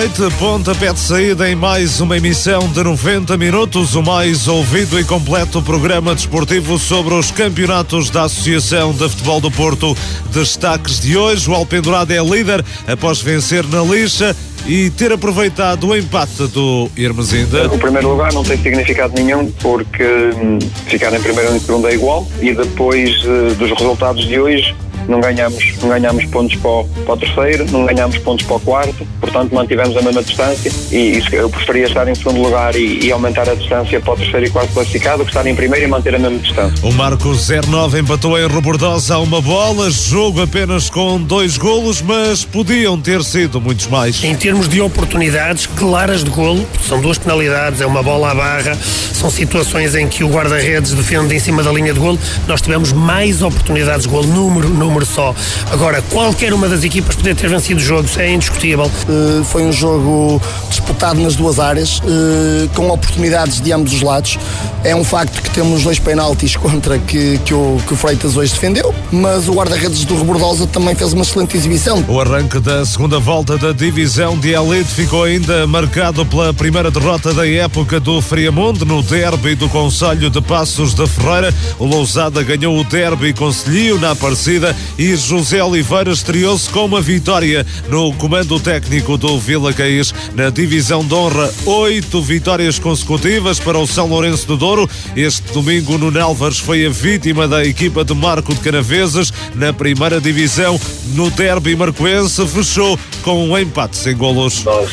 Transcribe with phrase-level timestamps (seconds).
[0.00, 0.22] noite.
[0.38, 5.60] Pontapé de saída em mais uma emissão de 90 minutos, o mais ouvido e completo
[5.60, 9.94] programa desportivo sobre os campeonatos da Associação de Futebol do Porto.
[10.32, 14.34] Destaques de hoje: o Alpendurado é líder após vencer na lixa
[14.66, 17.66] e ter aproveitado o empate do Irmesinda.
[17.68, 21.88] O primeiro lugar não tem significado nenhum porque hum, ficar em primeiro e em segundo
[21.88, 24.74] é igual e depois uh, dos resultados de hoje
[25.08, 28.60] não ganhamos, não ganhamos pontos para o, para o terceiro, não ganhamos pontos para o
[28.60, 33.06] quarto, portanto mantivemos a mesma distância e isso, eu preferia estar em segundo lugar e,
[33.06, 35.88] e, aumentar a distância para o terceiro e quarto classificado que estar em primeiro e
[35.88, 36.86] manter a mesma distância.
[36.86, 42.44] O Marco 09 empatou em Robordosa a uma bola, jogo apenas com dois golos, mas
[42.44, 44.22] podiam ter sido muitos mais.
[44.22, 48.76] Em termos de oportunidades claras de golo, são duas penalidades, é uma bola à barra,
[49.12, 52.92] são situações em que o guarda-redes defende em cima da linha de golo, nós tivemos
[52.92, 55.34] mais oportunidades de golo, número, número número só.
[55.70, 58.90] Agora, qualquer uma das equipas poder ter vencido o jogo, isso é indiscutível.
[59.08, 64.38] Uh, foi um jogo disputado nas duas áreas, uh, com oportunidades de ambos os lados.
[64.82, 68.52] É um facto que temos dois penaltis contra que, que, o, que o Freitas hoje
[68.52, 72.04] defendeu, mas o guarda-redes do Rebordosa também fez uma excelente exibição.
[72.08, 77.32] O arranque da segunda volta da divisão de elite ficou ainda marcado pela primeira derrota
[77.32, 81.54] da época do Friamonte no derby do Conselho de Passos da Ferreira.
[81.78, 87.66] O Lousada ganhou o derby Conselhio na Aparecida e José Oliveira estreou-se com uma vitória
[87.88, 91.52] no comando técnico do Vila Caís na divisão de honra.
[91.64, 94.88] Oito vitórias consecutivas para o São Lourenço do Douro.
[95.16, 100.20] Este domingo, no Nelvas foi a vítima da equipa de Marco de Canaveses na primeira
[100.20, 100.78] divisão.
[101.14, 104.64] No derby marcoense fechou com um empate sem golos.
[104.64, 104.90] Nós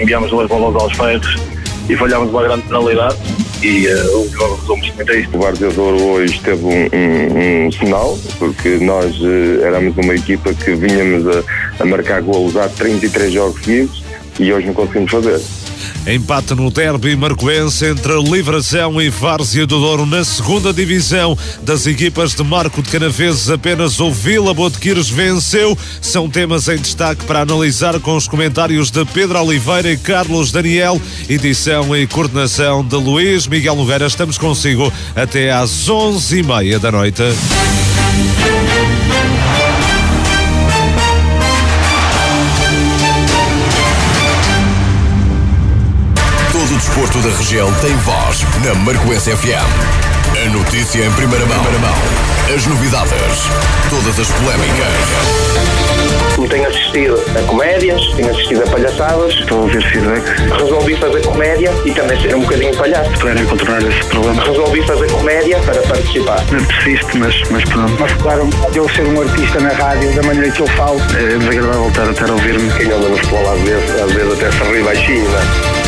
[0.00, 1.61] enviamos duas bolas aos ferros
[1.92, 3.16] e falhámos uma grande penalidade
[3.62, 4.30] e uh, o
[4.76, 5.36] muito a isto.
[5.36, 10.54] O Guarda Douro hoje teve um, um, um, sinal, porque nós uh, éramos uma equipa
[10.54, 14.02] que vinhamos a, a marcar golos há 33 jogos seguidos
[14.40, 15.61] e hoje não conseguimos fazer.
[16.06, 22.34] Empate no derby marcoense entre Livração e Várzea do Douro na segunda divisão das equipas
[22.34, 23.50] de Marco de Canaveses.
[23.50, 25.76] Apenas o Vila Botequires venceu.
[26.00, 31.00] São temas em destaque para analisar com os comentários de Pedro Oliveira e Carlos Daniel.
[31.28, 34.06] Edição e coordenação de Luís Miguel Nogueira.
[34.06, 37.22] Estamos consigo até às onze e meia da noite.
[46.92, 50.44] Desporto da região tem voz na Marcoense FM.
[50.44, 51.56] A notícia em primeira mão.
[52.54, 53.48] As novidades.
[53.88, 54.92] Todas as polémicas.
[56.50, 59.32] Tenho assistido a comédias, tenho assistido a palhaçadas.
[59.32, 60.22] Estou a ouvir feedback.
[60.60, 63.10] Resolvi fazer comédia e também ser um bocadinho palhaço.
[63.20, 64.44] Para contornar esse problema.
[64.44, 66.44] Resolvi fazer comédia para participar.
[66.50, 67.96] Não persiste, mas, mas pronto.
[67.98, 71.00] Mas claro, eu ser um artista na rádio, da maneira que eu falo.
[71.16, 72.70] É desagradável voltar a ter a ouvir-me.
[72.72, 75.81] Quem anda no futebol às vezes, às vezes até se ri baixinho, não é?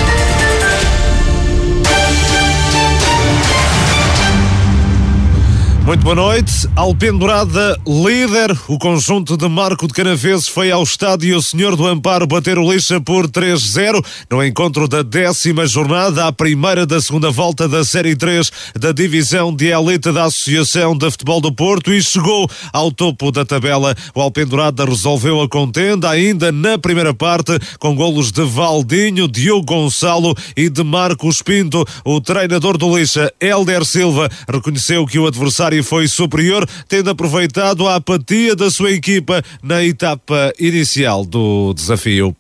[5.85, 6.67] Muito boa noite.
[6.75, 12.59] Alpendurada líder, o conjunto de Marco de Canaveses foi ao estádio Senhor do Amparo bater
[12.59, 17.85] o lixa por 3-0 no encontro da décima jornada, a primeira da segunda volta da
[17.85, 22.91] Série 3 da divisão de elite da Associação de Futebol do Porto e chegou ao
[22.91, 23.95] topo da tabela.
[24.15, 30.35] O Alpendurada resolveu a contenda ainda na primeira parte com golos de Valdinho, Diogo Gonçalo
[30.57, 31.85] e de Marcos Pinto.
[32.07, 37.97] O treinador do lixa, Helder Silva, reconheceu que o adversário foi superior, tendo aproveitado a
[37.97, 42.35] apatia da sua equipa na etapa inicial do desafio.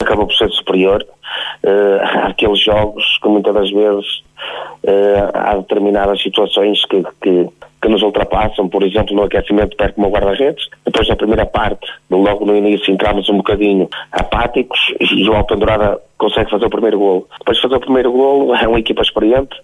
[0.00, 1.02] Acabou por ser superior
[1.64, 4.22] uh, àqueles jogos que muitas das vezes
[4.84, 7.48] uh, há determinadas situações que, que
[7.82, 10.68] que nos ultrapassam, por exemplo, no aquecimento perto do meu guarda-redes.
[10.86, 16.48] Depois da primeira parte, logo no início, entramos um bocadinho apáticos e o Alpendurada consegue
[16.48, 17.26] fazer o primeiro golo.
[17.40, 19.56] Depois de fazer o primeiro golo, é uma equipa experiente,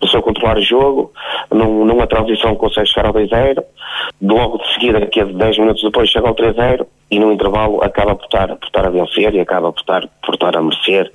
[0.00, 1.12] começou a controlar o jogo,
[1.52, 3.62] num, numa transição consegue chegar ao 2-0,
[4.22, 8.14] logo de seguida, aqui a 10 minutos depois, chega ao 3-0 e no intervalo acaba
[8.14, 11.12] por estar, por estar a vencer e acaba por estar, por estar a merecer.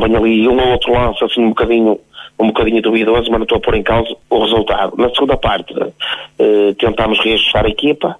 [0.00, 2.00] Vem ali um ou outro lance assim um bocadinho
[2.40, 4.94] um bocadinho duvidoso, mas não estou a pôr em causa o resultado.
[4.96, 5.74] Na segunda parte,
[6.38, 8.16] eh, tentámos reajustar a equipa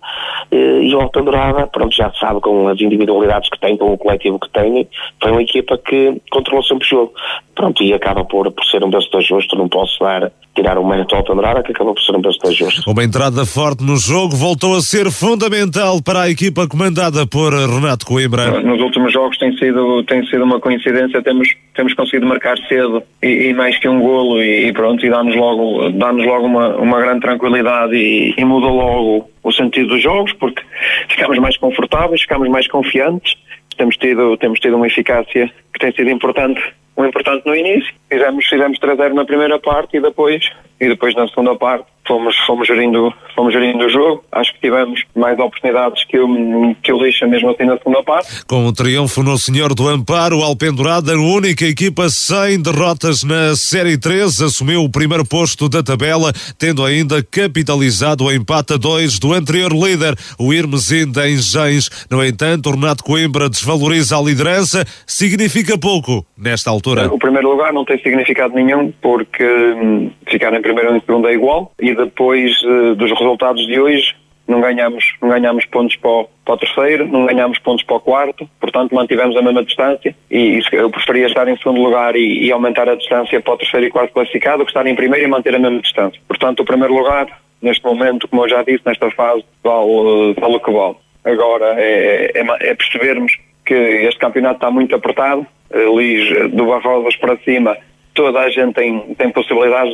[0.52, 4.38] eh, e o Altandorada, pronto, já sabe com as individualidades que tem, com o coletivo
[4.38, 4.86] que tem,
[5.22, 7.12] foi uma equipa que controlou sempre o jogo.
[7.54, 11.14] Pronto, e acaba por, por ser um vencedor justo, não posso dar, tirar o mérito
[11.14, 12.90] ao Altandorada, que acaba por ser um vencedor justo.
[12.90, 18.06] Uma entrada forte no jogo voltou a ser fundamental para a equipa comandada por Renato
[18.06, 18.60] Coimbra.
[18.62, 23.48] Nos últimos jogos tem sido, tem sido uma coincidência, temos, temos conseguido marcar cedo e,
[23.48, 27.00] e mais que um golo e, e pronto, e dá-nos logo, dá logo uma, uma
[27.00, 30.62] grande tranquilidade e, e muda logo o sentido dos jogos, porque
[31.08, 33.36] ficamos mais confortáveis, ficamos mais confiantes
[33.80, 36.60] temos tido, temos tido uma eficácia que tem sido importante,
[36.94, 37.90] um importante no início.
[38.10, 42.66] Fizemos, fizemos 3-0 na primeira parte e depois, e depois na segunda parte fomos, fomos,
[42.66, 44.24] gerindo, fomos gerindo o jogo.
[44.32, 48.44] Acho que tivemos mais oportunidades que o, que o Lixa mesmo assim na segunda parte.
[48.46, 53.54] Com o triunfo no Senhor do Amparo, o Alpendurada, a única equipa sem derrotas na
[53.54, 59.20] Série 3, assumiu o primeiro posto da tabela, tendo ainda capitalizado o empate a 2
[59.20, 61.88] do anterior líder, o Irmesim de Engens.
[62.10, 67.06] No entanto, o Renato Coimbra desvaloriza a liderança, significa pouco nesta altura.
[67.12, 71.34] O primeiro lugar não tem significado nenhum, porque hum, ficar em primeiro e segundo é
[71.34, 74.14] igual, e depois uh, dos resultados de hoje
[74.50, 78.00] não ganhamos, não ganhamos pontos para o, para o, terceiro, não ganhamos pontos para o
[78.00, 82.46] quarto, portanto mantivemos a mesma distância e, e eu preferia estar em segundo lugar e,
[82.46, 85.28] e, aumentar a distância para o terceiro e quarto classificado que estar em primeiro e
[85.28, 86.20] manter a mesma distância.
[86.26, 87.28] Portanto, o primeiro lugar,
[87.62, 90.96] neste momento, como eu já disse, nesta fase, vale, vale o que vale.
[91.24, 93.32] Agora é, é, é percebermos
[93.64, 97.76] que este campeonato está muito apertado, Lis do Barrosas para cima
[98.14, 99.92] toda a gente tem, tem possibilidade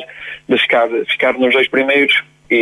[0.49, 2.57] de ficar, ficar nos dois primeiros e,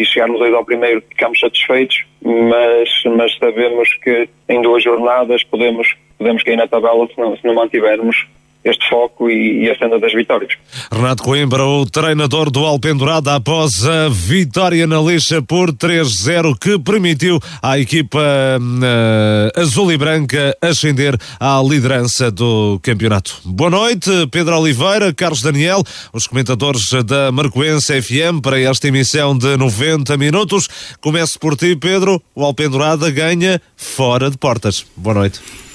[0.00, 5.44] e chegar nos dois ao primeiro ficamos satisfeitos, mas, mas sabemos que em duas jornadas
[5.44, 8.26] podemos, podemos cair na tabela se não, se não mantivermos
[8.64, 10.52] este foco e, e a senda das vitórias.
[10.90, 17.38] Renato Coimbra, o treinador do Alpendurada, após a vitória na lixa por 3-0, que permitiu
[17.62, 23.40] à equipa uh, azul e branca ascender à liderança do campeonato.
[23.44, 25.82] Boa noite, Pedro Oliveira, Carlos Daniel,
[26.12, 30.68] os comentadores da Marcoense FM para esta emissão de 90 minutos.
[31.00, 32.20] Começo por ti, Pedro.
[32.34, 34.84] O Alpendurada ganha fora de portas.
[34.96, 35.67] Boa noite.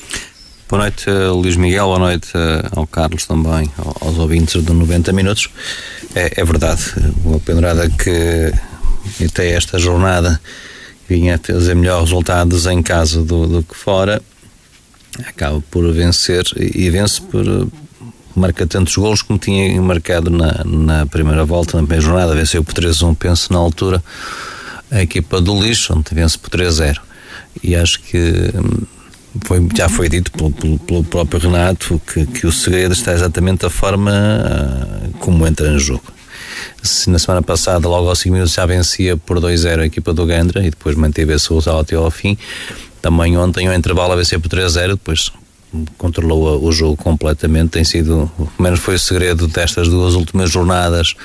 [0.69, 1.86] Boa noite, eh, Luís Miguel.
[1.86, 3.69] Boa noite eh, ao Carlos também,
[4.01, 5.50] aos ouvintes do 90 Minutos.
[6.15, 6.81] É, é verdade,
[7.24, 8.51] uma pendurada que
[9.24, 10.39] até esta jornada
[11.07, 14.21] vinha a fazer melhores resultados em casa do, do que fora,
[15.27, 17.45] acaba por vencer e vence por
[18.36, 22.74] marca tantos golos como tinha marcado na, na primeira volta, na primeira jornada, venceu por
[22.74, 24.04] 3-1, penso na altura,
[24.89, 27.00] a equipa do lixo, onde vence por 3-0.
[27.62, 28.86] E acho que hum,
[29.42, 33.62] foi, já foi dito pelo, pelo, pelo próprio Renato que, que, o segredo está exatamente
[33.62, 36.04] da forma uh, como entra no jogo.
[36.82, 40.26] Se na semana passada, logo aos 5 minutos, já vencia por 2-0 a equipa do
[40.26, 42.38] Gandra e depois manteve esse resultado até ao fim,
[43.02, 45.32] também ontem o intervalo a vencer por 3-0, depois
[45.98, 47.72] controlou o jogo completamente.
[47.72, 51.16] Tem sido, menos foi o segredo destas duas últimas jornadas,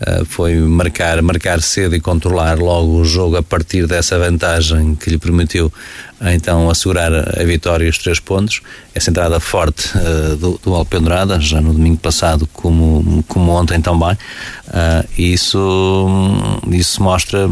[0.00, 5.10] uh, foi marcar, marcar cedo e controlar logo o jogo a partir dessa vantagem que
[5.10, 8.60] lhe permitiu uh, então assegurar a vitória e os três pontos.
[8.94, 14.16] Essa entrada forte uh, do, do Alpendurada, já no domingo passado, como, como ontem também,
[15.16, 16.06] isso,
[16.70, 17.48] isso mostra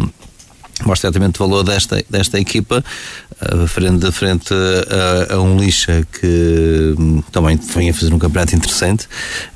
[0.84, 2.84] mostra exatamente o valor desta, desta equipa
[3.68, 9.06] frente, frente a, a, um lixa que um, também vinha fazer um campeonato interessante,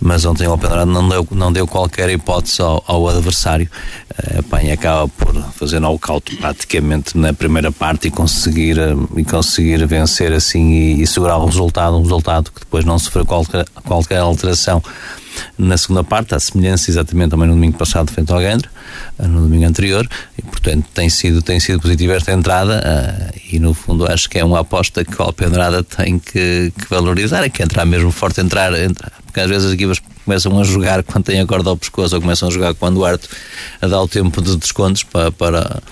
[0.01, 3.69] mas ontem o Alpendrado não deu, não deu qualquer hipótese ao, ao adversário.
[4.11, 9.87] Uh, e acaba por fazer knockout praticamente na primeira parte e conseguir, uh, e conseguir
[9.87, 14.19] vencer assim e, e segurar o resultado, um resultado que depois não sofreu qualquer, qualquer
[14.19, 14.83] alteração
[15.57, 18.69] na segunda parte, à semelhança exatamente também no domingo passado frente ao Gandra,
[19.19, 22.83] eh, no domingo anterior, e portanto tem sido, tem sido positiva esta entrada
[23.53, 27.45] e no fundo acho que é uma aposta que o Alpedrada tem que, que, valorizar,
[27.45, 31.03] é que entrar mesmo forte, entrar, entrar, porque às vezes as equipas começam a jogar
[31.03, 33.29] quando têm a corda ao pescoço ou começam a jogar quando o Arte
[33.81, 35.83] a dar o tempo de descontos para, para,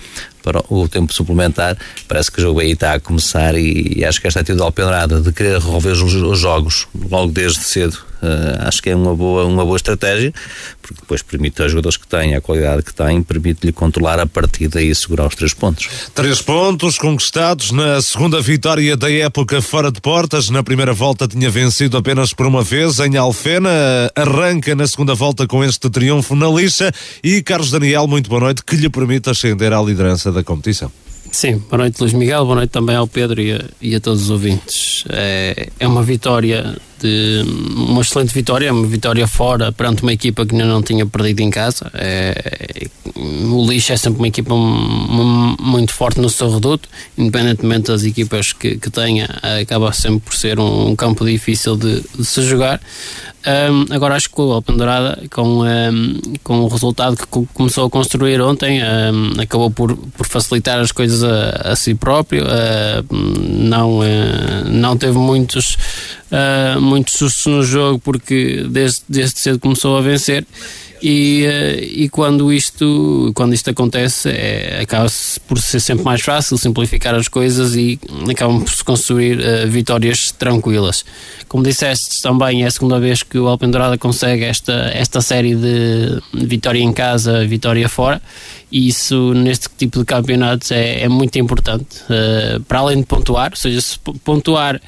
[0.43, 1.77] para o tempo suplementar.
[2.07, 5.21] Parece que o jogo aí está a começar e, e acho que esta atitude Alpedrada
[5.21, 9.45] de querer resolver os, os jogos logo desde cedo Uh, acho que é uma boa,
[9.45, 10.35] uma boa estratégia,
[10.83, 14.83] porque depois permite aos jogadores que têm a qualidade que têm, permite-lhe controlar a partida
[14.83, 15.89] e segurar os três pontos.
[16.15, 20.51] Três pontos conquistados na segunda vitória da época fora de portas.
[20.51, 23.71] Na primeira volta tinha vencido apenas por uma vez em Alfena.
[24.17, 26.91] Arranca na segunda volta com este triunfo na lixa.
[27.23, 30.91] E Carlos Daniel, muito boa noite, que lhe permite ascender à liderança da competição.
[31.31, 34.23] Sim, boa noite Luís Miguel, boa noite também ao Pedro e a, e a todos
[34.23, 35.05] os ouvintes.
[35.11, 40.55] É, é uma vitória de uma excelente vitória, uma vitória fora perante uma equipa que
[40.55, 41.91] ainda não tinha perdido em casa.
[41.95, 48.53] É, o Lixo é sempre uma equipa muito forte no seu reduto, independentemente das equipas
[48.53, 49.29] que, que tenha,
[49.61, 52.81] acaba sempre por ser um, um campo difícil de, de se jogar.
[53.49, 58.41] Um, agora acho que o Alpendurada, com, um, com o resultado que começou a construir
[58.43, 62.45] ontem, um, acabou por, por facilitar as coisas a, a si próprio.
[62.45, 64.05] Uh, não, uh,
[64.67, 65.79] não teve muitos,
[66.31, 70.47] uh, muitos sustos no jogo porque desde, desde cedo começou a vencer
[71.03, 76.59] e, uh, e quando isto quando isto acontece é, acaba-se por ser sempre mais fácil
[76.59, 81.05] simplificar as coisas e acabam por se construir uh, vitórias tranquilas.
[81.47, 86.21] Como disseste também é a segunda vez que o Alpendurada consegue esta, esta série de
[86.35, 88.21] vitória em casa, vitória fora
[88.71, 92.03] e isso neste tipo de campeonatos é, é muito importante.
[92.05, 94.81] Uh, para além de pontuar, ou seja, se pontuar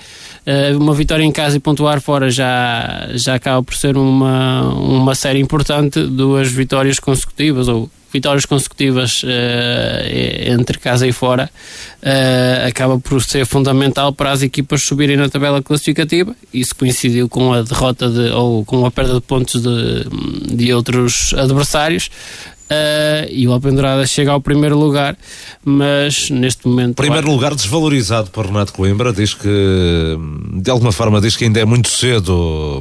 [0.76, 5.38] uma vitória em casa e pontuar fora já, já acaba por ser uma, uma série
[5.38, 11.48] importante, duas vitórias consecutivas ou vitórias consecutivas uh, entre casa e fora
[12.02, 16.34] uh, acaba por ser fundamental para as equipas subirem na tabela classificativa.
[16.52, 21.32] Isso coincidiu com a derrota de, ou com a perda de pontos de, de outros
[21.34, 22.10] adversários.
[22.70, 25.16] Uh, e o Alpendurada chega ao primeiro lugar,
[25.64, 26.94] mas neste momento.
[26.94, 27.34] Primeiro vai...
[27.34, 30.16] lugar desvalorizado por Renato Coimbra, diz que
[30.54, 32.80] de alguma forma diz que ainda é muito cedo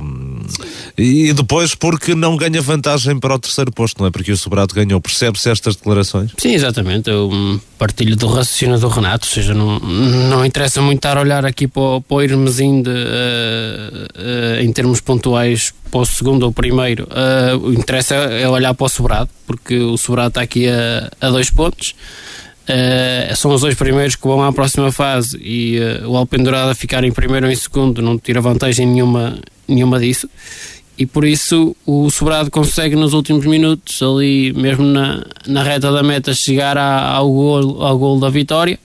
[0.99, 4.11] e depois porque não ganha vantagem para o terceiro posto, não é?
[4.11, 6.31] Porque o Sobrado ganhou, percebe-se estas declarações?
[6.37, 11.17] Sim, exatamente, eu partilho do raciocínio do Renato, ou seja, não, não interessa muito estar
[11.17, 16.01] a olhar aqui para, o, para o Irmesim de, uh, uh, em termos pontuais para
[16.01, 20.29] o segundo ou primeiro, uh, o interessa é olhar para o Sobrado, porque o Sobrado
[20.29, 21.95] está aqui a, a dois pontos.
[22.69, 27.03] Uh, são os dois primeiros que vão à próxima fase e uh, o Alpendurada ficar
[27.03, 30.29] em primeiro ou em segundo não tira vantagem nenhuma, nenhuma disso
[30.99, 36.03] e por isso o Sobrado consegue nos últimos minutos ali mesmo na, na reta da
[36.03, 38.77] meta chegar à, ao, gol, ao gol da vitória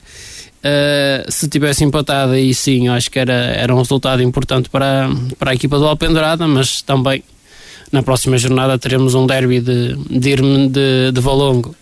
[0.63, 5.51] uh, se tivesse empatado aí sim acho que era, era um resultado importante para, para
[5.51, 7.21] a equipa do Alpendurada mas também
[7.91, 11.75] na próxima jornada teremos um derby de, de Irme de, de Valongo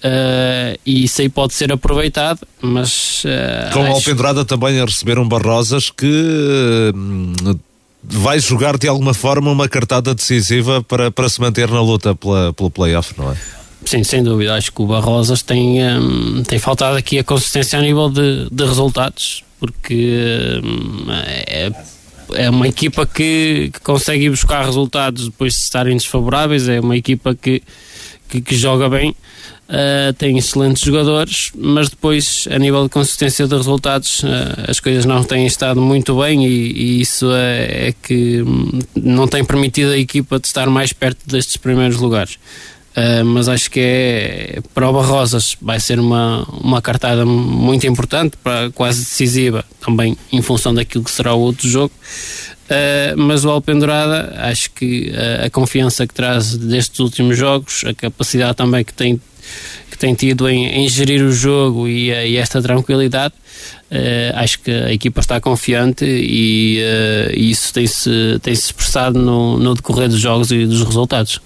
[0.00, 3.22] Uh, e isso aí pode ser aproveitado, mas.
[3.22, 3.92] Uh, Com acho...
[3.92, 7.60] a Alpendurada também a receber um Barrosas que uh,
[8.02, 12.52] vai jogar de alguma forma uma cartada decisiva para, para se manter na luta pela,
[12.52, 13.36] pelo playoff, não é?
[13.84, 14.54] Sim, sem dúvida.
[14.54, 18.64] Acho que o Barrosas tem, um, tem faltado aqui a consistência a nível de, de
[18.64, 21.72] resultados, porque um, é,
[22.34, 27.34] é uma equipa que, que consegue buscar resultados depois de estarem desfavoráveis, é uma equipa
[27.34, 27.62] que,
[28.28, 29.14] que, que joga bem
[29.70, 34.26] Uh, tem excelentes jogadores, mas depois, a nível de consistência de resultados, uh,
[34.66, 38.42] as coisas não têm estado muito bem e, e isso é, é, que
[38.96, 42.34] não tem permitido a equipa de estar mais perto destes primeiros lugares.
[42.96, 48.36] Uh, mas acho que é para o Barrosas vai ser uma, uma cartada muito importante,
[48.42, 51.94] para, quase decisiva, também em função daquilo que será o outro jogo.
[52.66, 57.94] Uh, mas o Alpendurada, acho que uh, a confiança que traz destes últimos jogos, a
[57.94, 59.20] capacidade também que tem
[60.00, 63.34] tem tido em, em gerir o jogo e, e esta tranquilidade.
[63.90, 69.58] Uh, acho que a equipa está confiante e, uh, isso tem-se tem -se expressado no,
[69.58, 71.40] no decorrer dos jogos e dos resultados.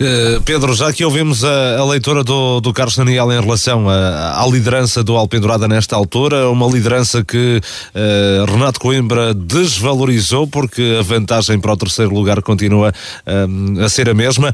[0.00, 4.46] Uh, Pedro, já que ouvimos a, a leitura do, do Carlos Daniel em relação à
[4.50, 11.58] liderança do Alpendurada nesta altura, uma liderança que uh, Renato Coimbra desvalorizou porque a vantagem
[11.58, 12.92] para o terceiro lugar continua
[13.26, 14.52] um, a ser a mesma.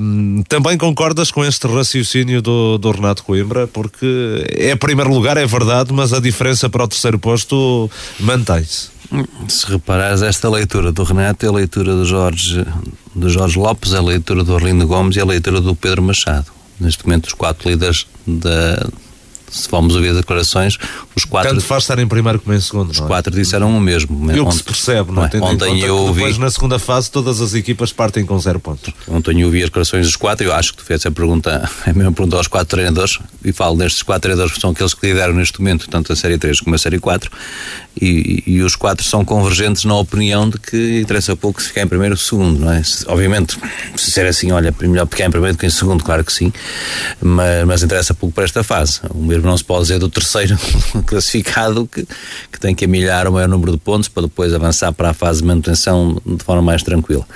[0.00, 3.66] Um, também concordas com este raciocínio do, do Renato Coimbra?
[3.66, 8.93] Porque é primeiro lugar, é verdade, mas a diferença para o terceiro posto mantém-se.
[9.48, 12.64] Se reparares, esta leitura do Renato é a leitura do Jorge,
[13.14, 16.46] do Jorge Lopes, é a leitura do Orlindo Gomes e a leitura do Pedro Machado.
[16.80, 18.86] Neste momento, os quatro líderes da,
[19.54, 20.78] se vamos ouvir declarações,
[21.14, 21.50] os quatro.
[21.50, 22.90] Tanto faz estar em primeiro como em segundo.
[22.90, 23.06] Os é?
[23.06, 24.30] quatro disseram o mesmo.
[24.32, 25.30] E o que se percebe, não, é?
[25.40, 26.20] Ontem eu ouvi.
[26.20, 28.92] Depois, na segunda fase, todas as equipas partem com zero pontos.
[29.08, 31.92] Ontem eu ouvi as declarações dos quatro, eu acho que tu fez a pergunta, é
[31.92, 35.34] mesmo pergunta aos quatro treinadores, e falo destes quatro treinadores que são aqueles que lideram
[35.34, 37.30] neste momento, tanto a Série 3 como a Série 4,
[38.00, 41.86] e, e, os quatro são convergentes na opinião de que interessa pouco se ficar em
[41.86, 42.82] primeiro ou segundo, não é?
[43.06, 43.56] Obviamente,
[43.94, 46.52] se ser assim, olha, melhor ficar em primeiro do que em segundo, claro que sim,
[47.22, 49.00] mas, mas interessa pouco para esta fase.
[49.10, 50.56] O mesmo não se pode dizer do terceiro
[51.06, 52.06] classificado que,
[52.50, 55.40] que tem que amilhar o maior número de pontos para depois avançar para a fase
[55.40, 57.26] de manutenção de forma mais tranquila.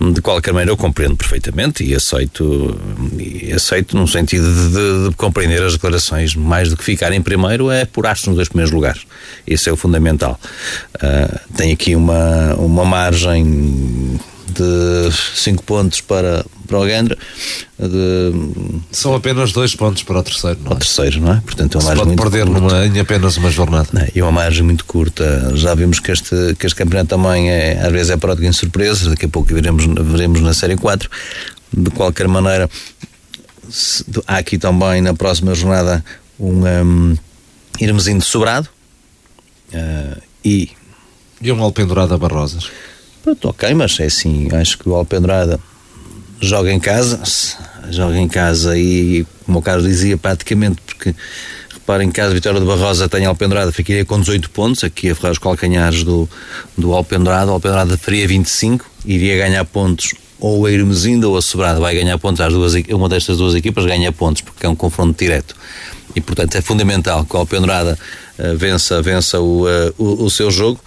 [0.00, 2.78] De qualquer maneira, eu compreendo perfeitamente e aceito,
[3.18, 6.34] e aceito no sentido de, de, de compreender as declarações.
[6.34, 9.02] Mais do que ficar em primeiro é apurar-se nos dois primeiros lugares.
[9.46, 10.38] Esse é o fundamental.
[10.96, 17.16] Uh, tem aqui uma, uma margem de 5 pontos para, para o Gendra.
[17.78, 18.32] De...
[18.92, 20.74] São apenas dois pontos para o terceiro, não é?
[20.74, 21.40] O terceiro, não é?
[21.40, 23.88] Portanto, é uma Se margem pode perder numa, em apenas uma jornada.
[23.92, 25.52] Não, e é uma margem muito curta.
[25.54, 29.08] Já vimos que este, que este campeonato também é, às vezes é pródigo em surpresas,
[29.08, 31.10] daqui a pouco veremos, veremos na Série 4.
[31.76, 32.70] De qualquer maneira,
[34.26, 36.04] há aqui também na próxima jornada
[36.38, 37.16] um, um
[37.80, 38.68] Irmezinho de Sobrado
[39.72, 40.70] uh, e.
[41.42, 42.70] E um Alpendurada Barrosas.
[43.26, 45.58] Pronto, ok, mas é assim, acho que o Alpendrada
[46.40, 47.20] joga em casa,
[47.90, 51.12] joga em casa e, como o Carlos dizia, praticamente, porque
[51.74, 55.32] reparem que a Vitória de Barrosa tem Alpendrada, ficaria com 18 pontos, aqui a ferrar
[55.32, 56.28] os calcanhares do,
[56.78, 61.80] do Alpendrada, o Alpendrada faria 25, iria ganhar pontos ou a Irmesinda ou a Sobrada
[61.80, 65.18] vai ganhar pontos, às duas, uma destas duas equipas ganha pontos, porque é um confronto
[65.18, 65.56] direto.
[66.14, 67.98] E, portanto, é fundamental que o Alpendrada
[68.38, 70.80] uh, vença, vença o, uh, o, o seu jogo.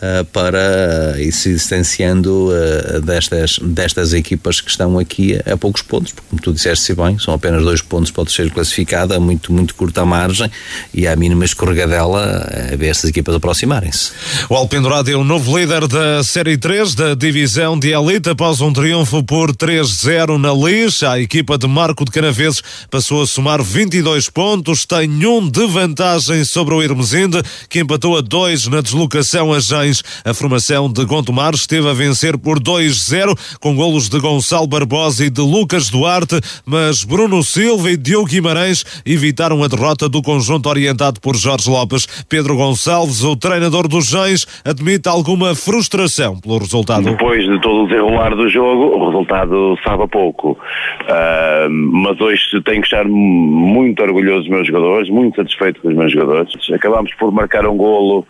[0.00, 5.82] Uh, para ir se distanciando uh, destas, destas equipas que estão aqui a, a, poucos
[5.82, 9.20] pontos, porque como tu disseste bem, são apenas dois pontos para o terceiro classificado, a
[9.20, 10.50] muito, muito curta margem
[10.94, 14.12] e à mínima escorregadela a ver estas equipas aproximarem-se.
[14.48, 18.72] O Alpendurado é o novo líder da Série 3 da divisão de elite após um
[18.72, 21.10] triunfo por 3-0 na lixa.
[21.10, 26.42] A equipa de Marco de Canaveses passou a somar 22 pontos, tem um de vantagem
[26.44, 31.54] sobre o Irmesinde, que empatou a dois na deslocação a Jaén a formação de Gondomar
[31.54, 37.04] esteve a vencer por 2-0 com golos de Gonçalo Barbosa e de Lucas Duarte, mas
[37.04, 42.24] Bruno Silva e Diogo Guimarães evitaram a derrota do conjunto orientado por Jorge Lopes.
[42.28, 47.04] Pedro Gonçalves, o treinador dos Gens, admite alguma frustração pelo resultado.
[47.04, 50.52] Depois de todo o desenrolar do jogo, o resultado sabe a pouco.
[50.52, 55.94] Uh, mas hoje tenho que estar muito orgulhoso dos meus jogadores, muito satisfeito com os
[55.94, 56.52] meus jogadores.
[56.72, 58.26] Acabámos por marcar um golo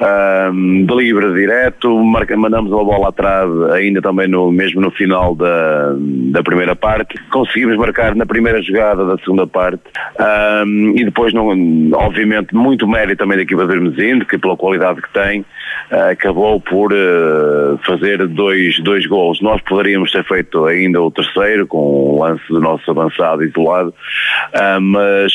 [0.00, 0.52] uh,
[1.02, 6.42] livre direto, marca, mandamos uma bola atrás ainda também no, mesmo no final da, da
[6.42, 7.18] primeira parte.
[7.30, 9.82] Conseguimos marcar na primeira jogada da segunda parte
[10.64, 11.48] um, e depois, não,
[11.94, 16.60] obviamente, muito mérito também da equipa do Hermesinde, que pela qualidade que tem, uh, acabou
[16.60, 19.40] por uh, fazer dois, dois gols.
[19.40, 24.80] Nós poderíamos ter feito ainda o terceiro com o lance do nosso avançado isolado, uh,
[24.80, 25.32] mas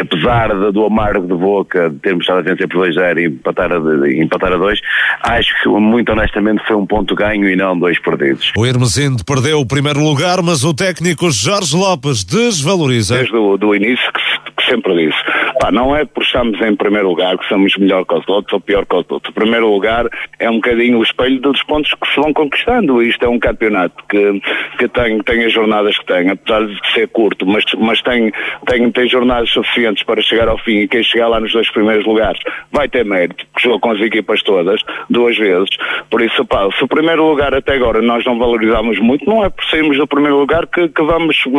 [0.00, 3.72] apesar de, do amargo de boca de termos estado a vencer por 2-0 e empatar
[3.72, 4.80] a empatar a dois,
[5.22, 8.52] acho que muito honestamente foi um ponto ganho e não dois perdidos.
[8.56, 13.16] O Hermesinde perdeu o primeiro lugar, mas o técnico Jorge Lopes desvaloriza.
[13.16, 15.18] Desde o do início que, que sempre disse,
[15.60, 18.60] pá, não é por estarmos em primeiro lugar que somos melhor que os outros ou
[18.60, 19.30] pior que os outros.
[19.30, 20.06] O primeiro lugar
[20.38, 23.02] é um bocadinho o espelho dos pontos que se vão conquistando.
[23.02, 24.40] Isto é um campeonato que,
[24.78, 28.32] que tem, tem as jornadas que tem, apesar de ser curto, mas, mas tem,
[28.66, 32.06] tem, tem jornadas suficientes para chegar ao fim e quem chegar lá nos dois primeiros
[32.06, 32.40] lugares
[32.72, 35.70] vai ter mérito, porque com as equipas todas, duas vezes.
[36.10, 39.48] Por isso, pá, se o primeiro lugar até agora nós não valorizamos muito, não é
[39.48, 41.50] por sairmos do primeiro lugar que, que vamos, que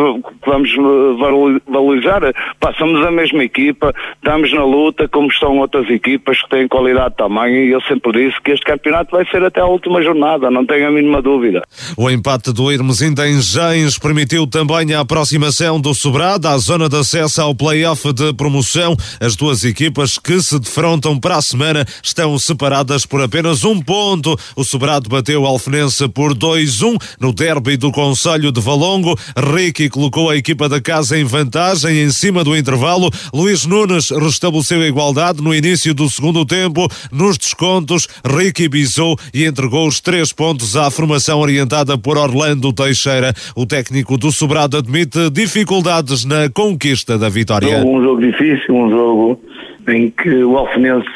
[0.46, 2.22] vamos eh, valorizar.
[2.60, 7.16] Pá, somos a mesma equipa, estamos na luta, como estão outras equipas que têm qualidade
[7.18, 10.66] também, e eu sempre disse que este campeonato vai ser até a última jornada, não
[10.66, 11.62] tenho a mínima dúvida.
[11.98, 16.98] O empate do Irmesinda em Gens permitiu também a aproximação do Sobrado à zona de
[16.98, 18.96] acesso ao play-off de promoção.
[19.22, 24.38] As duas equipas que se defrontam para a semana estão separadas por apenas um ponto.
[24.56, 29.18] O Sobrado bateu o Alfenense por 2-1 no derby do Conselho de Valongo.
[29.36, 33.10] Ricky colocou a equipa da casa em vantagem em cima do intervalo.
[33.34, 36.88] Luís Nunes restabeleceu a igualdade no início do segundo tempo.
[37.12, 43.34] Nos descontos, Ricky bisou e entregou os três pontos à formação orientada por Orlando Teixeira.
[43.56, 47.84] O técnico do Sobrado admite dificuldades na conquista da vitória.
[47.86, 49.40] Um jogo difícil, um jogo
[49.88, 51.08] em que o Alfenense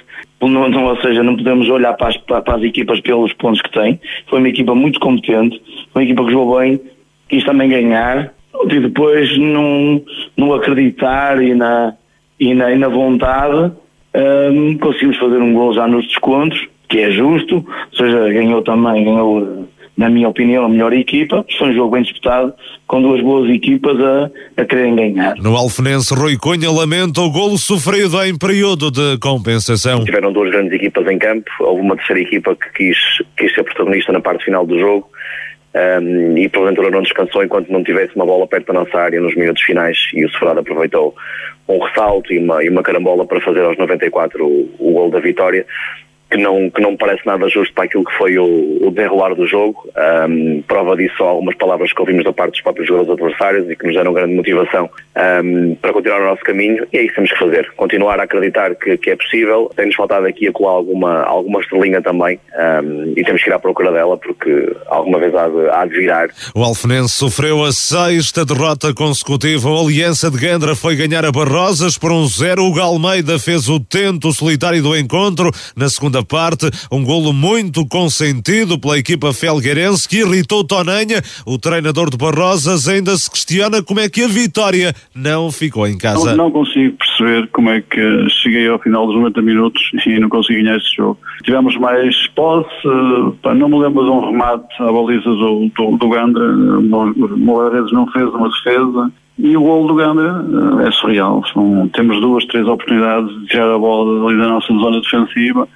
[0.49, 3.71] não, não, ou seja, não podemos olhar para as, para as, equipas pelos pontos que
[3.71, 3.99] tem.
[4.27, 5.61] Foi uma equipa muito competente,
[5.93, 6.79] uma equipa que jogou bem,
[7.29, 8.33] quis também ganhar,
[8.69, 10.01] e depois não,
[10.35, 11.95] não acreditar e na,
[12.39, 13.71] e na, e na vontade
[14.51, 19.05] um, conseguimos fazer um gol já nos descontos, que é justo, ou seja, ganhou também,
[19.05, 21.45] ganhou na minha opinião, a melhor equipa.
[21.57, 22.53] Foi um jogo bem disputado,
[22.87, 25.35] com duas boas equipas a, a quererem ganhar.
[25.37, 30.03] No Alfenense, Rui Cunha lamenta o golo sofrido em período de compensação.
[30.03, 32.97] Tiveram duas grandes equipas em campo, houve uma terceira equipa que quis,
[33.37, 35.07] quis ser protagonista na parte final do jogo.
[35.73, 39.33] Um, e porventura não descansou enquanto não tivesse uma bola perto da nossa área nos
[39.37, 41.15] minutos finais e o Sofrado aproveitou
[41.65, 45.21] um ressalto e uma, e uma carambola para fazer aos 94 o, o gol da
[45.21, 45.65] vitória
[46.31, 48.91] que não, que não parece nada justo para aquilo que foi o, o
[49.35, 49.89] do jogo.
[50.29, 53.85] Um, prova disso algumas palavras que ouvimos da parte dos próprios jogadores adversários e que
[53.85, 54.89] nos deram grande motivação
[55.43, 57.71] um, para continuar o nosso caminho e é isso que temos que fazer.
[57.75, 59.69] Continuar a acreditar que, que é possível.
[59.75, 62.39] Tem-nos faltado aqui a colar alguma, alguma estrelinha também
[62.83, 65.97] um, e temos que ir à procura dela porque alguma vez há de, há de
[65.97, 66.29] virar.
[66.55, 69.69] O Alfenense sofreu a sexta derrota consecutiva.
[69.69, 72.63] A Aliança de Gandra foi ganhar a Barrosas por um zero.
[72.63, 75.51] O Galmeida fez o tento solitário do encontro.
[75.75, 76.69] Na segunda segunda parte.
[76.91, 81.21] Um golo muito consentido pela equipa felgueirense que irritou Tonanha.
[81.45, 85.97] O treinador de Barrosas ainda se questiona como é que a vitória não ficou em
[85.97, 86.35] casa.
[86.35, 90.29] Não, não consigo perceber como é que cheguei ao final dos 90 minutos e não
[90.29, 91.17] consegui ganhar este jogo.
[91.43, 92.69] Tivemos mais posse,
[93.41, 97.91] pá, não me lembro de um remate à baliza do, do, do Gandra, o Redes
[97.91, 99.11] não fez uma defesa.
[99.39, 100.45] E o gol do Gandra
[100.83, 101.41] eh, é surreal.
[101.51, 105.67] São, temos duas, três oportunidades de tirar a bola ali da nossa zona defensiva,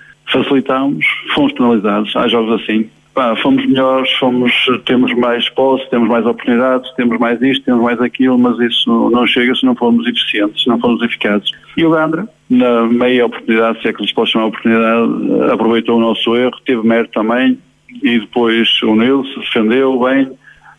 [0.43, 2.15] facilitamos, fomos penalizados.
[2.15, 2.89] Há jogos assim.
[3.13, 4.51] Pá, fomos melhores, fomos,
[4.85, 9.25] temos mais posse, temos mais oportunidades, temos mais isto, temos mais aquilo, mas isso não
[9.25, 11.49] chega se não formos eficientes, se não formos eficazes.
[11.77, 16.01] E o Gandra, na meia oportunidade, se é que lhes posso chamar oportunidade, aproveitou o
[16.01, 17.57] nosso erro, teve mérito também,
[18.03, 20.29] e depois Nilson defendeu bem,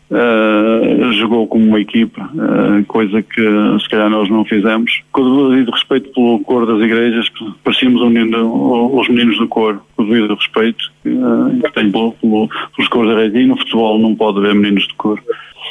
[0.09, 3.41] Uh, jogou como uma equipa, uh, coisa que
[3.81, 5.01] se calhar nós não fizemos.
[5.11, 7.29] Com o devido respeito pelo cor das igrejas,
[7.61, 12.11] parecíamos um menino, os meninos do cor, com o devido respeito uh, que tenho pelo,
[12.13, 13.39] pelo, pelos cores da rede.
[13.39, 15.21] E no futebol não pode haver meninos de cor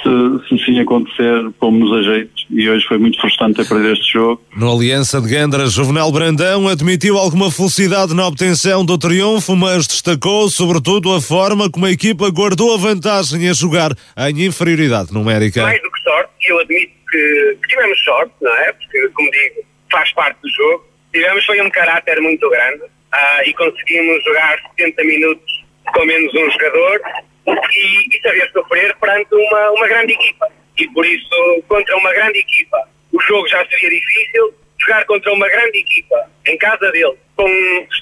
[0.02, 2.32] se, se assim acontecer, pomos a jeito.
[2.50, 4.42] E hoje foi muito frustrante ter perdido este jogo.
[4.56, 10.48] No Aliança de Gandra, Juvenal Brandão admitiu alguma felicidade na obtenção do triunfo, mas destacou
[10.48, 15.62] sobretudo a forma como a equipa guardou a vantagem a jogar em inferioridade numérica.
[15.62, 18.72] Mais do que sorte, e eu admito que, que tivemos sorte, não é?
[18.72, 20.84] Porque, como digo, faz parte do jogo.
[21.12, 22.82] Tivemos foi um caráter muito grande
[23.12, 27.00] ah, e conseguimos jogar 70 minutos com menos um jogador
[27.46, 30.48] e, e saber sofrer perante uma, uma grande equipa.
[30.78, 34.54] E por isso, contra uma grande equipa, o jogo já seria difícil.
[34.78, 37.48] Jogar contra uma grande equipa, em casa dele, com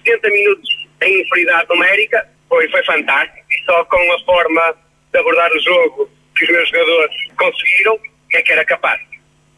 [0.04, 0.68] 70 minutos
[1.02, 3.46] em inferioridade numérica, foi, foi fantástico.
[3.48, 4.76] E só com a forma
[5.12, 8.00] de abordar o jogo que os meus jogadores conseguiram,
[8.32, 9.00] é que era capaz.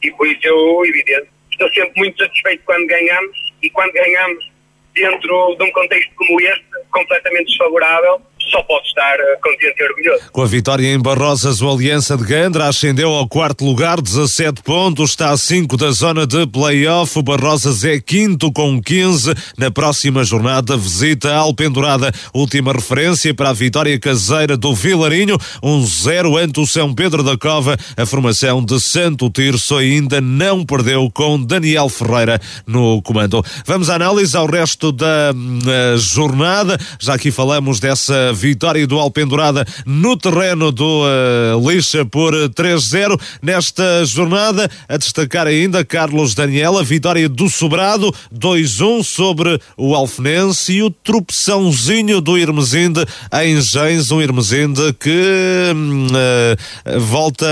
[0.03, 4.53] E por isso eu, evidente, estou sempre muito satisfeito quando ganhamos e quando ganhamos
[4.95, 10.31] dentro de um contexto como este, completamente desfavorável, só posso estar eh, contente e orgulhoso.
[10.33, 15.11] Com a vitória em Barrosas, o Aliança de Gandra ascendeu ao quarto lugar, 17 pontos,
[15.11, 17.19] está a 5 da zona de play-off.
[17.19, 19.35] O Barrosas é quinto com 15.
[19.59, 22.13] Na próxima jornada, visita a Alpendurada.
[22.33, 27.37] Última referência para a vitória caseira do Vilarinho, 1-0 um ante o São Pedro da
[27.37, 27.77] Cova.
[27.97, 33.45] A formação de Santo Tirso ainda não perdeu com Daniel Ferreira no comando.
[33.65, 36.79] Vamos à análise ao resto da uh, jornada.
[36.99, 43.19] Já aqui falamos dessa vitória do Alpendurada no terreno do uh, Lixa por 3-0.
[43.43, 50.83] Nesta jornada, a destacar ainda Carlos Daniela, vitória do Sobrado, 2-1 sobre o Alfenense e
[50.83, 53.05] o tropeçãozinho do Irmesinde
[53.43, 57.47] em Gens, um Irmesinde que uh, volta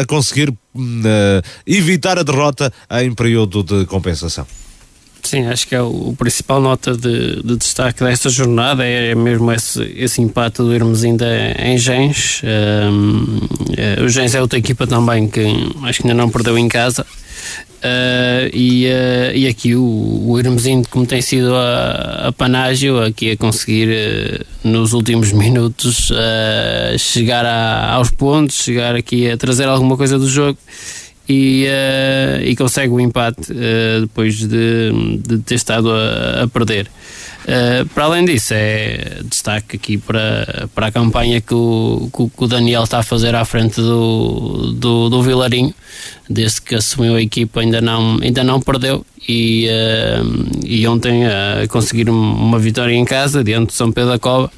[0.00, 0.56] a conseguir uh,
[1.66, 2.72] evitar a derrota
[3.02, 4.46] em período de compensação.
[5.26, 9.82] Sim, acho que é o, principal nota de, de, destaque desta jornada é, mesmo esse,
[9.96, 11.26] esse empate do Hermesinda
[11.58, 12.42] em Gens.
[12.44, 15.44] Um, uh, o Gens é outra equipa também que
[15.82, 17.02] acho que ainda não perdeu em casa.
[17.02, 19.82] Uh, e, uh, e aqui o,
[20.28, 26.12] o Hermesindo, como tem sido a, a panágio, aqui a conseguir uh, nos últimos minutos
[27.00, 30.56] chegar a, aos pontos, chegar aqui a trazer alguma coisa do jogo
[31.28, 36.88] e, uh, e consegue o empate uh, depois de, de, ter estado a, a perder.
[37.44, 42.46] Uh, para além disso, é destaque aqui para, para a campanha que o, que o
[42.46, 45.74] Daniel está a fazer à frente do, do, do Vilarinho,
[46.28, 49.68] desde que assumiu a equipa ainda não, ainda não perdeu e,
[50.64, 51.22] e ontem
[51.68, 54.50] conseguiram uma vitória em casa diante de São Pedro da Cova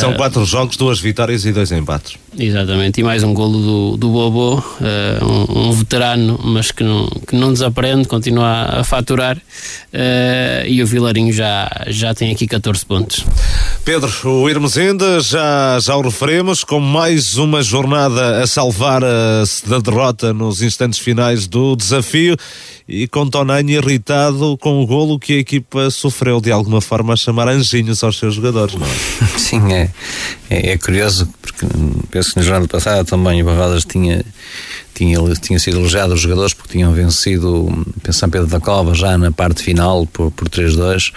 [0.00, 2.16] são quatro jogos, duas vitórias e dois empates.
[2.38, 7.06] Exatamente, e mais um golo do, do Bobo, uh, um, um, veterano, mas que não,
[7.26, 9.36] que não desaprende, continua a faturar.
[9.36, 13.24] Uh, e o Vilarinho já, já tem aqui 14 pontos.
[13.84, 20.32] Pedro, o Irmesenda já, já o referemos com mais uma jornada a salvar-se da derrota
[20.32, 22.36] nos instantes finais do desafio
[22.88, 27.16] e com Tonani irritado com o golo que a equipa sofreu de alguma forma a
[27.16, 28.90] chamar anjinhos aos seus jogadores, não é?
[29.38, 29.90] Sim, é,
[30.48, 31.66] é, é curioso porque
[32.10, 34.24] penso que na jornada passada também o Barradas tinha
[34.98, 39.30] tinha, tinha sido elogiado os jogadores porque tinham vencido São Pedro da Cova já na
[39.30, 41.12] parte final por, por 3-2 uh,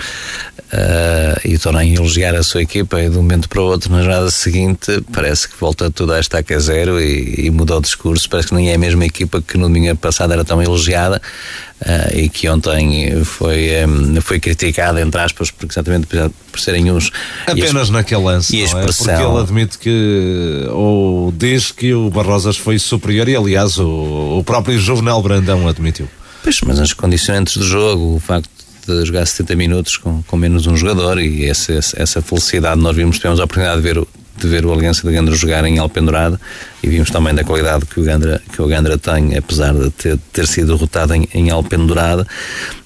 [0.72, 4.04] eh, e também elogiar a sua equipa e de um momento para o outro na
[4.04, 8.50] jornada seguinte parece que volta tudo a estaca zero e, e mudou o discurso, parece
[8.50, 11.20] que nem é a mesma equipa que no domingo passado era tão elogiada
[11.82, 17.12] uh, e que ontem foi, um, foi criticada entre aspas porque exatamente por, serem uns
[17.48, 19.18] apenas naquele lance e a expressão, é?
[19.18, 24.44] porque ele admite que ou diz que o Barrosas foi superior e aliás o, o
[24.44, 26.08] próprio Juvenal Brandão admitiu.
[26.44, 28.50] Pois, mas as condicionantes do jogo, o facto
[28.88, 33.18] de jogar 70 minutos com, com menos um jogador e essa, essa felicidade nós vimos,
[33.18, 36.40] tivemos a oportunidade de ver o, de ver o Aliança de Gandra jogar em Alpendurada
[36.84, 40.18] e vimos também da qualidade que o Gandra, que o Gandra tem, apesar de ter,
[40.34, 42.26] ter sido derrotado em, em Alpendurada.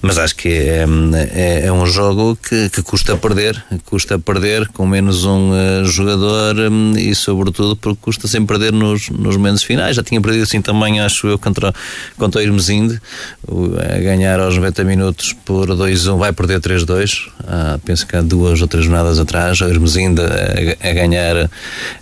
[0.01, 0.85] Mas acho que é,
[1.33, 6.55] é, é um jogo que, que, custa perder, custa perder com menos um uh, jogador
[6.71, 9.95] um, e, sobretudo, porque custa sempre perder nos, nos momentos finais.
[9.95, 11.73] Já tinha perdido assim também, acho eu, contra,
[12.17, 13.01] contra o Irmesinde,
[13.47, 17.29] a ganhar aos 90 minutos por 2-1, vai perder 3-2.
[17.47, 21.49] Ah, penso que há duas ou três jornadas atrás, o Irmesinde a, a ganhar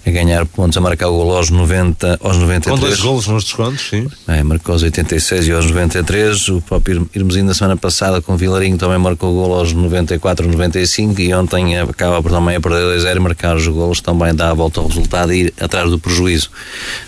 [0.05, 1.82] a ganhar pontos, a marcar o gol aos 90,
[2.19, 2.79] aos 93.
[2.79, 4.07] Com dois golos nos descontos, sim.
[4.27, 6.49] É, marcou aos 86 e aos 93.
[6.49, 10.47] O próprio Irmezinho na semana passada com o Vilarinho também marcou o gol aos 94,
[10.47, 14.53] 95 e ontem acaba por também a perder 2-0 marcar os golos também dá a
[14.53, 16.49] volta ao resultado e ir atrás do prejuízo.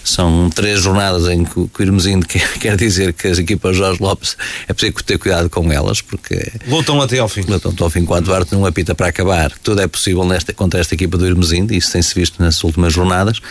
[0.04, 2.22] São três jornadas em que, o Irmezinho
[2.60, 7.02] quer, dizer que as equipas Jorge Lopes é preciso ter cuidado com elas porque lutam
[7.02, 7.42] até ao fim.
[7.42, 9.52] Lutam até ao fim, quando o não apita para acabar.
[9.64, 12.94] Tudo é possível nesta, contra esta equipa do Irmezinho e isso tem-se visto nas últimas
[12.94, 13.42] jornadas.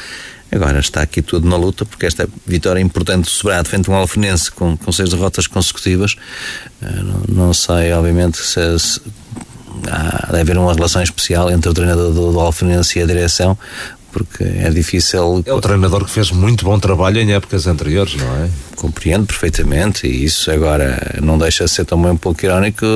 [0.54, 3.96] Agora está aqui tudo na luta, porque esta vitória importante do Sobrado frente a um
[3.96, 6.16] Alfenense com, com seis derrotas consecutivas.
[6.80, 9.00] Eh, não, não sei, obviamente, se, se
[9.90, 13.58] há, deve haver uma relação especial entre o treinador do, do Alfenense e a direção,
[14.12, 15.42] porque é difícil.
[15.44, 18.48] É o treinador que fez muito bom trabalho em épocas anteriores, não é?
[18.76, 22.86] Compreendo perfeitamente e isso agora não deixa de ser também um pouco irónico.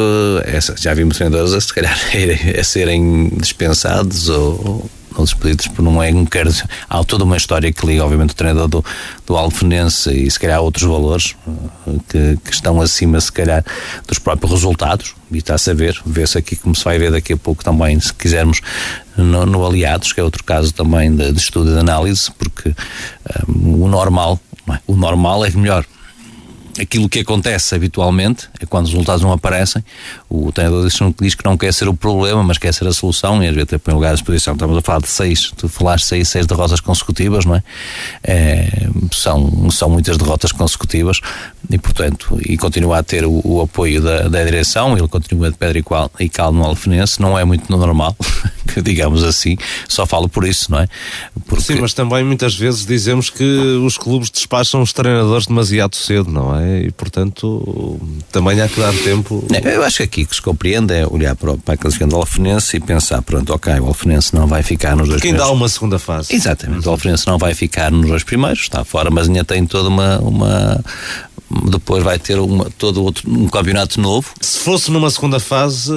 [0.44, 1.98] Essa, já vimos treinadores a, se calhar,
[2.58, 4.88] a serem dispensados ou
[5.18, 6.50] ou despedidos por não é um quero
[6.88, 8.84] há toda uma história que liga obviamente o treinador do,
[9.26, 13.64] do Alfenense e se calhar outros valores eh, que, que estão acima se calhar
[14.06, 17.36] dos próprios resultados e está-se a ver, vê-se aqui como se vai ver daqui a
[17.36, 18.60] pouco também se quisermos
[19.16, 22.70] no, no Aliados, que é outro caso também de, de estudo e de análise porque
[23.48, 24.40] um, eh, o normal
[24.74, 24.78] é?
[24.86, 25.84] o normal é melhor
[26.80, 29.84] aquilo que acontece habitualmente é quando os resultados não aparecem,
[30.28, 30.88] o treinador
[31.20, 33.68] diz que não quer ser o problema, mas quer ser a solução, e às vezes
[33.82, 34.54] põe lugar à exposição.
[34.54, 37.62] Estamos a falar de seis, tu falaste seis, seis derrotas consecutivas, não é?
[38.22, 38.88] é?
[39.12, 41.20] são, são muitas derrotas consecutivas
[41.70, 45.56] e, portanto, e continua a ter o, o apoio da, da direção, ele continua de
[45.56, 45.78] pedra
[46.20, 48.16] e cal no Alfenense, não é muito normal,
[48.82, 49.56] digamos assim,
[49.88, 50.88] só falo por isso, não é?
[51.46, 51.64] Porque...
[51.64, 56.56] Sim, mas também muitas vezes dizemos que os clubes despacham os treinadores demasiado cedo, não
[56.58, 56.67] é?
[56.86, 58.00] E portanto
[58.30, 59.44] também há que dar tempo.
[59.64, 62.80] Eu acho que aqui que se compreende é olhar para, para aquele segundo Alfenense e
[62.80, 65.48] pensar, pronto, ok, o Alfenense não vai ficar nos dois Quem primeiros.
[65.48, 66.34] dá uma segunda fase.
[66.34, 69.88] Exatamente, o Alfenense não vai ficar nos dois primeiros, está fora, mas ainda tem toda
[69.88, 70.84] uma, uma
[71.70, 74.32] depois vai ter uma, todo outro, um campeonato novo.
[74.40, 75.92] Se fosse numa segunda fase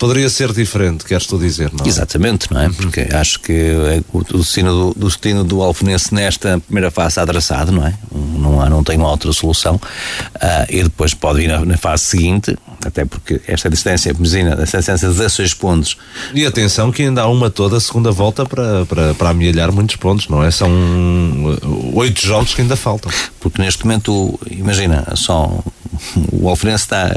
[0.00, 1.88] poderia ser diferente, queres tu dizer, não é?
[1.88, 2.70] Exatamente, não é?
[2.70, 7.26] Porque acho que é o, o destino do, destino do Alfenense nesta primeira fase está
[7.26, 7.92] traçado, não é?
[8.10, 9.74] Não, há, não tem uma outra solução.
[9.74, 14.78] Uh, e depois pode vir na, na, fase seguinte, até porque esta distância mesina, esta
[14.78, 15.98] distância de 16 pontos.
[16.32, 19.96] E atenção que ainda há uma toda a segunda volta para, para, para amelhar muitos
[19.96, 20.50] pontos, não é?
[20.50, 20.70] São
[21.92, 23.12] oito jogos que ainda faltam.
[23.38, 25.62] Porque neste momento, imagina, só
[26.32, 27.12] o Alfenense está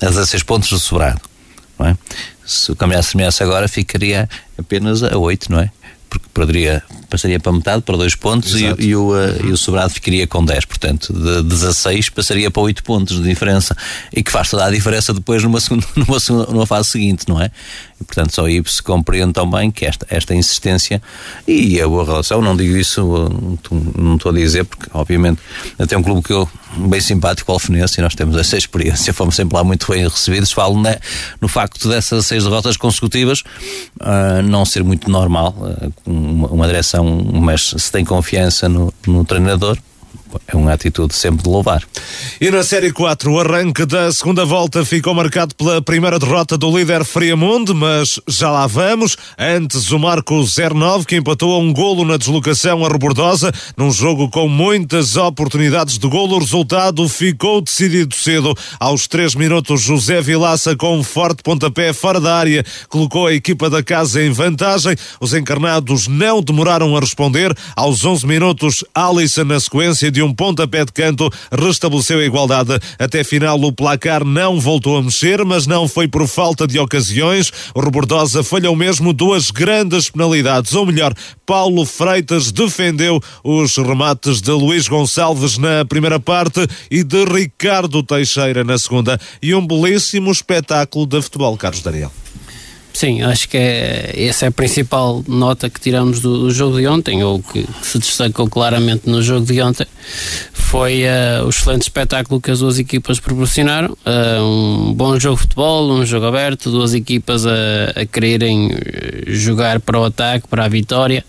[0.00, 1.20] a 16 pontos do sobrado
[1.78, 1.96] não é?
[2.44, 5.70] Se o campeonato terminasse agora, ficaria apenas a 8, não é?
[6.08, 9.12] Porque perderia, passaria para metade, para 2 pontos, e, e, o,
[9.44, 10.64] e o sobrado ficaria com 10.
[10.66, 13.76] Portanto, de 16 passaria para 8 pontos de diferença.
[14.12, 17.40] E que faz toda a diferença depois numa, segunda, numa, segunda, numa fase seguinte, não
[17.40, 17.50] é?
[18.04, 21.02] Portanto, só aí se compreende também que esta, esta insistência
[21.46, 23.02] e a boa relação, não digo isso,
[23.96, 25.40] não estou a dizer, porque, obviamente,
[25.78, 29.36] até um clube que eu bem simpático, o Alfenense, e nós temos essa experiência, fomos
[29.36, 30.52] sempre lá muito bem recebidos.
[30.52, 30.98] Falo né,
[31.40, 33.40] no facto dessas seis derrotas consecutivas
[34.00, 39.24] uh, não ser muito normal, uh, uma, uma, direção, mas se tem confiança no, no
[39.24, 39.78] treinador,
[40.46, 41.82] é uma atitude sempre de louvar.
[42.40, 46.76] E na Série 4, o arranque da segunda volta ficou marcado pela primeira derrota do
[46.76, 49.16] líder Friamundo, mas já lá vamos.
[49.38, 54.28] Antes, o Marco 09, que empatou a um golo na deslocação a Rebordosa, num jogo
[54.28, 56.36] com muitas oportunidades de golo.
[56.36, 58.54] O resultado ficou decidido cedo.
[58.80, 63.70] Aos 3 minutos, José Vilaça, com um forte pontapé fora da área, colocou a equipa
[63.70, 64.96] da casa em vantagem.
[65.20, 67.56] Os encarnados não demoraram a responder.
[67.76, 72.78] Aos 11 minutos, Alisson, na sequência de um pontapé de canto, restabeleceu a igualdade.
[72.98, 77.52] Até final, o placar não voltou a mexer, mas não foi por falta de ocasiões.
[77.74, 81.14] O Rebordosa falhou mesmo duas grandes penalidades, ou melhor,
[81.46, 88.64] Paulo Freitas defendeu os remates de Luís Gonçalves na primeira parte e de Ricardo Teixeira
[88.64, 89.20] na segunda.
[89.42, 92.12] E um belíssimo espetáculo de futebol, Carlos Daniel.
[92.94, 96.86] Sim, acho que é, essa é a principal nota que tiramos do, do jogo de
[96.86, 99.84] ontem, ou que, que, se destacou claramente no jogo de ontem,
[100.52, 103.96] foi uh, o excelente espetáculo que as duas equipas proporcionaram.
[104.06, 107.52] Uh, um bom jogo de futebol, um jogo aberto, duas equipas a,
[107.96, 108.70] a quererem
[109.26, 111.24] jogar para o ataque, para a vitória.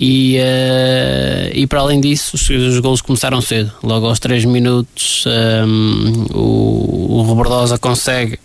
[0.00, 3.72] E, uh, e para além disso, os, os golos começaram cedo.
[3.84, 5.24] Logo aos 3 minutos,
[5.64, 8.36] um, o, o Robordosa consegue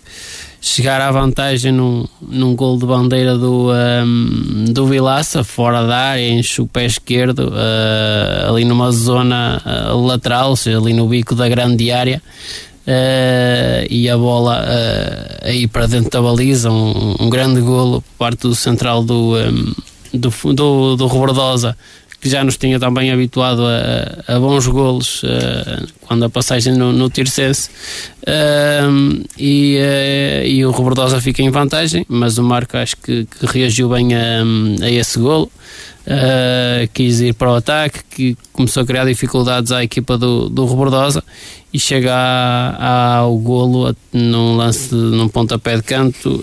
[0.64, 6.26] chegar à vantagem num, num gol de bandeira do, um, do Vilaça, fora da área,
[6.26, 11.34] enche o pé esquerdo, uh, ali numa zona uh, lateral, ou seja, ali no bico
[11.34, 12.22] da grande área.
[12.86, 18.16] Uh, e a bola uh, aí para dentro da baliza, um, um, grande golo por
[18.18, 19.74] parte do central do, um,
[20.14, 21.76] do, do, do Robordosa
[22.24, 26.90] que já nos tinha também habituado a, a bons golos uh, quando a passagem no,
[26.90, 27.68] no Tircense
[28.22, 33.44] uh, e, uh, e o Robordosa fica em vantagem mas o Marco acho que, que
[33.44, 34.42] reagiu bem a,
[34.82, 35.50] a esse golo
[36.06, 40.66] Uh, quis ir para o ataque, que começou a criar dificuldades à equipa do, do
[40.66, 41.24] Robordosa
[41.72, 46.42] e chega a, ao golo num lance, num pontapé de canto,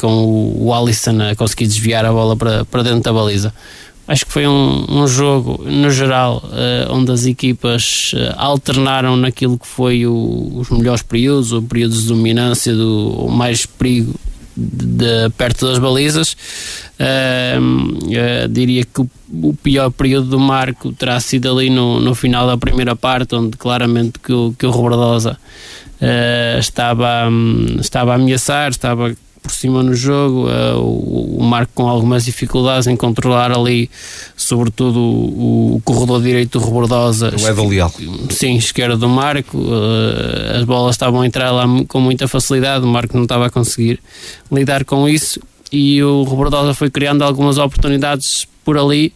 [0.00, 3.52] com o, o Alisson a conseguir desviar a bola para, para dentro da baliza.
[4.06, 9.58] Acho que foi um, um jogo, no geral, uh, onde as equipas uh, alternaram naquilo
[9.58, 14.14] que foi o, os melhores períodos, o período de dominância, do mais perigo
[14.54, 16.36] de, de, perto das balizas.
[17.00, 19.10] Uh, diria que o,
[19.42, 23.56] o, pior período do Marco terá sido ali no, no final da primeira parte, onde
[23.56, 24.96] claramente que o, que o
[26.58, 31.86] estava, um, estava a ameaçar, estava por cima no jogo, uh, o, o, Marco com
[31.86, 33.90] algumas dificuldades em controlar ali,
[34.34, 37.30] sobretudo o, o corredor direito do Rebordosa.
[37.38, 37.92] O Edo Leal.
[38.30, 42.88] Sim, esquerda do Marco, uh, as bolas estavam a entrar lá com muita facilidade, o
[42.88, 44.00] Marco não estava a conseguir
[44.50, 45.38] lidar com isso
[45.70, 49.12] e o Rebordosa foi criando algumas oportunidades por ali.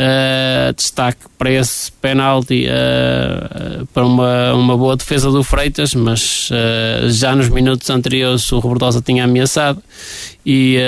[0.00, 7.10] Uh, destaque para esse penalti uh, para uma, uma boa defesa do Freitas, mas uh,
[7.10, 9.82] já nos minutos anteriores o Robertosa tinha ameaçado
[10.46, 10.78] e,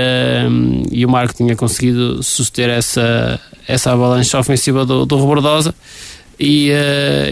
[0.91, 5.75] e o Marco tinha conseguido suster essa, essa avalanche ofensiva do, do Robertosa
[6.41, 6.71] e,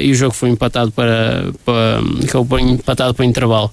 [0.03, 2.03] e o jogo foi empatado para, para,
[2.47, 3.73] foi empatado para intervalo.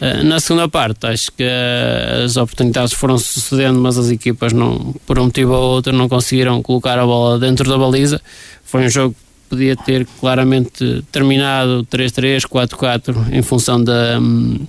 [0.00, 4.94] Eh, na segunda parte, acho que eh, as oportunidades foram sucedendo, mas as equipas, não,
[5.06, 8.20] por um motivo ou outro, não conseguiram colocar a bola dentro da baliza.
[8.64, 14.66] Foi um jogo que podia ter claramente terminado 3-3, 4-4, em função da, hum,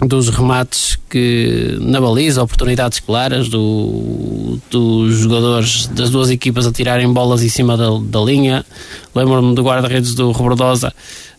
[0.00, 7.12] dos remates que na baliza, oportunidades claras do, dos jogadores das duas equipas a tirarem
[7.12, 8.64] bolas em cima da, da linha.
[9.14, 10.92] Lembro-me do guarda-redes do Robordosa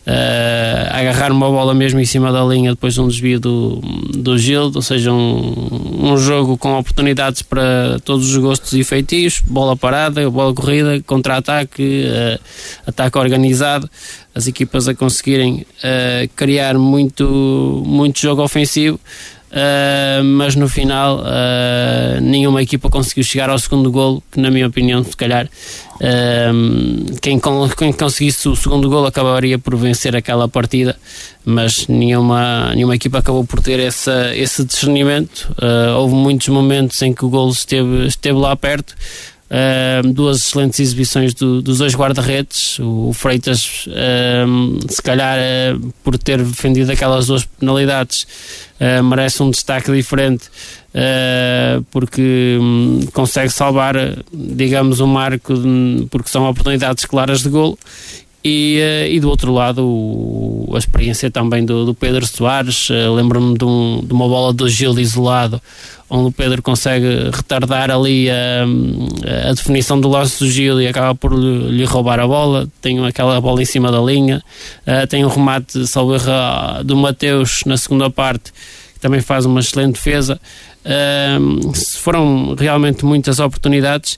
[0.06, 3.80] uh, agarrar uma bola mesmo em cima da linha depois de um desvio do,
[4.12, 9.42] do Gildo, ou seja, um, um jogo com oportunidades para todos os gostos e feitios,
[9.46, 12.40] bola parada, bola corrida, contra-ataque, uh,
[12.86, 13.90] ataque organizado,
[14.34, 19.00] as equipas a conseguirem uh, criar muito, muito jogo ofensivo.
[19.56, 24.66] Uh, mas no final uh, nenhuma equipa conseguiu chegar ao segundo golo, que na minha
[24.66, 27.40] opinião, se calhar uh, quem,
[27.78, 30.94] quem conseguisse o segundo golo acabaria por vencer aquela partida,
[31.42, 35.50] mas nenhuma, nenhuma equipa acabou por ter essa, esse discernimento.
[35.96, 38.94] houve muitos momentos em que o golo esteve, esteve lá perto.
[39.48, 42.78] Uh, duas excelentes exibições do, dos dois guarda-redes.
[42.80, 48.26] O, Freitas, uh, se calhar, uh, por ter defendido aquelas duas penalidades,
[49.08, 50.50] merece um destaque diferente,
[51.90, 53.94] porque um, consegue salvar,
[54.30, 57.78] digamos, um marco, de, porque são oportunidades claras de golo.
[58.48, 62.88] E, e, do outro lado, o, a experiência também do, do Pedro Soares.
[62.90, 65.60] Lembro-me de, um, de, uma bola do Gil isolado
[66.08, 71.12] onde o Pedro consegue retardar ali a, a definição do lance do Gil e acaba
[71.14, 72.68] por lhe, lhe roubar a bola.
[72.80, 74.40] Tem aquela bola em cima da linha.
[74.86, 76.14] Uh, tem um remate, salvo
[76.84, 78.52] do Mateus na segunda parte,
[78.94, 80.40] que também faz uma excelente defesa.
[80.84, 84.16] Uh, foram realmente muitas oportunidades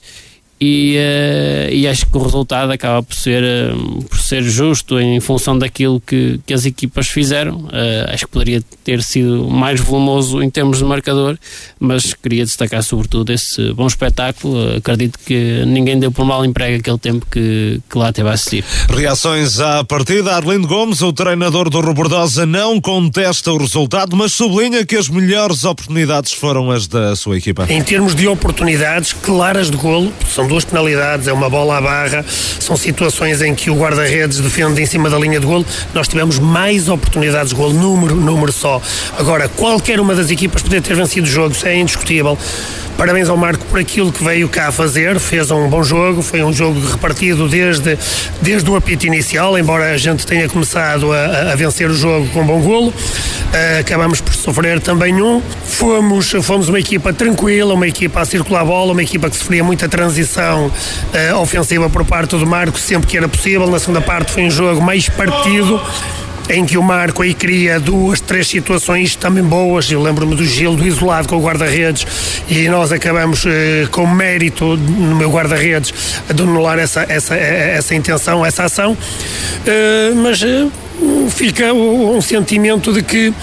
[0.61, 5.19] e, uh, e acho que o resultado acaba por ser, uh, por ser justo em
[5.21, 7.59] função daquilo que, que as equipas fizeram.
[7.59, 11.37] Uh, acho que poderia ter sido mais volumoso em termos de marcador,
[11.79, 14.75] mas queria destacar sobretudo esse bom espetáculo.
[14.75, 18.65] acredito que ninguém deu por mal emprego aquele tempo que, que lá teve a assistir.
[18.89, 20.35] Reações à partida.
[20.35, 25.63] Arlindo Gomes, o treinador do Robordosa, não contesta o resultado, mas sublinha que as melhores
[25.63, 27.65] oportunidades foram as da sua equipa.
[27.69, 32.25] Em termos de oportunidades claras de golo, são duas penalidades, é uma bola à barra,
[32.59, 35.65] são situações em que o guarda-redes defende em cima da linha de golo.
[35.93, 38.81] Nós tivemos mais oportunidades de golo, número, número só.
[39.17, 42.37] Agora, qualquer uma das equipas poder ter vencido o jogo, isso é indiscutível.
[42.99, 46.51] Parabéns ao Marco por aquilo que veio cá fazer, fez um bom jogo, foi um
[46.51, 47.97] jogo repartido desde,
[48.41, 52.41] desde o apito inicial, embora a gente tenha começado a, a vencer o jogo com
[52.41, 52.89] um bom golo.
[52.89, 55.41] Uh, acabamos por sofrer também um.
[55.63, 59.63] Fomos, fomos uma equipa tranquila, uma equipa a circular a bola, uma equipa que sofria
[59.63, 63.65] muita transição uh, ofensiva por parte do Marco, sempre que era possível.
[63.71, 65.81] Na segunda parte foi um jogo mais partido
[66.49, 69.89] em que o Marco aí cria duas, três situações também boas.
[69.91, 72.05] Eu lembro-me do Gil, do isolado com o guarda-redes,
[72.49, 75.93] e nós acabamos eh, com mérito no meu guarda-redes
[76.33, 78.97] de anular essa, essa, essa intenção, essa ação.
[79.65, 80.67] Eh, mas eh,
[81.29, 83.33] fica um sentimento de que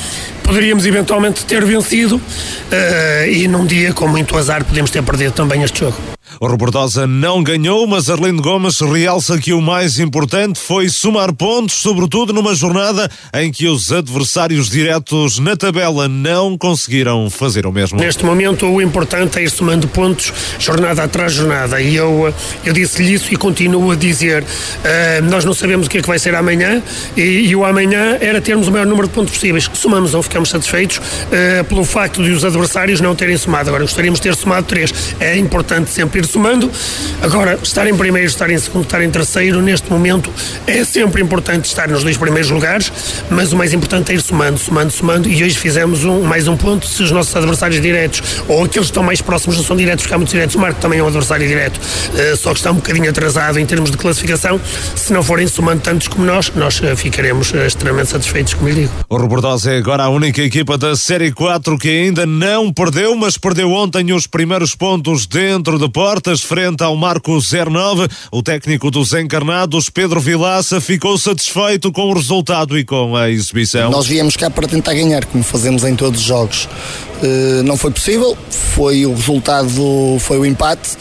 [0.47, 5.63] poderíamos eventualmente ter vencido uh, e num dia com muito azar podemos ter perdido também
[5.63, 5.97] este jogo.
[6.39, 11.77] O Robordosa não ganhou, mas Arlindo Gomes realça que o mais importante foi somar pontos,
[11.77, 17.99] sobretudo numa jornada em que os adversários diretos na tabela não conseguiram fazer o mesmo.
[17.99, 21.81] Neste momento, o importante é ir somando pontos, jornada atrás jornada.
[21.81, 22.35] E eu,
[22.65, 26.09] eu disse-lhe isso e continuo a dizer: uh, nós não sabemos o que é que
[26.09, 26.83] vai ser amanhã,
[27.17, 29.71] e, e, o amanhã era termos o maior número de pontos possíveis.
[29.73, 33.69] Somamos ou ficamos satisfeitos uh, pelo facto de os adversários não terem somado.
[33.69, 34.93] Agora, gostaríamos de ter somado três.
[35.19, 36.71] É importante sempre ir somando.
[37.23, 40.33] Agora, estar em primeiro, estar em segundo, estar em terceiro, neste momento
[40.67, 42.93] é sempre importante estar nos dois primeiros lugares,
[43.31, 45.29] mas o mais importante é ir somando, somando, somando.
[45.29, 46.87] E hoje fizemos um, mais um ponto.
[46.87, 50.15] Se os nossos adversários diretos ou aqueles que estão mais próximos não são diretos, porque
[50.15, 52.77] há muitos diretos, o Marco também é um adversário direto, uh, só que está um
[52.77, 54.61] bocadinho atrasado em termos de classificação.
[54.95, 58.93] Se não forem somando tantos como nós, nós uh, ficaremos extremamente satisfeitos, como lhe digo.
[59.09, 63.39] O Robordosa é agora a única equipa da Série 4 que ainda não perdeu, mas
[63.39, 68.09] perdeu ontem os primeiros pontos dentro de portas, frente ao Marco 09.
[68.33, 73.91] O técnico dos encarnados, Pedro Vilaça, ficou satisfeito com o resultado e com a exibição.
[73.91, 76.69] Nós viemos cá para tentar ganhar, como fazemos em todos os jogos.
[77.23, 79.69] Uh, não foi possível, foi o resultado,
[80.21, 80.97] foi o empate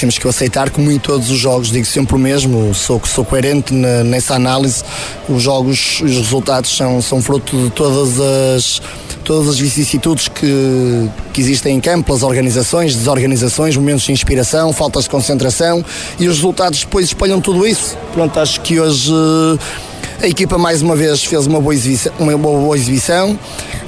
[0.00, 3.74] temos que aceitar, como em todos os jogos, digo sempre o mesmo, sou, sou coerente
[3.74, 4.82] nessa análise.
[5.28, 8.82] Os jogos, os resultados são, são fruto de todas as,
[9.22, 15.04] todas as vicissitudes que, que existem em campo, as organizações, desorganizações, momentos de inspiração, faltas
[15.04, 15.84] de concentração
[16.18, 17.96] e os resultados depois espalham tudo isso.
[18.12, 19.12] Pronto, acho que hoje.
[20.22, 23.38] A equipa mais uma vez fez uma boa exibição, uma boa exibição.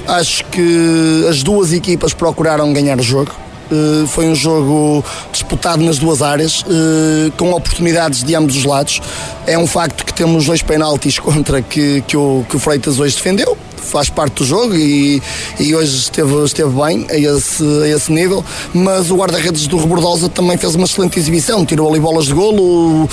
[0.07, 3.42] Acho que as duas equipas procuraram ganhar o jogo.
[3.73, 9.01] Uh, foi um jogo disputado nas duas áreas, uh, com oportunidades de ambos os lados.
[9.47, 13.15] É um facto que temos dois penaltis contra que, que, o, que o Freitas hoje
[13.15, 15.21] defendeu faz parte do jogo e,
[15.59, 20.29] e hoje esteve, esteve bem a esse, a esse nível, mas o guarda-redes do Rebordosa
[20.29, 23.09] também fez uma excelente exibição, tirou ali bolas de golo,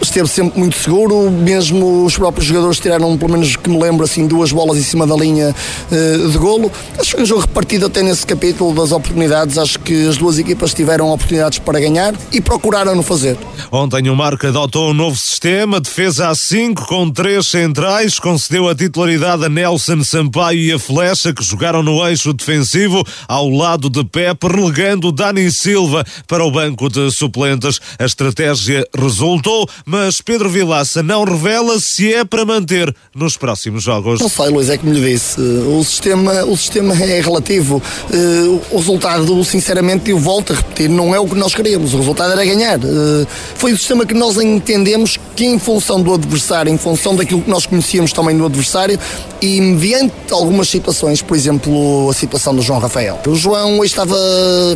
[0.00, 4.26] esteve sempre muito seguro, mesmo os próprios jogadores tiraram, pelo menos que me lembro, assim,
[4.26, 5.54] duas bolas em cima da linha
[5.90, 6.70] uh, de golo.
[6.98, 10.38] Acho que foi um jogo repartido até nesse capítulo das oportunidades, acho que as duas
[10.38, 13.36] equipas tiveram oportunidades para ganhar e procuraram no fazer.
[13.70, 18.74] Ontem o Marco adotou um novo sistema, defesa a 5 com três centrais, concedeu a
[18.74, 24.04] titularidade a Nelson Sampaio e a Flecha, que jogaram no eixo defensivo ao lado de
[24.04, 27.80] Pepe, relegando Dani Silva para o banco de suplentes.
[27.98, 34.20] A estratégia resultou, mas Pedro Vilaça não revela se é para manter nos próximos jogos.
[34.20, 35.40] Não sei, Luís, é como lhe disse.
[35.40, 37.82] O sistema, o sistema é relativo.
[38.12, 41.94] Eh, o resultado, sinceramente, eu volto a repetir, não é o que nós queríamos.
[41.94, 42.78] O resultado era ganhar.
[42.78, 43.26] Eh,
[43.56, 47.50] foi o sistema que nós entendemos que, em função do adversário, em função daquilo que
[47.50, 48.98] nós conhecíamos também do adversário,
[49.40, 49.93] e mediante
[50.30, 53.18] algumas situações, por exemplo, a situação do João Rafael.
[53.26, 54.16] O João hoje estava,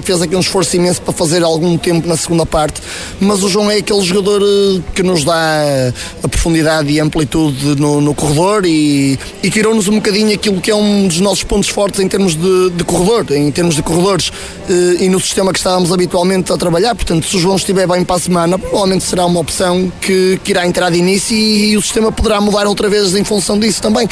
[0.02, 2.80] fez aqui um esforço imenso para fazer algum tempo na segunda parte,
[3.20, 5.92] mas o João é aquele jogador eh, que nos dá
[6.22, 10.74] a profundidade e amplitude no, no corredor e, e tirou-nos um bocadinho aquilo que é
[10.74, 14.30] um dos nossos pontos fortes em termos de, de corredor, em termos de corredores
[14.68, 16.94] eh, e no sistema que estávamos habitualmente a trabalhar.
[16.94, 20.52] Portanto, se o João estiver bem para a semana, provavelmente será uma opção que, que
[20.52, 23.82] irá entrar de início e, e o sistema poderá mudar outra vez em função disso
[23.82, 24.08] também.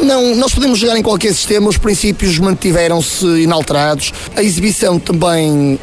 [0.00, 5.78] Não, nós podemos jogar em qualquer sistema, os princípios mantiveram-se inalterados, a exibição também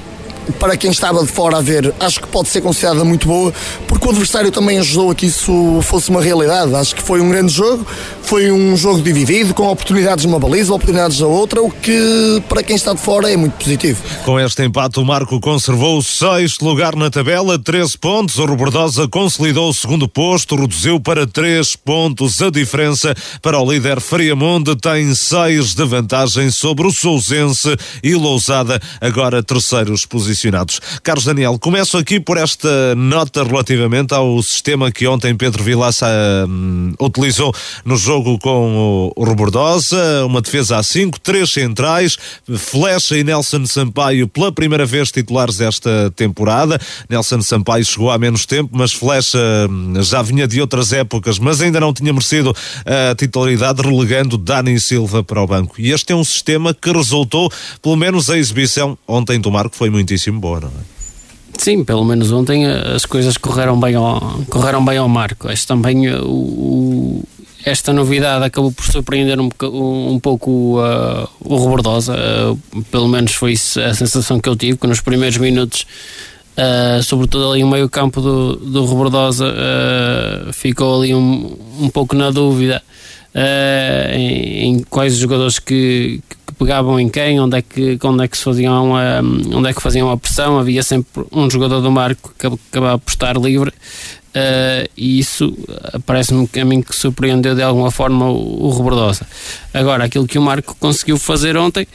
[0.59, 3.53] para quem estava de fora a ver, acho que pode ser considerada muito boa,
[3.87, 6.73] porque o adversário também ajudou a que isso fosse uma realidade.
[6.75, 7.85] Acho que foi um grande jogo,
[8.23, 12.75] foi um jogo dividido, com oportunidades numa baliza, oportunidades na outra, o que para quem
[12.75, 14.01] está de fora é muito positivo.
[14.25, 18.37] Com este empate, o Marco conservou o sexto lugar na tabela, 13 pontos.
[18.37, 24.01] O Robordosa consolidou o segundo posto, reduziu para 3 pontos a diferença para o líder
[24.01, 30.81] Friamonde, tem 6 de vantagem sobre o Sousense e Lousada, agora terceiros posições posicionados.
[31.03, 36.07] Carlos Daniel, começo aqui por esta nota relativamente ao sistema que ontem Pedro Vilaça
[36.47, 37.53] hum, utilizou
[37.85, 42.17] no jogo com o, o Robordosa, uma defesa a 5, três centrais,
[42.57, 46.79] Flecha e Nelson Sampaio pela primeira vez titulares desta temporada.
[47.09, 49.37] Nelson Sampaio chegou há menos tempo, mas Flecha
[49.69, 52.55] hum, já vinha de outras épocas, mas ainda não tinha merecido
[52.85, 55.75] a titularidade, relegando Dani Silva para o banco.
[55.79, 59.89] E este é um sistema que resultou, pelo menos a exibição ontem do Marco foi
[59.89, 60.93] muitíssimo boa, não é?
[61.57, 64.19] Sim, pelo menos ontem eh, as coisas correram bem ao,
[64.49, 65.49] correram bem ao Marco.
[65.51, 67.23] Este também eh, o,
[67.65, 69.49] esta novidade acabou por surpreender um,
[70.11, 74.85] um pouco uh, o Robordosa, uh, pelo menos foi a sensação que eu tive, que
[74.85, 75.85] nos primeiros minutos,
[76.57, 79.45] uh, sobretudo ali no meio campo do, do Robordosa,
[80.51, 82.83] ficou ali um, um pouco na dúvida
[84.13, 88.27] em, em, quais os jogadores que, que, pegavam em quem, onde é que, onde é
[88.27, 88.93] que se faziam
[89.53, 93.09] onde é que faziam a pressão, havia sempre um jogador do Marco que acabava por
[93.09, 93.73] estar livre
[94.33, 99.27] Uh, e isso eh, parece-me a mim que surpreendeu de alguma forma o, o Robordosa.
[99.71, 101.87] Agora, aquilo que o Marco conseguiu fazer ontem,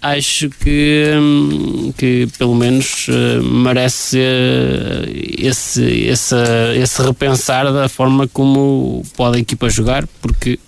[0.00, 6.36] acho que, hum, que pelo menos uh, merece uh, esse, esse,
[6.76, 10.58] esse repensar da forma como pode a equipa jogar, porque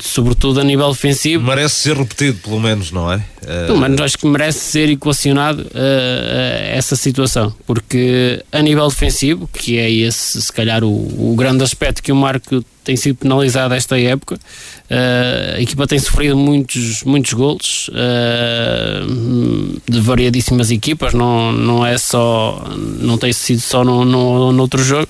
[0.00, 1.44] sobretudo a nível defensivo.
[1.44, 3.22] Merece ser repetido, pelo menos, não é?
[3.66, 5.68] Pelo menos acho que merece ser equacionado uh, uh,
[6.72, 12.02] essa situação, porque a nível defensivo, que é esse, se calhar, o, o grande aspecto
[12.02, 17.32] que o Marco tem sido penalizado esta época, uh, a equipa tem sofrido muitos, muitos
[17.32, 17.90] golos
[19.88, 22.64] de variadíssimas equipas, não, não é só,
[23.00, 25.08] não tem sido só no, no outro jogo,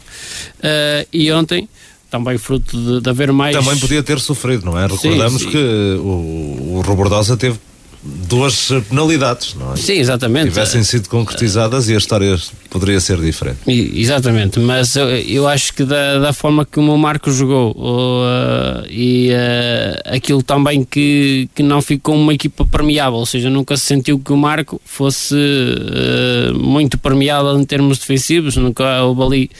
[1.12, 1.68] e ontem
[2.12, 3.56] também fruto de, de, haver mais.
[3.56, 4.86] Também podia ter sofrido, não é?
[4.86, 5.50] Recordamos sim, sim.
[5.50, 7.58] que o, o Robordosa teve
[8.04, 9.76] duas penalidades, não é?
[9.76, 10.48] Sim, exatamente.
[10.48, 12.36] Tivessem sido concretizadas e a história
[12.68, 13.58] poderia ser diferente.
[13.66, 18.86] exatamente, mas eu, eu, acho que da, da forma que o meu Marco jogou uh,
[18.90, 23.84] e uh, aquilo também que, que não ficou uma equipa permeável, ou seja, nunca se
[23.84, 29.50] sentiu que o Marco fosse uh, muito permeável em termos defensivos, nunca houve ali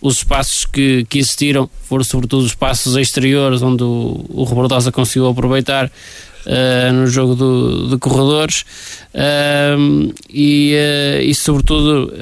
[0.00, 5.28] os espaços que, que existiram foram sobretudo os espaços exteriores onde o, o Robordosa conseguiu
[5.28, 5.92] aproveitar
[6.46, 8.64] uh, no jogo do, de corredores
[9.14, 12.12] uh, e, uh, e sobretudo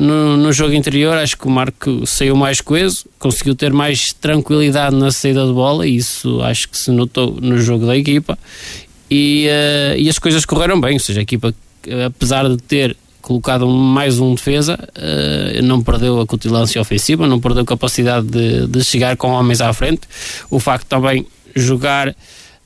[0.00, 4.94] no, no, jogo interior acho que o Marco saiu mais coeso, conseguiu ter mais tranquilidade
[4.94, 8.38] na saída de bola e isso acho que se notou no jogo da equipa
[9.10, 9.46] e,
[9.98, 11.54] e as coisas correram bem, ou seja, a equipa
[12.06, 14.78] apesar de ter colocado mais um defesa,
[15.62, 20.02] não perdeu a cutilância ofensiva, não perdeu capacidade de, de, chegar com homens à frente.
[20.50, 22.14] O facto também jogar,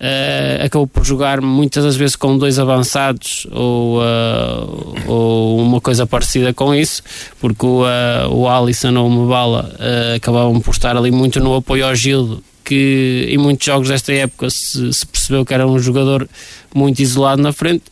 [0.00, 6.06] uh, acabou por jogar muitas das vezes com dois avançados ou, uh, ou uma coisa
[6.06, 7.02] parecida com isso,
[7.40, 9.74] porque o, uh, o Alisson ou o Mabala
[10.14, 14.50] acabavam por estar ali muito no apoio ao Gildo que em muitos jogos desta época
[14.50, 16.28] se, se, percebeu que era um jogador
[16.74, 17.84] muito isolado na frente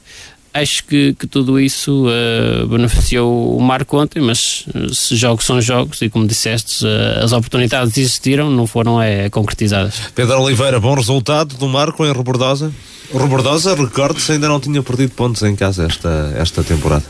[0.62, 5.60] acho que, que tudo isso uh, beneficiou o Marco ontem, mas uh, se jogos são
[5.60, 9.94] jogos e como disseste, uh, as oportunidades existiram, não foram é, concretizadas.
[10.14, 12.72] Pedro Oliveira, bom resultado do Marco em Robordosa?
[13.12, 17.04] O Robordosa, recorde-se, ainda não tinha perdido pontos em casa esta, esta temporada.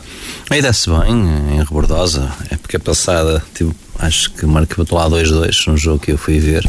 [0.49, 5.67] Ainda-se bem em Robordosa, é porque a passada, tipo, acho que Marco bateu lá 2-2
[5.67, 6.63] no jogo que eu fui ver.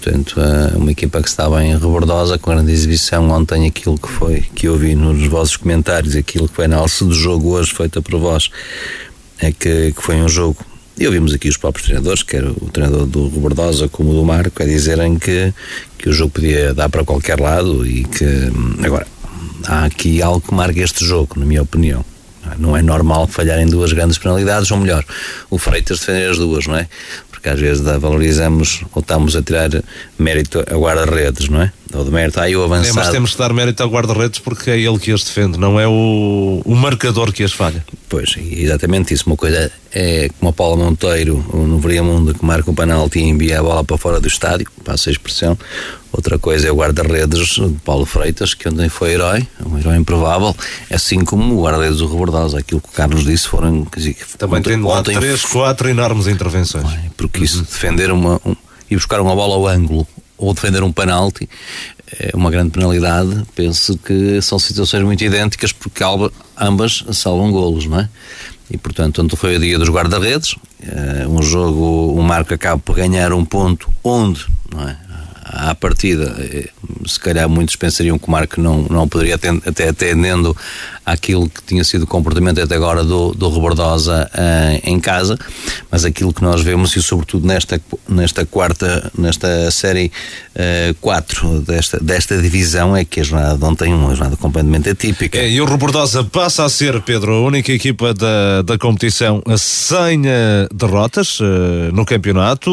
[0.00, 3.30] Portanto, é uma equipa que está bem rebordosa, com grande exibição.
[3.30, 7.04] Ontem, aquilo que foi, que eu vi nos vossos comentários, aquilo que foi a análise
[7.04, 8.48] do jogo hoje, feita por vós,
[9.40, 10.56] é que, que foi um jogo.
[10.96, 14.62] E ouvimos aqui os próprios treinadores, quer o treinador do Rebordosa como o do Marco,
[14.62, 15.52] a dizerem que,
[15.98, 18.24] que o jogo podia dar para qualquer lado e que.
[18.84, 19.06] Agora,
[19.66, 22.04] há aqui algo que marca este jogo, na minha opinião.
[22.56, 25.04] Não é normal falharem duas grandes penalidades, ou melhor,
[25.50, 26.88] o Freitas defender as duas, não é?
[27.38, 29.70] Porque às vezes valorizamos ou estamos a tirar
[30.18, 31.72] mérito a guarda-redes, não é?
[31.94, 32.90] Ou de mérito aí o avançado.
[32.90, 35.80] É, mas temos que dar mérito ao guarda-redes porque é ele que as defende, não
[35.80, 37.84] é o, o marcador que as falha.
[38.08, 39.24] Pois, exatamente isso.
[39.26, 43.60] Uma coisa é como a Paula Monteiro no Mundo que marca um penalti e envia
[43.60, 45.58] a bola para fora do estádio, passa a expressão.
[46.12, 50.54] Outra coisa é o guarda-redes Paulo Freitas, que ontem foi herói, um herói improvável,
[50.90, 52.58] assim como o guarda-redes do Rebordosa.
[52.58, 53.86] Aquilo que o Carlos disse foram.
[53.94, 56.86] Dizer, Também ontem, tem lá ontem, três, quatro enormes intervenções.
[57.16, 58.40] Porque isso, defender uma.
[58.44, 58.54] Um,
[58.90, 60.06] e buscar uma bola ao ângulo
[60.38, 61.48] ou defender um penalti
[62.18, 63.42] é uma grande penalidade.
[63.54, 66.02] Penso que são situações muito idênticas porque
[66.56, 68.08] ambas salvam golos, não é?
[68.70, 72.96] E portanto, ontem foi o dia dos guarda-redes, uh, um jogo, o Marco acaba por
[72.96, 74.96] ganhar um ponto onde, não é?
[75.50, 76.68] À partida, eh,
[77.06, 80.56] se calhar muitos pensariam que o Marco não, não poderia, até atendendo
[81.04, 85.38] àquilo que tinha sido o comportamento até agora do, do Rebordosa uh, em casa,
[85.90, 90.12] mas aquilo que nós vemos, e sobretudo nesta, nesta quarta, nesta série
[91.00, 95.38] 4 uh, desta, desta divisão, é que a jornada de ontem uma jornada completamente atípica.
[95.38, 100.22] É, e o Rebordosa passa a ser, Pedro, a única equipa da, da competição sem
[100.22, 101.38] uh, derrotas
[101.92, 102.70] no campeonato.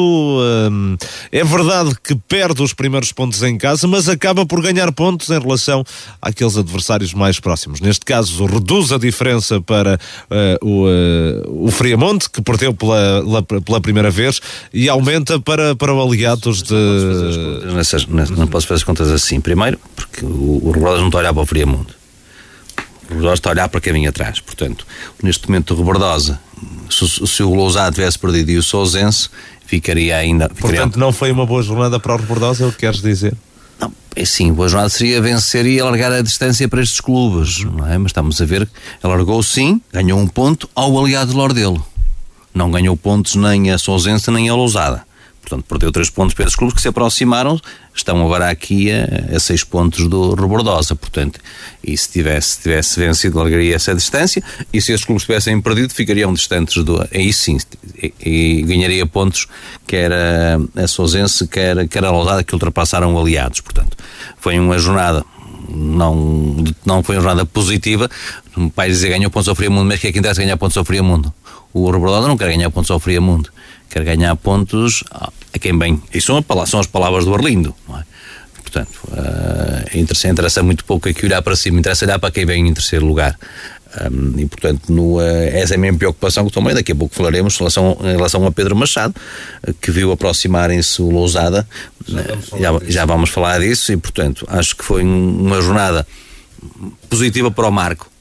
[1.32, 5.40] é verdade que perde os primeiros pontos em casa, mas acaba por ganhar pontos em
[5.40, 5.84] relação
[6.22, 7.82] àqueles adversários mais próximos.
[7.82, 10.00] Neste caso, reduz a diferença para
[10.62, 10.86] o,
[11.66, 14.40] o Friamonte, que perdeu pela, pela primeira vez,
[14.74, 16.74] e aumenta para, para o Aliados de.
[17.76, 19.40] Nessas, não posso fazer as contas assim.
[19.40, 21.94] Primeiro, porque o, o não está a olhar para o Friamonte.
[23.06, 24.40] O Rebordosa está a olhar para quem vem atrás.
[24.40, 24.86] Portanto,
[25.22, 26.40] neste momento, o Rebordosa,
[26.90, 29.30] se, se o Lousado tivesse perdido e o Sousense,
[29.66, 30.50] ficaria ainda.
[30.50, 30.82] Ficaria...
[30.82, 33.36] Portanto, não foi uma boa jornada para o Rebordosa, é o que queres dizer?
[33.80, 37.88] Não, é sim, boa jornada seria vencer e alargar a distância para estes clubes, não
[37.88, 37.98] é?
[37.98, 41.86] Mas estamos a ver que alargou sim, ganhou um ponto ao aliado de Lordelo.
[42.54, 45.04] Não ganhou pontos nem a Sousense nem a Lousada.
[45.46, 47.62] Portanto, perdeu três pontos para esses clubes que se aproximaram,
[47.94, 50.96] estão agora aqui a, a seis pontos do Rebordosa.
[50.96, 51.40] Portanto,
[51.84, 54.44] e se tivesse, tivesse vencido, largaria essa distância.
[54.74, 57.00] E se esses clubes tivessem perdido, ficariam distantes do.
[57.14, 57.58] Aí sim,
[58.02, 59.48] e, e ganharia pontos,
[59.86, 63.62] quer a, a Sousense, quer, quer a Lousada, que ultrapassaram aliados.
[63.62, 63.96] Portanto,
[64.40, 65.24] foi uma jornada
[65.70, 68.10] não, não foi uma jornada positiva.
[68.58, 70.84] O pai dizia ganhou pontos ao Friamundo, mas que é que interessa ganhar pontos ao
[70.84, 71.32] Friamundo?
[71.72, 73.50] O Rebordosa não quer ganhar pontos ao Friamundo
[73.96, 76.02] quer ganhar pontos a quem bem.
[76.14, 78.04] E são, são as palavras do Arlindo, não é?
[78.62, 82.68] Portanto, uh, interessa, interessa muito pouco aqui olhar para cima, interessa olhar para quem vem
[82.68, 83.38] em terceiro lugar.
[84.12, 87.16] Um, e portanto, no, uh, essa é a minha preocupação que também daqui a pouco
[87.16, 89.16] falaremos em relação, em relação a Pedro Machado,
[89.80, 91.66] que viu aproximarem-se o Lousada.
[92.06, 92.22] Já,
[92.60, 96.06] já, já, vamos falar disso e, portanto, acho que foi uma jornada
[97.10, 98.12] positiva para o Marco,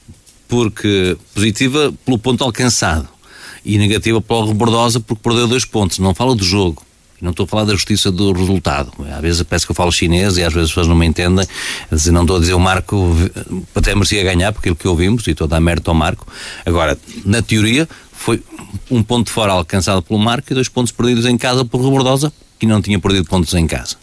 [0.47, 3.14] porque positiva pelo ponto alcançado
[3.65, 5.99] e negativa para o Rebordosa porque perdeu dois pontos.
[5.99, 6.83] Não falo do jogo.
[7.21, 8.91] Não estou a falar da justiça do resultado.
[9.15, 11.47] Às vezes parece que eu falo chinês e às vezes as pessoas não me entendem.
[12.11, 13.15] Não estou a dizer o Marco
[13.73, 16.27] até merecia ganhar, porque aquilo que ouvimos, e estou a dar mérito ao Marco.
[16.65, 18.43] Agora, na teoria, foi
[18.91, 22.65] um ponto fora alcançado pelo Marco e dois pontos perdidos em casa por Rebordosa, que
[22.65, 23.95] não tinha perdido pontos em casa.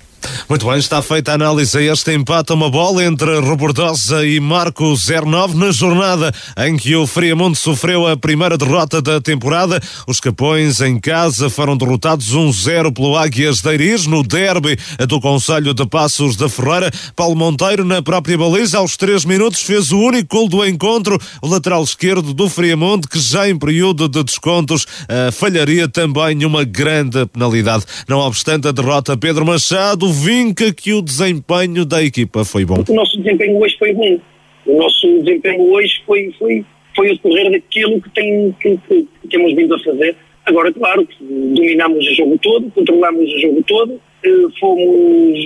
[0.48, 4.94] Muito bem, está feita a análise a este empate, uma bola entre Robordosa e Marco
[4.94, 9.80] 09 na jornada em que o Friamonte sofreu a primeira derrota da temporada.
[10.06, 14.78] Os Capões em casa foram derrotados 1-0 pelo Águias de Iris no derby
[15.08, 16.90] do Conselho de Passos da Ferreira.
[17.16, 21.18] Paulo Monteiro na própria baliza aos 3 minutos fez o único gol do encontro.
[21.40, 26.64] O lateral esquerdo do Friamonte que já em período de descontos uh, falharia também uma
[26.64, 27.84] grande penalidade.
[28.08, 32.84] Não obstante a derrota, Pedro Machado vinca que o desempenho da equipa foi bom?
[32.88, 34.18] O nosso desempenho hoje foi bom.
[34.66, 36.64] O nosso desempenho hoje foi, foi,
[36.94, 40.14] foi o decorrer daquilo que, tem, que, que, que temos vindo a fazer.
[40.46, 45.38] Agora, claro, dominamos o jogo todo, controlamos o jogo todo, eh, fomos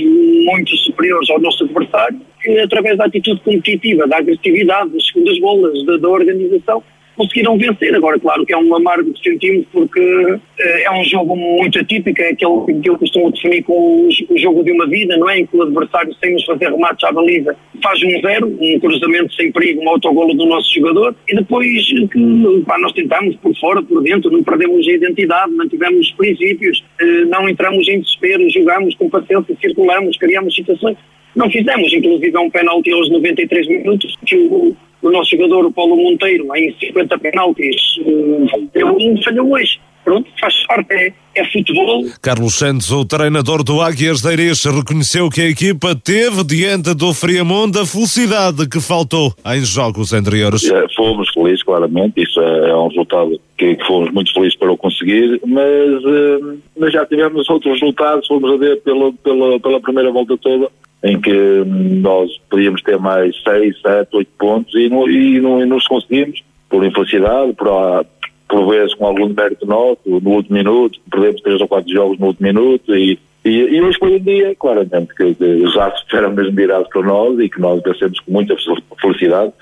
[0.45, 2.21] muito superiores ao nosso adversário,
[2.63, 6.83] através da atitude competitiva, da agressividade, das segundas bolas, da, da organização,
[7.17, 7.95] conseguiram vencer.
[7.95, 12.21] Agora, claro que é um amargo que sentimos porque uh, é um jogo muito atípico,
[12.21, 15.41] é aquele que eu costumo definir como o jogo de uma vida, não é?
[15.41, 19.35] Em que o adversário, sem nos fazer remates à baliza, faz um zero, um cruzamento
[19.35, 23.83] sem perigo, um autogolo do nosso jogador, e depois que pá, nós tentamos por fora,
[23.83, 28.95] por dentro, não perdemos a identidade, mantivemos os princípios, uh, não entramos em desespero, jogamos
[28.95, 30.97] com paciência, circulamos, criamos situações.
[31.37, 35.73] Não fizemos, inclusive é um penalti aos 93 minutos, que o, o nosso jogador, o
[35.73, 37.77] Paulo Monteiro, em 50 penaltis,
[38.73, 39.79] deu um, falhou hoje.
[40.03, 42.05] Pronto, faz parte, é, é futebol.
[42.23, 47.13] Carlos Santos, o treinador do Águias de Eiris, reconheceu que a equipa teve diante do
[47.13, 50.71] Friamonte a felicidade que faltou em jogos anteriores.
[50.71, 54.71] É, fomos felizes, claramente, isso é, é um resultado que, que, fomos muito felizes para
[54.71, 59.81] o conseguir, mas, uh, mas já tivemos outros resultados, fomos a ver pela, pela, pela
[59.81, 60.71] primeira volta toda,
[61.03, 65.67] em que nós podíamos ter mais 6, 7, 8 pontos e, não, e, não, e
[65.67, 68.07] nos conseguimos, por infelicidade, por,
[68.49, 72.27] por vezes com algum mérito nosso, no último minuto, perdemos 3 ou 4 jogos no
[72.27, 76.57] último minuto e, e, e hoje foi um dia, claramente, que, que já eram mesmo
[76.57, 78.57] virados para nós e que nós vencemos com muita
[79.01, 79.53] felicidade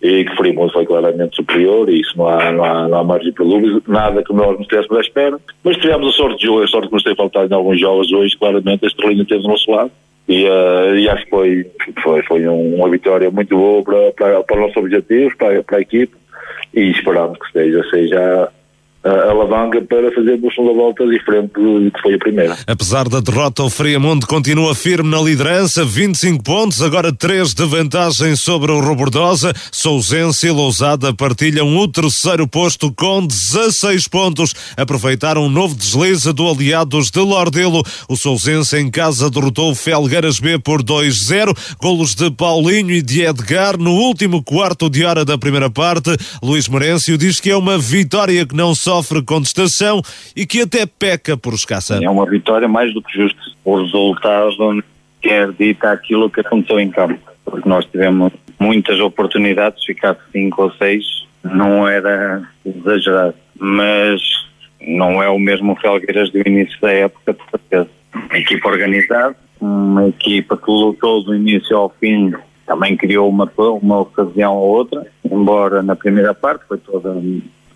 [0.00, 3.32] e que Frimundo foi claramente superior e isso não há, não há, não há margem
[3.32, 6.62] para dúvida, nada que nós nos estivéssemos à espera, mas tivemos a sorte de jogo,
[6.62, 9.48] a sorte que nos tem faltado em alguns jogos hoje, claramente a estrelinha teve do
[9.48, 9.90] nosso lado
[10.28, 11.70] e, uh, e acho que foi,
[12.02, 15.80] foi, foi uma vitória muito boa para, para, para o nosso objetivo, para, para a
[15.80, 16.14] equipe
[16.74, 18.52] e esperamos que seja, seja
[19.04, 22.56] a alavanca para fazermos uma volta diferente do que foi a primeira.
[22.66, 28.34] Apesar da derrota, o Friamonte continua firme na liderança, 25 pontos, agora 3 de vantagem
[28.34, 29.52] sobre o Robordosa.
[29.70, 34.54] Sousense e Lousada partilham o terceiro posto com 16 pontos.
[34.76, 37.82] Aproveitaram um novo deslize do Aliados de Lordelo.
[38.08, 41.56] O Sousense em casa derrotou o Felgueiras B por 2-0.
[41.80, 46.16] Golos de Paulinho e de Edgar no último quarto de hora da primeira parte.
[46.42, 50.02] Luís Merencio diz que é uma vitória que não sofre contestação
[50.36, 52.02] e que até peca por escassa.
[52.02, 53.40] É uma vitória mais do que justa.
[53.64, 54.82] O resultado
[55.22, 60.72] quer dita aquilo que aconteceu em campo, porque nós tivemos muitas oportunidades, ficar cinco ou
[60.72, 64.20] seis não era exagerado, mas
[64.80, 67.88] não é o mesmo Felgueiras do início da época, de certeza.
[68.12, 72.32] Uma equipa organizada, uma equipa que lutou do início ao fim,
[72.66, 77.14] também criou uma, uma ocasião ou outra, embora na primeira parte foi toda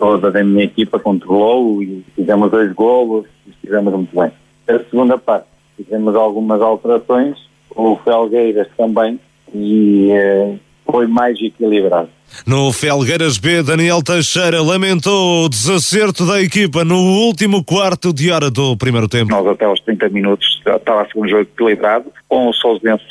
[0.03, 4.33] toda a minha equipa controlou e fizemos dois golos e estivemos muito bem.
[4.69, 5.47] A segunda parte,
[5.77, 7.39] fizemos algumas alterações,
[7.71, 9.21] o Felgueiras também,
[9.55, 12.09] e eh, foi mais equilibrado.
[12.45, 18.51] No Felgueiras B, Daniel Teixeira lamentou o desacerto da equipa no último quarto de hora
[18.51, 19.31] do primeiro tempo.
[19.31, 23.05] Nós até aos 30 minutos estava a ser um jogo equilibrado, com o Sousense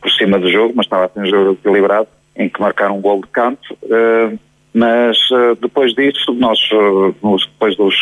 [0.00, 3.00] por cima do jogo, mas estava a ser um jogo equilibrado, em que marcaram um
[3.02, 3.76] gol de canto.
[3.82, 4.38] Uh,
[4.72, 7.14] mas uh, depois disso, nós, uh,
[7.46, 7.94] depois dos,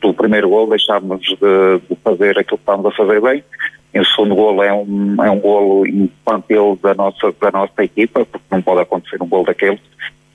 [0.00, 3.44] do primeiro gol, deixámos de, de, fazer aquilo que estávamos a fazer bem.
[3.94, 8.26] E o segundo golo é um, é um golo infantil da nossa, da nossa equipa,
[8.26, 9.80] porque não pode acontecer um gol daqueles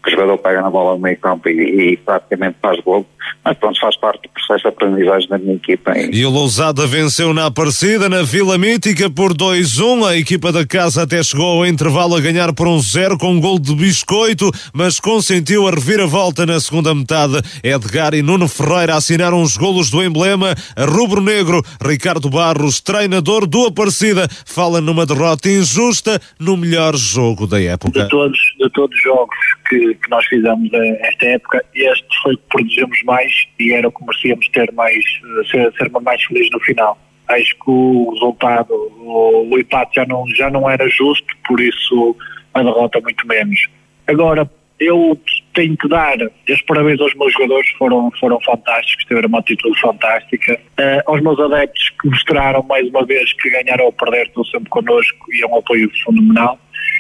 [0.04, 3.06] que o jogador pega na bola no meio campo e, e praticamente faz gol,
[3.44, 5.94] mas pronto, faz parte do processo de aprendizagem da minha equipa.
[5.98, 10.08] E o Lousada venceu na Aparecida, na Vila Mítica, por 2-1.
[10.08, 13.40] A equipa da casa até chegou ao intervalo a ganhar por 1-0 um com um
[13.40, 17.42] gol de biscoito, mas consentiu a reviravolta na segunda metade.
[17.64, 21.62] Edgar e Nuno Ferreira assinaram os golos do emblema rubro-negro.
[21.84, 28.04] Ricardo Barros, treinador do Aparecida, fala numa derrota injusta no melhor jogo da época.
[28.04, 29.36] De todos, de todos os jogos
[29.70, 33.92] que, que nós fizemos esta época, este foi o que produzimos mais e era o
[33.92, 36.98] que merecíamos ter mais, eh, ser, ser mais feliz no final.
[37.28, 42.16] Acho que o resultado, o, o empate já não, já não era justo, por isso
[42.54, 43.68] a derrota muito menos.
[44.08, 44.50] Agora,
[44.82, 45.18] eu
[45.54, 50.60] tenho que dar os parabéns aos meus jogadores, foram, foram fantásticos, tiveram uma atitude fantástica.
[50.80, 54.70] Uh, aos meus adeptos que mostraram mais uma vez que ganharam ou perder, estão sempre
[54.70, 56.60] connosco e é um apoio fenomenal.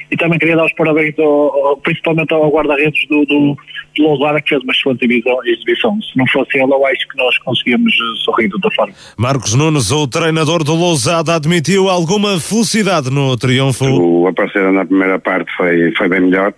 [0.09, 3.57] E também queria dar os parabéns ao, principalmente ao guarda-redes do, do,
[3.95, 5.05] do Lousada, que fez uma excelente
[5.45, 5.97] exibição.
[6.01, 8.93] Se não fosse ele, eu acho que nós conseguíamos eh, sorrir de outra forma.
[9.17, 13.85] Marcos Nunes, o treinador do Lousada, admitiu alguma felicidade no triunfo.
[13.85, 16.53] O aparecer na primeira parte foi, foi bem melhor.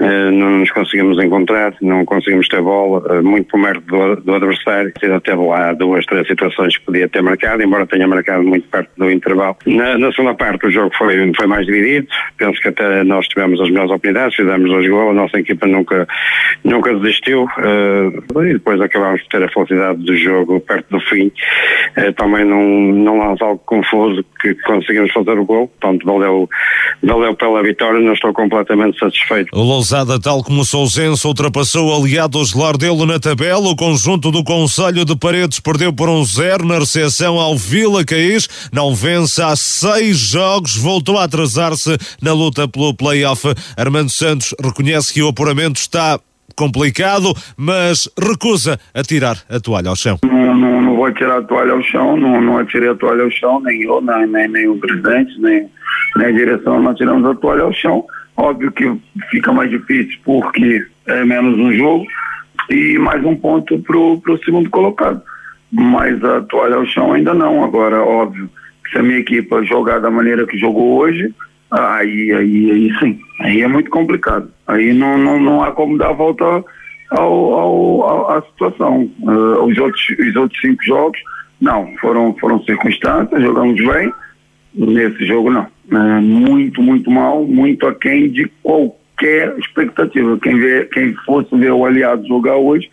[0.00, 4.34] Uh, não nos conseguimos encontrar, não conseguimos ter bola, uh, muito por perto do, do
[4.34, 4.92] adversário.
[5.02, 8.90] Ainda teve lá duas, três situações que podia ter marcado, embora tenha marcado muito perto
[8.96, 9.56] do intervalo.
[9.66, 12.08] Na, na segunda parte o jogo foi, foi mais dividido.
[12.36, 16.06] Penso que até nós tivemos as melhores oportunidades, fizemos dois gols, a nossa equipa nunca,
[16.64, 21.30] nunca desistiu uh, e depois acabámos de ter a felicidade do jogo perto do fim.
[21.96, 26.48] Uh, também não, não lança algo confuso que conseguimos fazer o gol, portanto valeu,
[27.02, 29.48] valeu pela vitória, não estou completamente satisfeito.
[29.52, 34.42] O Lousada, tal como o Sousense, ultrapassou aliados de Lordelo na tabela, o conjunto do
[34.42, 39.54] Conselho de Paredes perdeu por um zero na recepção ao Vila Caís, não vence há
[39.56, 43.46] seis jogos, voltou a atrasar-se na luta pelo play-off.
[43.76, 46.18] Armando Santos reconhece que o apuramento está
[46.56, 50.18] complicado, mas recusa a tirar a toalha ao chão.
[50.24, 53.30] Não, não, não vou tirar a toalha ao chão, não, não atirei a toalha ao
[53.30, 55.68] chão, nem eu, nem, nem, nem o presidente, nem,
[56.16, 58.04] nem a direção, nós tiramos a toalha ao chão.
[58.36, 58.92] Óbvio que
[59.30, 62.04] fica mais difícil porque é menos um jogo
[62.70, 65.22] e mais um ponto pro, pro segundo colocado.
[65.70, 67.64] Mas a toalha ao chão ainda não.
[67.64, 68.48] Agora, óbvio,
[68.90, 71.34] se a minha equipa jogar da maneira que jogou hoje,
[71.74, 74.50] aí, aí, aí sim, aí é muito complicado.
[74.66, 76.64] Aí não, não, não há como dar a volta
[77.10, 79.10] ao, ao, à situação.
[79.20, 81.18] Uh, os, outros, os outros cinco jogos,
[81.60, 84.12] não, foram, foram circunstâncias, jogamos bem.
[84.74, 85.66] Nesse jogo, não.
[85.90, 90.38] Uh, muito, muito mal, muito aquém de qualquer expectativa.
[90.42, 92.88] Quem, vê, quem fosse ver o aliado jogar hoje,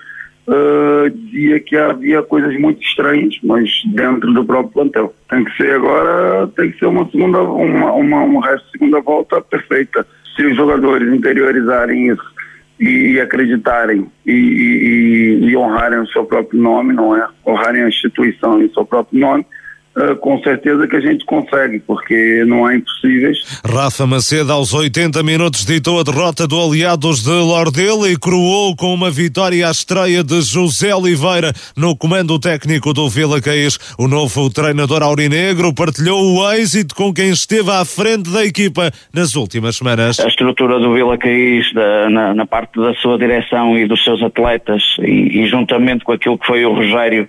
[0.48, 5.14] uh, dizia que havia coisas muito estranhas, mas dentro do próprio plantel.
[5.30, 10.06] Tem que ser agora, tem que ser uma segunda, uma, uma, segunda volta perfeita.
[10.36, 12.32] Se os jogadores interiorizarem isso
[12.80, 17.28] e acreditarem e, e, e, honrarem o seu próprio nome, não é?
[17.46, 19.46] Honrarem a instituição e o seu próprio nome,
[19.94, 23.62] Uh, com certeza que a gente consegue, porque não há impossíveis.
[23.66, 28.94] Rafa Macedo, aos 80 minutos, ditou a derrota do Aliados de Lordelo e coroou com
[28.94, 33.78] uma vitória à estreia de José Oliveira no comando técnico do Vila Caís.
[33.98, 39.36] O novo treinador aurinegro partilhou o êxito com quem esteve à frente da equipa nas
[39.36, 40.22] últimas semanas.
[40.22, 44.24] A estrutura do Vila Caís, da, na, na, parte da sua direção e dos seus
[44.24, 47.28] atletas, e, e juntamente com aquilo que foi o Rogério,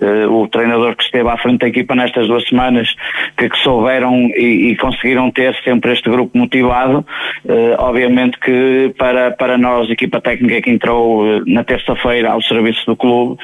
[0.00, 2.94] uh, o treinador que esteve à frente da equipa nestas duas semanas
[3.36, 7.04] que, que souberam e, e, conseguiram ter sempre este grupo motivado.
[7.44, 12.84] Uh, obviamente que para, para nós, equipa técnica que entrou uh, na terça-feira ao serviço
[12.86, 13.36] do clube,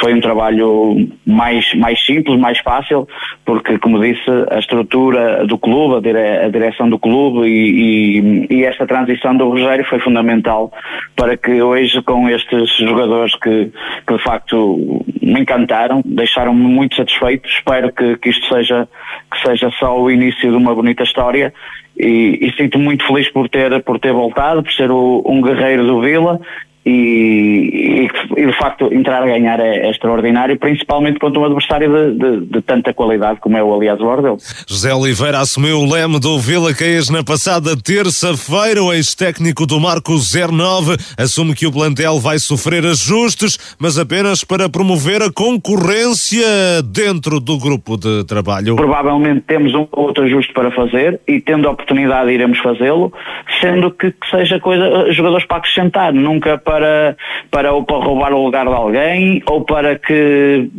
[0.00, 3.08] foi um trabalho mais, mais simples, mais fácil,
[3.44, 8.46] porque, como disse, a estrutura do clube, a, dire, a direção do clube e, e,
[8.50, 10.72] e esta transição do Rogério foi fundamental
[11.16, 13.70] para que hoje, com estes jogadores que,
[14.06, 17.48] que de facto me encantaram, deixaram-me muito satisfeito.
[17.48, 18.88] Espero que, que isto seja,
[19.30, 21.52] que seja só o início de uma bonita história.
[21.98, 25.86] E, e sinto muito feliz por ter, por ter voltado, por ser o, um guerreiro
[25.86, 26.40] do Vila
[26.84, 31.88] e, e, e, de facto entrar a ganhar é, é, extraordinário, principalmente contra um adversário
[31.90, 34.36] de, de, de tanta qualidade como é o Aliás Lordel.
[34.66, 38.82] José Oliveira assumiu o leme do Vila Caes na passada terça-feira.
[38.82, 44.68] O ex-técnico do Marco 09 assume que o plantel vai sofrer ajustes, mas apenas para
[44.68, 46.42] promover a concorrência
[46.84, 48.74] dentro do grupo de trabalho.
[48.74, 53.12] Provavelmente temos um outro ajuste para fazer e tendo a oportunidade iremos fazê-lo,
[53.60, 57.16] sendo que, que seja coisa, jogadores para acrescentar, nunca para para,
[57.50, 60.70] para ou para roubar o lugar de alguém ou para que,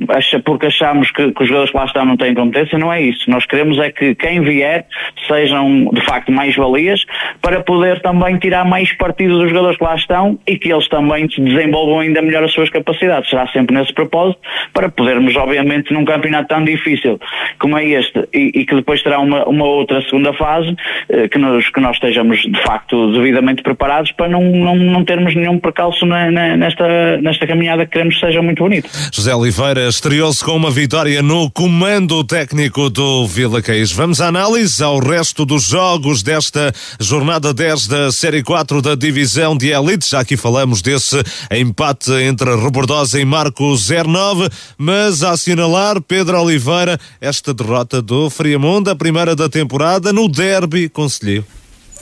[0.43, 3.29] porque achamos que, que os jogadores que lá estão não têm competência, não é isso.
[3.29, 4.87] Nós queremos é que quem vier
[5.27, 7.05] sejam de facto mais valias
[7.41, 11.27] para poder também tirar mais partido dos jogadores que lá estão e que eles também
[11.27, 13.29] desenvolvam ainda melhor as suas capacidades.
[13.29, 14.39] Será sempre nesse propósito
[14.73, 17.19] para podermos, obviamente, num campeonato tão difícil
[17.59, 20.75] como é este e, e que depois terá uma, uma outra segunda fase,
[21.09, 25.35] eh, que, nós, que nós estejamos de facto devidamente preparados para não, não, não termos
[25.35, 28.89] nenhum percalço calço na, na, nesta, nesta caminhada que queremos que seja muito bonito.
[29.11, 33.91] José Oliveira estreou-se com uma vitória no comando técnico do Vila Caís.
[33.91, 39.57] Vamos à análise ao resto dos jogos desta jornada 10 da Série 4 da Divisão
[39.57, 40.09] de Elite.
[40.09, 41.21] Já aqui falamos desse
[41.51, 48.89] empate entre Robordosa e Marco 09, mas a assinalar Pedro Oliveira esta derrota do Friamundo,
[48.89, 51.45] a primeira da temporada no derby conselheiro.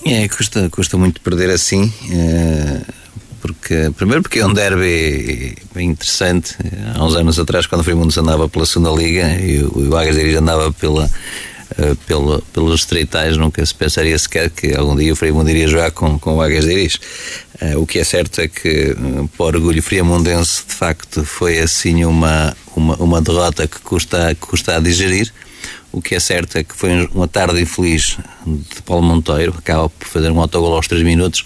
[0.05, 1.91] É, custa, custa muito perder assim.
[2.11, 3.01] É
[3.42, 6.56] porque primeiro porque é um derby bem interessante.
[6.96, 10.18] Há uns anos atrás, quando o Frimundos andava pela segunda liga e o, o Águas
[10.36, 11.10] andava pela
[12.06, 16.20] pelo, pelos estreitais, nunca se pensaria sequer que algum dia o Friamundo iria jogar com,
[16.20, 17.00] com o Águias de.
[17.62, 22.04] Uh, o que é certo é que, uh, por orgulho friamundense, de facto foi assim
[22.04, 25.32] uma, uma, uma derrota que custa, que custa a digerir.
[25.92, 28.18] O que é certo é que foi uma tarde infeliz
[28.48, 31.46] de Paulo Monteiro, acaba por fazer um autogol aos 3 minutos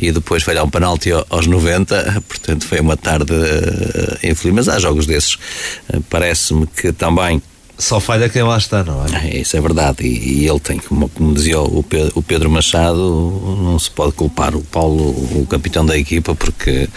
[0.00, 4.78] e depois falhar um penalti aos 90, portanto foi uma tarde uh, infeliz, mas há
[4.78, 5.34] jogos desses.
[5.92, 7.42] Uh, Parece-me que também
[7.80, 9.28] só falha quem lá está, não é?
[9.28, 10.06] é isso é verdade.
[10.06, 12.96] E, e ele tem, como, como dizia o Pedro, o Pedro, Machado,
[13.62, 16.88] não se pode culpar o Paulo, o capitão da equipa, porque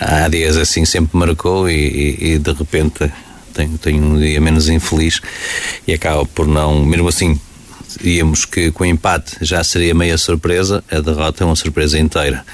[0.00, 3.10] há dias assim sempre marcou e, e, e de repente
[3.52, 5.20] tem, tem um dia menos infeliz
[5.86, 7.38] e acaba por não, mesmo assim,
[8.02, 12.44] íamos que com o empate já seria meia surpresa, a derrota é uma surpresa inteira.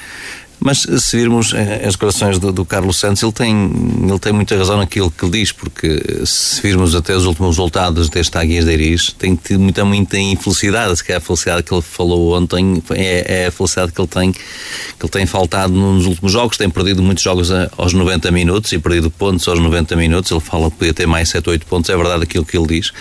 [0.60, 3.70] Mas se virmos as declarações do, do, Carlos Santos, ele tem,
[4.02, 8.36] ele tem muita razão naquilo que diz, porque se virmos até os últimos resultados deste
[8.36, 10.96] Águias de Iris, tem tido muita, muita infelicidade.
[10.96, 14.32] Se calhar a felicidade que ele falou ontem é, é, a felicidade que ele tem,
[14.32, 14.40] que
[15.00, 16.56] ele tem faltado nos últimos jogos.
[16.56, 20.32] Tem perdido muitos jogos aos 90 minutos e perdido pontos aos 90 minutos.
[20.32, 21.88] Ele fala que podia ter mais 7 ou 8 pontos.
[21.88, 22.92] É verdade aquilo que ele diz.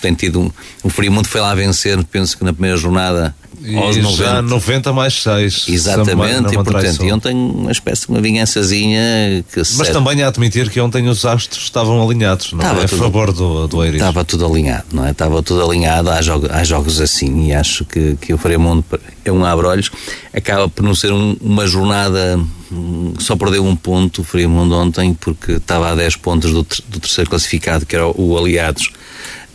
[0.00, 0.50] Tem tido um,
[0.82, 4.16] o Frimundo foi lá vencer, penso que na primeira jornada e aos 90.
[4.16, 5.66] já 90 mais 6.
[5.68, 9.92] Exatamente, e portanto, e ontem uma espécie de uma vingançazinha que Mas serve.
[9.92, 12.86] também a admitir que ontem os astros estavam alinhados, não Estava é?
[12.86, 14.00] Tudo, a favor do, do Eiris.
[14.00, 15.10] Estava tudo alinhado, não é?
[15.10, 18.84] Estava tudo alinhado, há, jogo, há jogos assim e acho que, que o Fremundo
[19.24, 19.90] é um abre-olhos,
[20.32, 22.40] acaba por não ser um, uma jornada
[22.70, 27.00] hum, só perdeu um ponto o Fremundo ontem porque estava a 10 pontos do, do
[27.00, 28.90] terceiro classificado que era o Aliados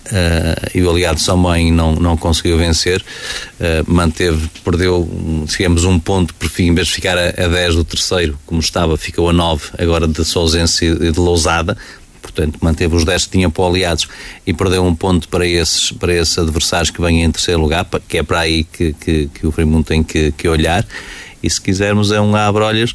[0.06, 5.10] Uh, e o aliado São não, não conseguiu vencer, uh, manteve, perdeu,
[5.46, 8.60] digamos, um ponto por fim, em vez de ficar a, a 10 do terceiro, como
[8.60, 11.78] estava, ficou a 9 agora de Sousense e de Lousada,
[12.22, 14.08] portanto manteve os 10 que tinha para aliados
[14.46, 18.18] e perdeu um ponto para esses, para esses adversários que vêm em terceiro lugar, que
[18.18, 20.86] é para aí que, que, que o Frimundo tem que, que olhar,
[21.42, 22.94] e se quisermos é um abre-olhos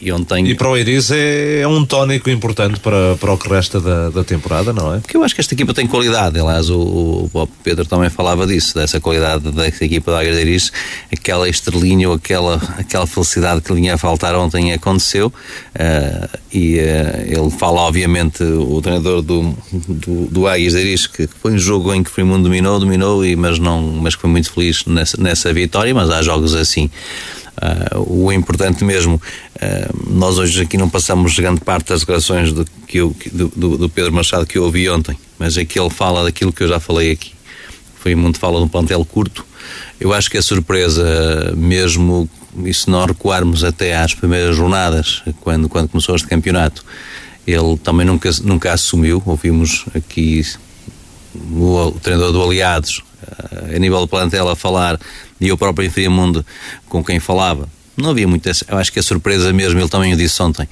[0.00, 0.46] e ontem...
[0.46, 4.10] E para o Iris é, é, um tónico importante para, para o que resta da,
[4.10, 4.98] da temporada, não é?
[4.98, 8.74] Porque eu acho que esta equipa tem qualidade, aliás o, o Pedro também falava disso,
[8.74, 10.72] dessa qualidade desta equipa da Águia de Iris,
[11.12, 17.40] aquela estrelinha ou aquela, aquela felicidade que lhe ia faltar ontem aconteceu uh, e uh,
[17.40, 21.94] ele fala obviamente, o treinador do, do, do Águias de Iris, que foi um jogo
[21.94, 25.52] em que o Frimundo dominou, dominou, e, mas, não, mas foi muito feliz nessa, nessa
[25.52, 26.90] vitória, mas há jogos assim.
[27.56, 29.20] Uh, o importante mesmo,
[30.08, 34.12] nós hoje aqui não passamos grande parte das declarações do, que eu, do, do, Pedro
[34.12, 37.32] Machado que eu ouvi ontem, mas aqui ele fala daquilo que eu já falei aqui.
[37.98, 39.44] Foi muito fala de um plantel curto.
[39.98, 42.28] Eu acho que a surpresa, mesmo
[42.64, 46.84] e se nós recuarmos até às primeiras jornadas, quando, quando começou este campeonato,
[47.46, 49.22] ele também nunca, nunca assumiu.
[49.26, 50.42] Ouvimos aqui
[51.34, 54.98] o, o treinador do Aliados, uh, a nível do plantel, a falar
[55.40, 56.44] e eu próprio em Mundo
[56.88, 58.62] com quem falava, não havia muitas.
[58.68, 60.68] Eu acho que a surpresa mesmo, ele também o disse ontem,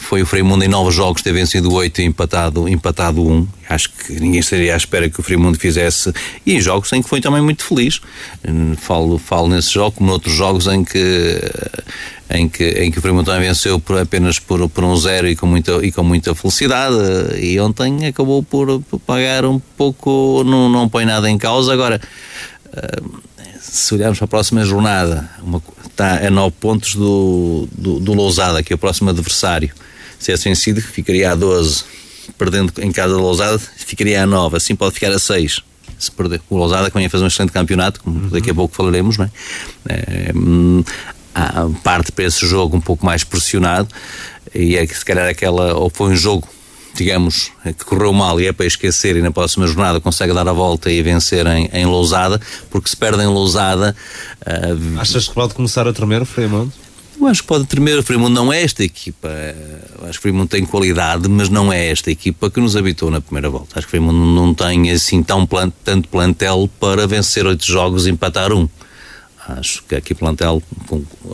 [0.00, 3.46] foi o Freimundo em nove jogos ter vencido oito e empatado, empatado um.
[3.68, 6.12] Acho que ninguém estaria à espera que o Freimundo fizesse.
[6.46, 8.00] E em jogos em que foi também muito feliz.
[8.78, 11.40] Falo, falo nesse jogo, como noutros jogos em que,
[12.30, 15.36] em que, em que o Freimundo também venceu por, apenas por, por um zero e
[15.36, 16.96] com, muita, e com muita felicidade.
[17.40, 21.72] E ontem acabou por, por pagar um pouco, não, não põe nada em causa.
[21.72, 22.00] Agora
[23.70, 28.62] se olharmos para a próxima jornada, uma, está a 9 pontos do, do, do Lousada,
[28.62, 29.70] que é o próximo adversário.
[30.18, 31.84] Se é vencido, ficaria a 12.
[32.36, 34.56] Perdendo em casa do Lousada, ficaria a 9.
[34.56, 35.62] Assim pode ficar a 6.
[35.98, 36.40] Se perder.
[36.48, 39.24] O Lousada, que vem a fazer um excelente campeonato, como daqui a pouco falaremos, não
[39.24, 39.30] é?
[39.88, 40.82] é hum,
[41.82, 43.88] parte para esse jogo um pouco mais pressionado
[44.54, 46.48] e é que se calhar aquela ou foi um jogo
[46.94, 50.52] digamos, que correu mal e é para esquecer e na próxima jornada consegue dar a
[50.52, 53.94] volta e vencer em, em Lousada, porque se perde em Lousada...
[54.40, 56.72] Uh, Achas que pode começar a tremer o Fremont?
[57.20, 57.98] Eu acho que pode tremer.
[57.98, 59.28] O Fremont não é esta equipa.
[59.28, 63.10] Eu acho que o Fremont tem qualidade, mas não é esta equipa que nos habitou
[63.10, 63.78] na primeira volta.
[63.78, 68.06] Acho que o Fremont não tem assim tão plant, tanto plantel para vencer oito jogos
[68.06, 68.68] e empatar um.
[69.48, 70.62] Acho que aqui plantel,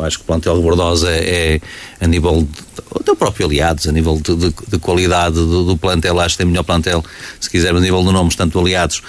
[0.00, 1.60] acho que plantel Bordosa é, é,
[2.00, 2.58] a nível de,
[2.94, 6.38] até o próprio Aliados, a nível de, de, de qualidade do, do, plantel, acho que
[6.38, 7.04] tem melhor plantel,
[7.40, 9.02] se quisermos, a nível de nomes, tanto Aliados,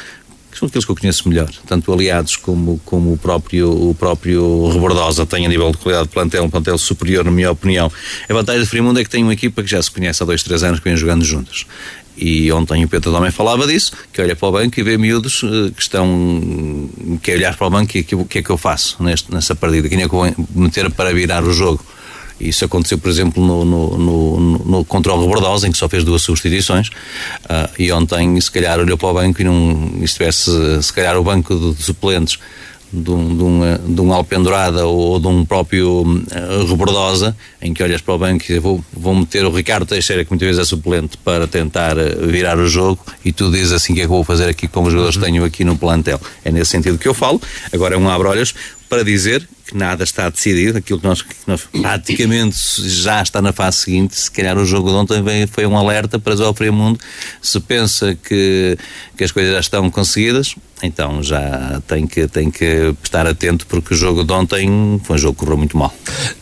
[0.51, 4.69] que são aqueles que eu conheço melhor, tanto Aliados como, como o próprio, o próprio
[4.69, 7.91] Rebordosa tem a nível de qualidade de plantel, um plantel superior, na minha opinião.
[8.27, 10.41] A vantagem de Frimundo é que tem uma equipa que já se conhece há dois,
[10.41, 11.67] três anos que vem jogando juntos.
[12.17, 15.43] E ontem o Pedro também falava disso, que olha para o banco e vê miúdos
[15.43, 16.89] uh, que estão,
[17.21, 19.53] que é olhar para o banco e o que é que eu faço neste, nessa
[19.53, 21.83] partida, quem é que eu vou meter para virar o jogo.
[22.39, 26.03] Isso aconteceu, por exemplo, no, no, no, no contra o Rebordosa, em que só fez
[26.03, 30.51] duas substituições, uh, e ontem, se calhar, olhou para o banco e não estivesse,
[30.81, 32.37] se calhar, o banco de suplentes
[32.91, 37.83] de um, de um, de um Alpendurada ou de um próprio uh, Rebordosa, em que
[37.83, 40.65] olhas para o banco e vou, vou meter o Ricardo Teixeira, que muitas vezes é
[40.65, 44.11] suplente, para tentar uh, virar o jogo, e tu dizes assim: o que é que
[44.11, 46.19] eu vou fazer aqui com os jogadores que tenho aqui no plantel?
[46.43, 47.41] É nesse sentido que eu falo.
[47.73, 48.53] Agora é um abre-olhos
[48.87, 53.79] para dizer nada está decidido, aquilo que nós, que nós, praticamente já está na fase
[53.79, 56.99] seguinte, se calhar o jogo de ontem veio, foi um alerta para o Mundo,
[57.41, 58.77] se pensa que,
[59.17, 63.93] que as coisas já estão conseguidas, então já tem que, tem que estar atento porque
[63.93, 65.93] o jogo de ontem foi um jogo que correu muito mal.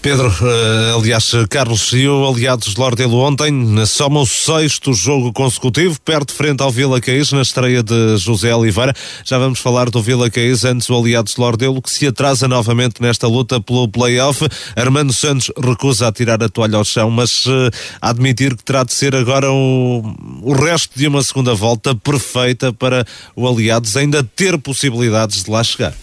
[0.02, 3.54] Pedro, uh, aliás, Carlos e o Aliados de Lordelo ontem
[3.86, 8.94] soma o sexto jogo consecutivo, perto frente ao Vila Caís, na estreia de José Oliveira.
[9.24, 13.02] Já vamos falar do Vila Caís antes o Aliados de Lordelo, que se atrasa novamente
[13.02, 14.48] nesta luta pelo play-off.
[14.76, 17.70] Armando Santos recusa a tirar a toalha ao chão, mas uh,
[18.02, 23.06] admitir que terá de ser agora o, o resto de uma segunda volta perfeita para
[23.36, 25.94] o Aliados ainda ter possibilidades de lá chegar.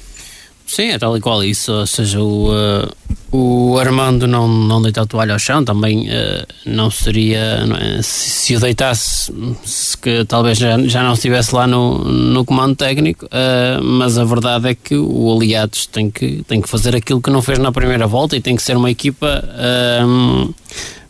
[0.70, 1.72] Sim, é tal e qual isso.
[1.72, 2.88] Ou seja, o, uh,
[3.36, 7.66] o Armando não, não deitar a toalha ao chão também uh, não seria.
[7.66, 8.00] Não é?
[8.02, 9.32] se, se, o deitasse,
[9.64, 14.24] se que talvez já, já não estivesse lá no, no comando técnico, uh, mas a
[14.24, 17.72] verdade é que o Aliados tem que, tem que fazer aquilo que não fez na
[17.72, 19.42] primeira volta e tem que ser uma equipa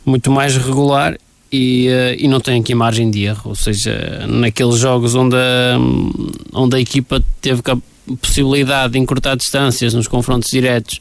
[0.07, 1.19] muito mais regular
[1.53, 1.89] e,
[2.19, 5.79] e não tem aqui margem de erro, ou seja, naqueles jogos onde a,
[6.55, 7.77] onde a equipa teve a
[8.17, 11.01] possibilidade de encurtar distâncias nos confrontos diretos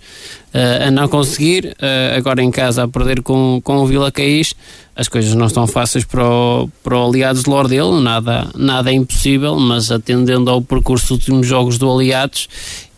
[0.53, 4.53] uh, a não conseguir, uh, agora em casa a perder com, com o Vila Caís,
[4.95, 8.93] as coisas não estão fáceis para o, para o Aliados de Lordelo, nada, nada é
[8.93, 12.49] impossível, mas atendendo ao percurso dos últimos jogos do Aliados,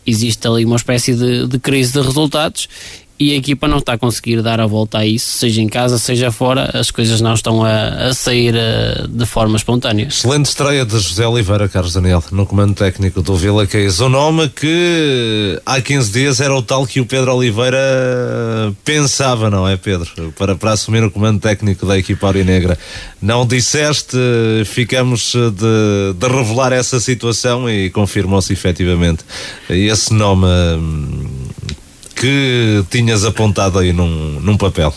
[0.06, 2.68] existe ali uma espécie de, de crise de resultados
[3.22, 5.96] e a equipa não está a conseguir dar a volta a isso, seja em casa,
[5.96, 10.06] seja fora, as coisas não estão a, a sair uh, de forma espontânea.
[10.06, 14.00] Excelente estreia de José Oliveira, Carlos Daniel, no comando técnico do Vila Caís.
[14.00, 17.78] O nome que há 15 dias era o tal que o Pedro Oliveira
[18.84, 20.10] pensava, não é, Pedro?
[20.36, 22.76] Para, para assumir o comando técnico da equipa Aurinegra.
[23.20, 24.16] Não disseste,
[24.66, 29.24] ficamos de, de revelar essa situação e confirmou-se efetivamente
[29.70, 31.41] esse nome hum,
[32.22, 34.94] que tinhas apontado aí num, num papel?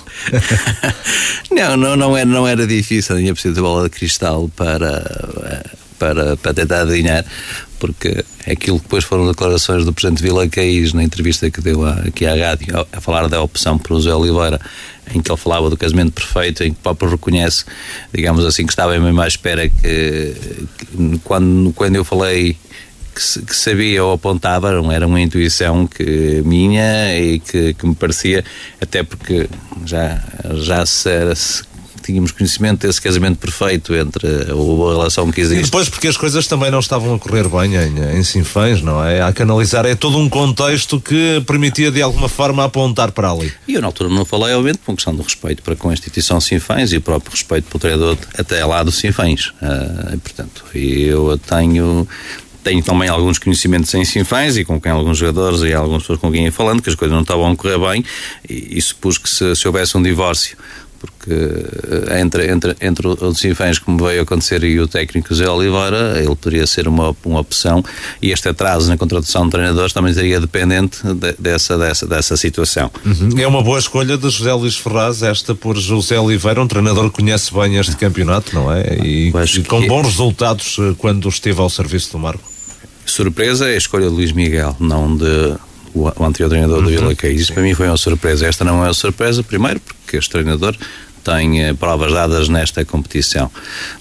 [1.49, 5.65] não, não, não, era, não era difícil, tinha preciso de bola de cristal para,
[5.97, 7.26] para, para tentar adivinhar,
[7.80, 12.28] porque aquilo que depois foram declarações do Presidente Vila Caís na entrevista que deu aqui
[12.28, 14.61] à rádio, a, falar da opção por José Oliveira,
[15.11, 17.65] em que ele falava do casamento perfeito, em que o próprio reconhece,
[18.13, 20.36] digamos assim, que estava mesmo à espera que,
[20.78, 22.55] que quando, quando eu falei
[23.16, 28.43] que, que, sabia ou apontava, era uma intuição que minha e que, que me parecia,
[28.82, 29.47] até porque
[29.86, 30.22] já,
[30.55, 31.63] já se, se
[32.05, 35.61] tínhamos conhecimento desse casamento perfeito entre a boa relação que existe.
[35.61, 39.03] E depois porque as coisas também não estavam a correr bem em, em Sinfãs, não
[39.03, 39.22] é?
[39.22, 43.51] Há que analisar, é todo um contexto que permitia de alguma forma apontar para ali.
[43.68, 46.39] E eu na altura não falei, obviamente, por questão do respeito para com a instituição
[46.39, 49.53] Sinfãs e o próprio respeito pelo treinador até lá do Sinfãs.
[49.61, 52.07] Uh, portanto, eu tenho
[52.66, 56.32] tenho também alguns conhecimentos em Sinfãs e com quem alguns jogadores e algumas pessoas com
[56.32, 58.03] quem ia falando que as coisas não estavam a correr bem
[58.49, 60.57] e, e supus que se, se houvesse um divórcio
[60.99, 66.18] porque eh, entre, entre, entre os Sinfãs, como veio acontecer, e o técnico José Oliveira,
[66.18, 67.84] ele poderia ser uma, uma opção
[68.22, 72.89] e este atraso na contratação de treinadores também seria dependente de, dessa, dessa, dessa situação.
[73.05, 73.38] Uhum.
[73.38, 77.18] É uma boa escolha de José Luís Ferraz, esta por José Oliveira, um treinador que
[77.18, 78.97] conhece bem este campeonato, não é?
[79.03, 82.55] E, e com bons resultados eh, quando esteve ao serviço do Marco.
[83.06, 85.56] Surpresa é a escolha de Luís Miguel, não de
[85.93, 86.84] o, anterior treinador uhum.
[86.84, 87.41] do Vila Caís.
[87.41, 88.45] Isso para mim foi uma surpresa.
[88.45, 90.76] Esta não é uma surpresa, primeiro, porque este treinador
[91.24, 93.49] tem eh, provas dadas nesta competição.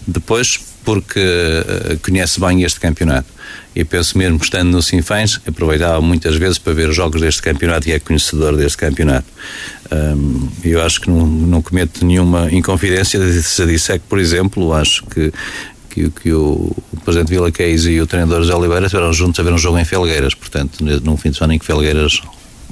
[0.07, 3.33] Depois, porque uh, conhece bem este campeonato.
[3.75, 7.89] E penso mesmo, estando no Sinfãs, aproveitava muitas vezes para ver os jogos deste campeonato
[7.89, 9.27] e é conhecedor deste campeonato.
[9.91, 15.05] Um, eu acho que não, não cometo nenhuma inconfidência se disser que, por exemplo, acho
[15.07, 15.33] que
[15.95, 16.75] que, que o,
[17.05, 19.85] presidente Vila Queis e o treinador José Oliveira estiveram juntos a ver um jogo em
[19.85, 22.21] Felgueiras, portanto, num fim de semana em que Felgueiras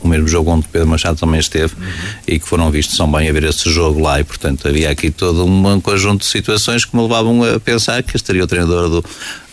[0.03, 1.89] o mesmo jogo onde Pedro Machado também esteve uhum.
[2.27, 5.13] e que foram vistos são bem a ver esse jogo lá e portanto havia aqui
[5.13, 9.05] todo um conjunto de situações que me levavam a pensar que estaria o treinador do,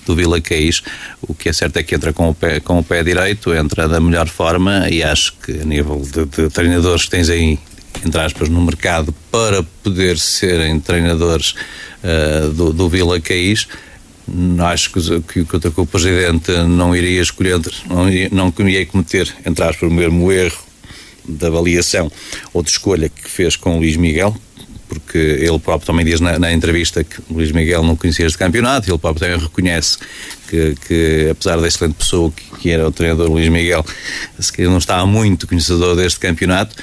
[0.08, 0.82] do Vila Caís.
[1.22, 3.88] O que é certo é que entra com o pé, com o pé direito, entra
[3.88, 7.60] da melhor forma e acho que a nível de, de treinadores que tens aí,
[8.06, 11.56] entre aspas, no mercado para poder serem treinadores
[12.04, 13.68] uh, do, do Vila Caís.
[14.60, 19.64] Acho que, que, que, o Presidente não iria escolher, não iria, não iria cometer, entre
[19.64, 20.70] aspas, o mesmo erro
[21.28, 22.12] de avaliação
[22.54, 24.36] ou de escolha que fez com o Luís Miguel,
[24.88, 28.38] porque ele próprio também diz na, na, entrevista que o Luís Miguel não conhecia este
[28.38, 29.98] campeonato, ele próprio também reconhece
[30.48, 33.86] que, que apesar da excelente pessoa que, que, era o treinador Luís Miguel,
[34.40, 36.76] se que não estava muito conhecedor deste campeonato,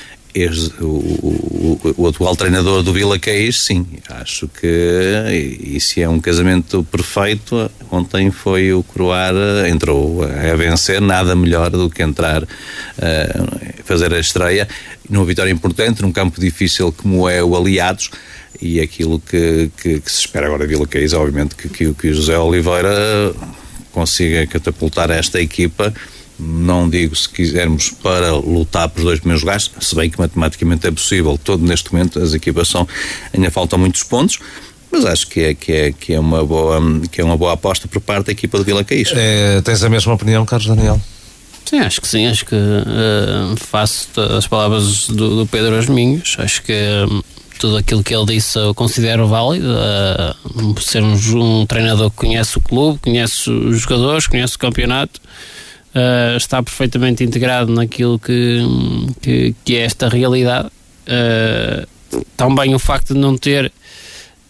[0.81, 6.85] o, o, o, atual treinador do Vila Caís, sim, acho que isso é um casamento
[6.85, 7.71] perfeito.
[7.91, 9.35] Ontem foi o Croar,
[9.67, 12.49] entrou a vencer, nada melhor do que entrar, uh,
[13.85, 14.69] fazer a estreia
[15.09, 18.11] numa vitória importante, num campo difícil como é o Aliados.
[18.61, 22.09] E aquilo que, que, que se espera agora de Vila Caís, obviamente, que, que, que
[22.09, 23.35] o José Oliveira
[23.93, 25.95] consiga catapultar esta equipa
[26.39, 30.91] não digo se quisermos para lutar por dois primeiros lugares, se bem que matematicamente é
[30.91, 32.87] possível, todo neste momento as equipas são,
[33.33, 34.39] ainda faltam muitos pontos,
[34.91, 36.81] mas acho que é, que é, que é, uma, boa,
[37.11, 39.11] que é uma boa aposta por parte da equipa do Vila Caís.
[39.15, 41.01] É, tens a mesma opinião, Carlos Daniel?
[41.65, 46.63] Sim, acho que sim, acho que uh, faço as palavras do, do Pedro Asminhos, acho
[46.63, 47.25] que uh,
[47.59, 52.57] tudo aquilo que ele disse eu considero válido, uh, ser um, um treinador que conhece
[52.57, 55.21] o clube, conhece os jogadores, conhece o campeonato,
[55.97, 58.61] uh, está perfeitamente integrado naquilo que,
[59.21, 60.69] que, que é esta realidade.
[61.09, 61.87] Uh,
[62.37, 63.73] também o facto de não ter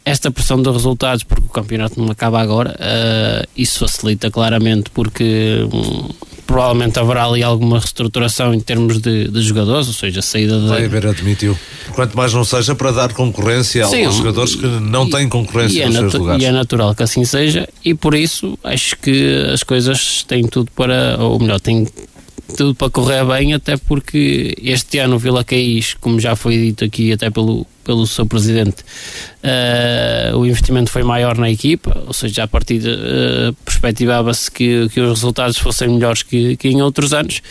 [0.05, 5.67] esta pressão dos resultados, porque o campeonato não acaba agora, uh, isso facilita claramente, porque
[5.73, 6.09] um,
[6.47, 10.69] provavelmente haverá ali alguma reestruturação em termos de, de jogadores, ou seja, a saída de.
[10.69, 11.59] Vai haver, admitiu.
[11.93, 15.87] Quanto mais não seja para dar concorrência Sim, aos jogadores que não têm concorrência e
[15.87, 16.43] nos é seus lugares.
[16.43, 20.71] E é natural que assim seja, e por isso acho que as coisas têm tudo
[20.75, 21.87] para, ou melhor, têm
[22.55, 26.85] tudo para correr bem, até porque este ano o Vila Caís, como já foi dito
[26.85, 28.85] aqui até pelo, pelo seu presidente,
[29.43, 35.01] uh, o investimento foi maior na equipa, ou seja, a partir uh, perspectivava-se que, que
[35.01, 37.43] os resultados fossem melhores que, que em outros anos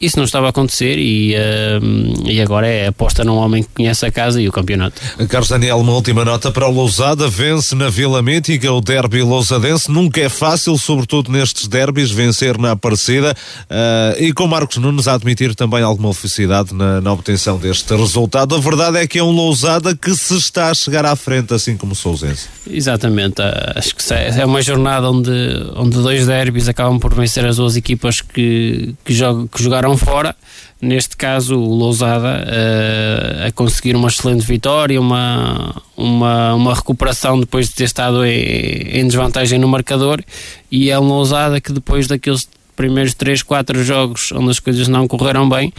[0.00, 4.04] isso não estava a acontecer e, uh, e agora é aposta num homem que conhece
[4.04, 5.00] a casa e o campeonato.
[5.28, 9.90] Carlos Daniel, uma última nota para o Lousada, vence na Vila Mítica, o derby lousadense,
[9.90, 15.14] nunca é fácil, sobretudo nestes derbys, vencer na Aparecida uh, e com Marcos Nunes a
[15.14, 18.54] admitir também alguma felicidade na, na, obtenção deste resultado.
[18.54, 21.76] A verdade é que é um Lousada que se está a chegar à frente, assim
[21.76, 22.48] como o Sousense.
[22.68, 23.42] Exatamente,
[23.74, 25.30] acho que é uma jornada onde,
[25.76, 30.34] onde dois derbys acabam por vencer as duas equipas que, que, jog, que jogaram fora,
[30.80, 37.68] neste caso o Lousada uh, a conseguir uma excelente vitória, uma, uma, uma recuperação depois
[37.68, 40.22] de ter estado em, em desvantagem no marcador.
[40.70, 45.06] E é um Lousada que depois daqueles primeiros 3, 4 jogos onde as coisas não
[45.06, 45.72] correram bem,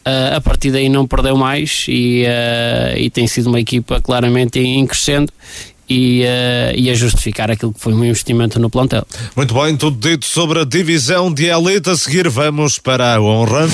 [0.00, 4.58] Uh, a partir daí não perdeu mais e, uh, e tem sido uma equipa claramente
[4.58, 5.30] em crescendo
[5.90, 9.04] e, uh, e a justificar aquilo que foi um investimento no plantel.
[9.34, 11.90] Muito bem, tudo dito sobre a divisão de elite.
[11.90, 13.66] A seguir vamos para a honra.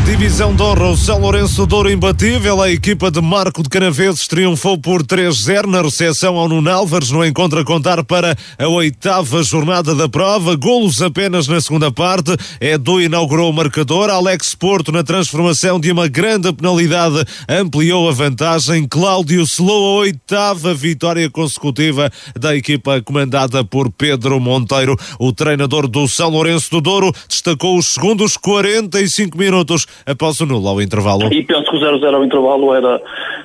[0.00, 4.76] Divisão de honra, o São Lourenço Douro imbatível, a equipa de Marco de Canaveses triunfou
[4.76, 9.94] por 3-0 na recepção ao Nuno Álvares, no encontro a contar para a oitava jornada
[9.94, 10.56] da prova.
[10.56, 12.36] Golos apenas na segunda parte.
[12.60, 14.10] Edu inaugurou o marcador.
[14.10, 18.86] Alex Porto, na transformação de uma grande penalidade, ampliou a vantagem.
[18.88, 24.96] Cláudio selou a oitava vitória consecutiva da equipa comandada por Pedro Monteiro.
[25.18, 30.68] O treinador do São Lourenço do Douro destacou os segundos 45 minutos após o nulo
[30.68, 31.32] ao intervalo.
[31.32, 33.00] E penso que o 0-0 ao intervalo era,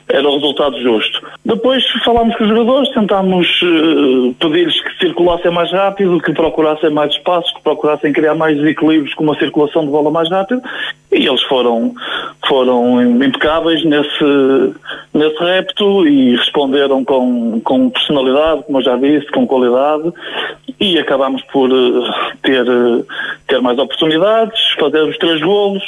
[0.07, 1.21] era o resultado justo.
[1.45, 7.11] Depois falámos com os jogadores, tentámos uh, pedir-lhes que circulassem mais rápido, que procurassem mais
[7.13, 10.61] espaços, que procurassem criar mais desequilíbrios com uma circulação de bola mais rápida
[11.11, 11.93] e eles foram,
[12.47, 14.73] foram impecáveis nesse,
[15.13, 20.13] nesse repto e responderam com, com personalidade, como eu já disse, com qualidade
[20.79, 23.03] e acabámos por eh, ter, eh,
[23.47, 25.83] ter mais oportunidades, fazer os três golos,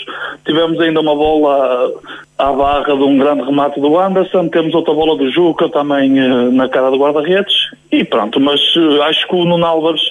[0.45, 1.91] tivemos ainda uma bola
[2.37, 6.49] à barra de um grande remate do Anderson, temos outra bola do Juca também eh,
[6.51, 7.53] na cara do guarda-redes
[7.91, 8.59] e pronto, mas
[9.07, 10.01] acho que o Nuno Álvares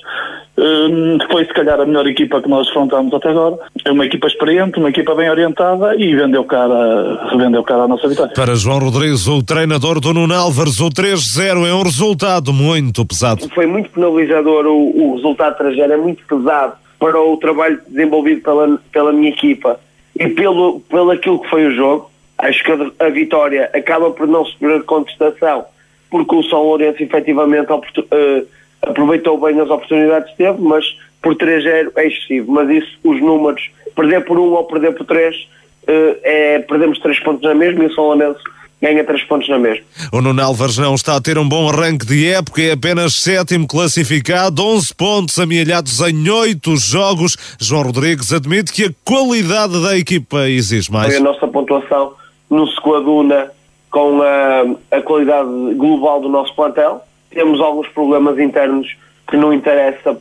[1.31, 4.79] foi se calhar a melhor equipa que nós afrontamos até agora, é uma equipa experiente,
[4.79, 8.35] uma equipa bem orientada e vendeu cara, vendeu cara a nossa vitória.
[8.35, 13.49] Para João Rodrigues, o treinador do Nuno Álvares, o 3-0 é um resultado muito pesado.
[13.55, 18.79] Foi muito penalizador o, o resultado 3-0, é muito pesado para o trabalho desenvolvido pela,
[18.93, 19.81] pela minha equipa
[20.21, 22.11] e pelo, pelo aquilo que foi o jogo.
[22.37, 25.65] Acho que a, a vitória acaba por não sofrer contestação,
[26.11, 28.47] porque o São Lourenço efetivamente uh,
[28.83, 30.85] aproveitou bem as oportunidades que teve, mas
[31.23, 32.53] por 3-0 é excessivo.
[32.53, 36.99] Mas isso, os números, perder por 1 um ou perder por 3, uh, é, perdemos
[36.99, 38.43] 3 pontos na mesma e o São Lourenço
[38.81, 39.85] ganha 3 pontos na mesma.
[40.13, 43.67] O Nuno Alves não está a ter um bom arranque de época, é apenas sétimo
[43.67, 47.37] classificado, 11 pontos amealhados em 8 jogos.
[47.61, 51.09] João Rodrigues admite que a qualidade da equipa exige mais.
[51.09, 52.15] Foi a nossa pontuação
[52.49, 53.51] no se coaduna
[53.91, 57.05] com a, a qualidade global do nosso plantel.
[57.31, 58.97] Temos alguns problemas internos
[59.29, 60.17] que não interessa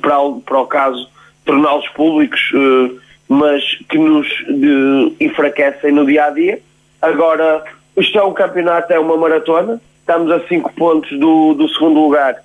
[0.00, 1.08] para o, para o caso
[1.44, 2.90] torná-los públicos, eh,
[3.28, 4.28] mas que nos
[5.18, 6.60] enfraquecem no dia a dia.
[7.00, 7.64] Agora,
[7.96, 12.36] isto é um campeonato, é uma maratona, estamos a 5 pontos do, do segundo lugar,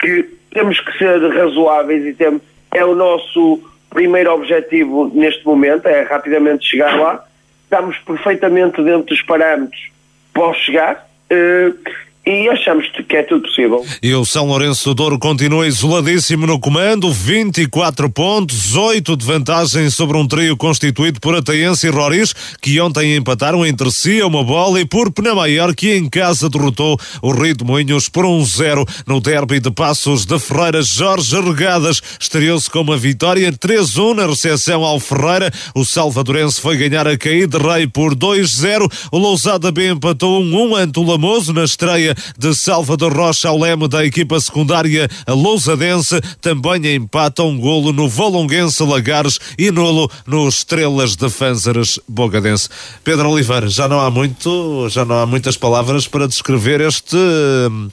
[0.00, 2.42] que temos que ser razoáveis e temos,
[2.74, 3.60] é o nosso
[3.90, 7.24] primeiro objetivo neste momento, é rapidamente chegar lá.
[7.64, 9.90] Estamos perfeitamente dentro dos parâmetros
[10.32, 11.08] para chegar.
[11.30, 11.78] Uh,
[12.24, 13.84] e achamos que é tudo possível.
[14.00, 19.90] E o São Lourenço do Douro continua isoladíssimo no comando, 24 pontos, 8 de vantagem
[19.90, 24.44] sobre um trio constituído por Ataense e Roriz, que ontem empataram entre si a uma
[24.44, 29.20] bola e por Penamaior, que em casa derrotou o Rio de Moinhos por 1-0 no
[29.20, 30.80] derby de Passos de Ferreira.
[30.82, 35.50] Jorge Regadas estreou-se com uma vitória 3-1 na recepção ao Ferreira.
[35.74, 38.88] O salvadorense foi ganhar a cair de Rei por 2-0.
[39.10, 43.88] O Lousada B empatou 1-1 ante o Lamoso na estreia de Salvador Rocha ao leme
[43.88, 46.20] da equipa secundária Lousadense.
[46.40, 52.68] Também empata um golo no Volonguense Lagares e nulo no Estrelas de Fânzares Bogadense.
[53.04, 57.88] Pedro Oliveira, já não há muito, já não há muitas palavras para descrever este hum,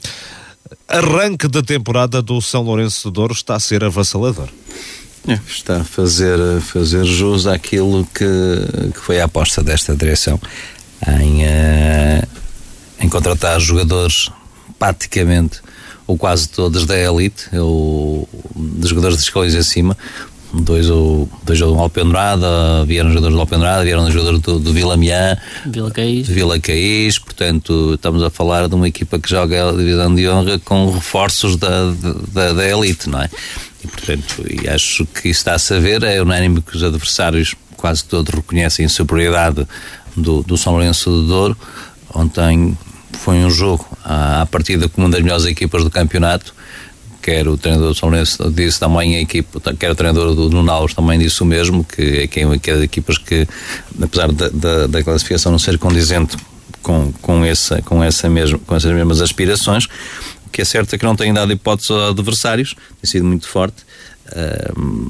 [0.88, 4.50] arranque da temporada do São Lourenço de Douro está a ser avassalador.
[5.28, 8.26] É, está a fazer, a fazer jus àquilo que,
[8.94, 10.40] que foi a aposta desta direção
[11.08, 12.28] em, uh,
[13.00, 14.30] em contratar jogadores
[14.78, 15.62] praticamente
[16.10, 19.96] ou quase todos da elite, ou dos jogadores de escolhas acima,
[20.52, 25.38] dois, ou, dois do Alpendrada, vieram jogadores do Alpendrada, vieram jogadores do, do Vila Miã,
[25.68, 26.28] Vila Caís.
[26.28, 30.58] Vila Caís, portanto estamos a falar de uma equipa que joga a divisão de honra
[30.58, 31.92] com reforços da,
[32.34, 33.30] da, da elite, não é?
[33.84, 38.04] E portanto, e acho que isso está-se a ver, é unânime que os adversários quase
[38.04, 39.68] todos reconhecem a superioridade
[40.18, 41.56] do, do São Lourenço de Douro.
[42.14, 42.76] Ontem
[43.20, 46.54] foi um jogo à, à partida com uma das melhores equipas do campeonato
[47.22, 50.94] quer o treinador do São Lourenço disse também a equipa, quer o treinador do Nunaus
[50.94, 53.48] também disse o mesmo, que, que, que é equipas que,
[54.02, 56.38] apesar da, da, da, classificação não ser condizente
[56.82, 59.86] com, com, essa, com, essa mesmo, com essas mesmas aspirações,
[60.46, 63.48] o que é certo é que não tem dado hipótese a adversários, tem sido muito
[63.48, 63.86] forte.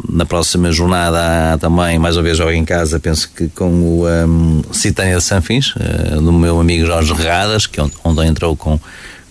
[0.10, 4.08] Na próxima jornada há também, mais uma vez, jogo em casa, penso que com o
[4.08, 8.80] um, Citânia de Sanfins, uh, do meu amigo Jorge Regadas, que ontem entrou com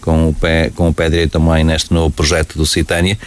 [0.01, 3.19] com o pé, com o pé direito também neste novo projeto do Citânia.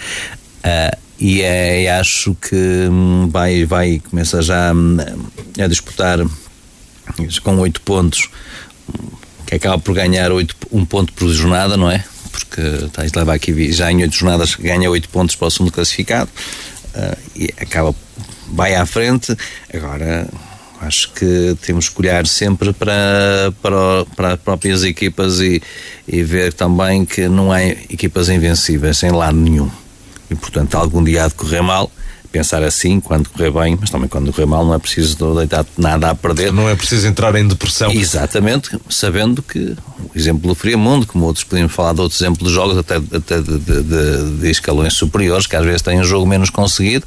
[0.60, 2.56] Uh, e é, acho que
[2.90, 4.98] hum, vai, vai começa já hum,
[5.60, 6.18] a disputar
[7.44, 8.30] com oito pontos,
[9.46, 12.04] que acaba por ganhar oito, um ponto por jornada, não é?
[12.44, 16.30] Porque tá, leva aqui já em oito jornadas ganha oito pontos para o segundo classificado
[16.96, 17.96] uh, e acaba,
[18.48, 19.36] vai à frente.
[19.74, 20.28] Agora
[20.82, 25.62] Acho que temos que olhar sempre para, para, para as próprias equipas e,
[26.08, 29.70] e ver também que não há equipas invencíveis em lado nenhum.
[30.28, 31.92] E, portanto, algum dia há de correr mal,
[32.32, 36.10] pensar assim quando correr bem, mas também quando correr mal não é preciso deitar nada
[36.10, 36.54] a perder.
[36.54, 37.92] Não é preciso entrar em depressão.
[37.92, 42.54] Exatamente, sabendo que o exemplo do Friamundo, como outros podemos falar de outros exemplos de
[42.54, 46.26] jogos, até, até de, de, de, de escalões superiores, que às vezes têm um jogo
[46.26, 47.06] menos conseguido.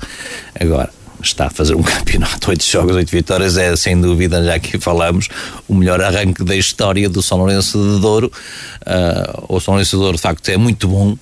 [0.59, 0.91] Agora,
[1.23, 5.29] está a fazer um campeonato, oito jogos, oito vitórias, é sem dúvida, já que falamos,
[5.67, 8.31] o melhor arranque da história do São Lourenço de Douro.
[8.87, 11.17] Uh, o São Lourenço de Douro, de facto, é muito bom,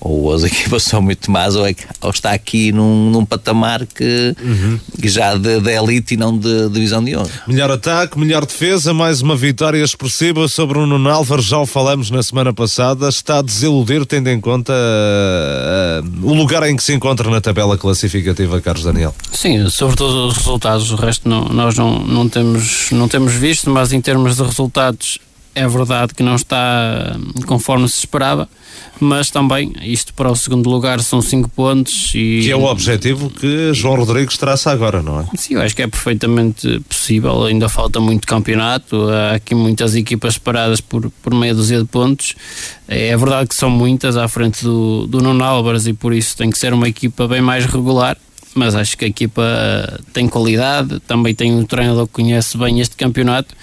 [0.00, 4.34] ou as equipas são muito más, ou, é, ou está aqui num, num patamar que,
[4.40, 4.78] uhum.
[5.00, 7.30] que já de, de, elite e não de, divisão de honra.
[7.46, 12.10] Melhor ataque, melhor defesa, mais uma vitória expressiva sobre o Nuno Álvares, já o falamos
[12.10, 16.94] na semana passada, está a desiludir tendo em conta uh, o lugar em que se
[16.94, 19.14] encontra na tabela classificativa, Carlos Daniel.
[19.32, 23.70] Sim, sobre todos os resultados, o resto não, nós não, não, temos, não temos visto,
[23.70, 25.18] mas em termos de resultados
[25.58, 27.16] é verdade que não está
[27.46, 28.48] conforme se esperava,
[29.00, 32.40] mas também isto para o segundo lugar são 5 pontos e...
[32.42, 35.26] Que é o objetivo que João Rodrigues traça agora, não é?
[35.36, 40.38] Sim, eu acho que é perfeitamente possível, ainda falta muito campeonato, há aqui muitas equipas
[40.38, 42.34] paradas por, por meia dúzia de pontos,
[42.86, 46.50] é verdade que são muitas à frente do, do Nuno Álvares e por isso tem
[46.50, 48.16] que ser uma equipa bem mais regular,
[48.54, 49.42] mas acho que a equipa
[50.12, 53.54] tem qualidade, também tem um treinador que conhece bem este campeonato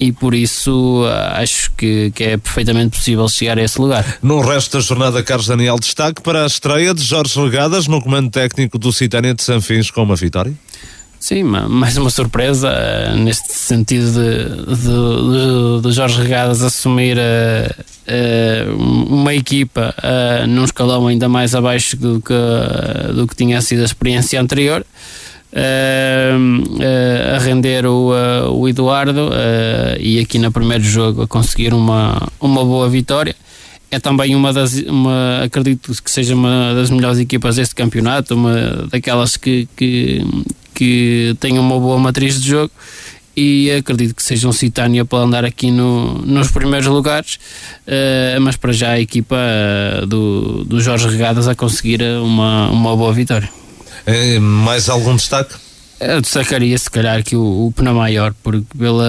[0.00, 4.18] e por isso ah, acho que, que, é perfeitamente possível chegar a esse lugar.
[4.22, 8.30] No resto da jornada, Carlos Daniel, destaque para a estreia de Jorge Regadas no comando
[8.30, 10.52] técnico do Citânia de Sanfins com uma vitória?
[11.20, 18.76] Sim, mais uma surpresa uh, neste sentido de, de, de, Jorge Regadas assumir uh,
[19.10, 19.94] uma equipa
[20.48, 24.86] num escalão ainda mais abaixo do que, do que tinha sido a experiência anterior.
[25.50, 26.36] Uh,
[26.76, 29.30] uh, a render o, uh, o Eduardo
[29.98, 33.34] e aqui no primeiro jogo a conseguir uma, uma boa vitória.
[33.90, 38.86] É também uma das, uma, acredito que seja uma das melhores equipas deste campeonato, uma
[38.90, 40.22] daquelas que, que,
[40.74, 42.70] que tem uma boa matriz de jogo
[43.34, 47.38] e acredito que seja um Citânia para andar aqui no, nos primeiros lugares,
[48.42, 49.38] mas para já a equipa
[50.06, 53.48] do, do Jorge Regadas a conseguir uma, uma boa vitória.
[54.08, 55.54] É, mais algum destaque?
[56.00, 59.04] Eu destacaria se calhar que o, o Pena Maior, porque pela,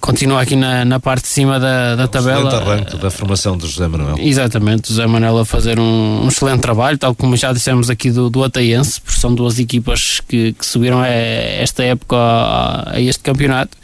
[0.00, 2.48] continua aqui na, na parte de cima da, da tabela.
[2.48, 4.16] Excelente arranque da formação do José Manuel.
[4.18, 8.30] Exatamente, José Manuel a fazer um, um, excelente trabalho, tal como já dissemos aqui do,
[8.30, 13.22] do Ataiense, porque são duas equipas que, que subiram a, esta época a, a este
[13.22, 13.76] campeonato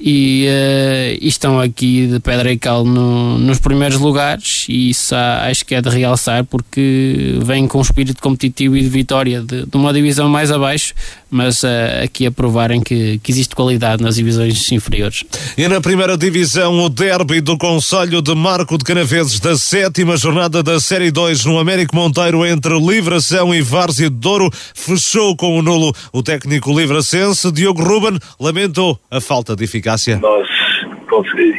[0.00, 4.64] e, uh, e, estão aqui de pedra e cal no, nos primeiros lugares.
[4.68, 8.88] E isso acho que é de realçar porque vem com um espírito competitivo e de
[8.88, 10.94] vitória de, de uma divisão mais abaixo
[11.30, 15.24] mas uh, aqui a provarem que, que existe qualidade nas divisões inferiores.
[15.56, 20.62] E na primeira divisão, o derby do Conselho de Marco de Canaveses da sétima jornada
[20.62, 25.62] da Série 2 no Américo Monteiro entre Livração e Várzea de Douro fechou com o
[25.62, 25.92] nulo.
[26.12, 30.18] O técnico livracense, Diogo Ruben, lamentou a falta de eficácia.
[30.18, 30.48] Nós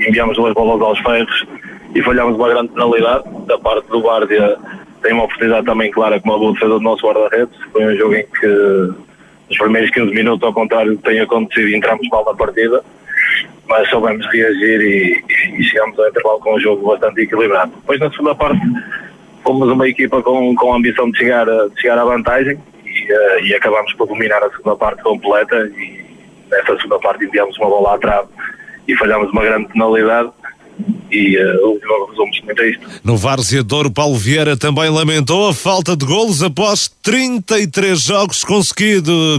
[0.07, 1.45] enviamos duas bolas aos ferros
[1.93, 4.57] e falhámos uma grande penalidade da parte do Várzea
[5.01, 7.57] tem uma oportunidade também clara com uma boa defesa do nosso guarda-redes.
[7.71, 8.93] Foi um jogo em que
[9.51, 12.81] nos primeiros 15 minutos, ao contrário do que tem acontecido, entramos mal na partida,
[13.67, 15.23] mas soubemos reagir e,
[15.59, 17.71] e chegamos ao intervalo com um jogo bastante equilibrado.
[17.75, 18.61] Depois, na segunda parte,
[19.43, 23.45] fomos uma equipa com, com a ambição de chegar, de chegar à vantagem e uh,
[23.45, 26.01] e acabámos por dominar a segunda parte completa e
[26.49, 28.29] nessa segunda parte enviámos uma bola à trave
[28.87, 30.31] e falhámos uma grande penalidade
[31.11, 32.87] e uh, o jogo resume-se muito a isto.
[33.03, 38.43] No Várzea Douro, Paulo Vieira também lamentou a falta de golos após 33 jogos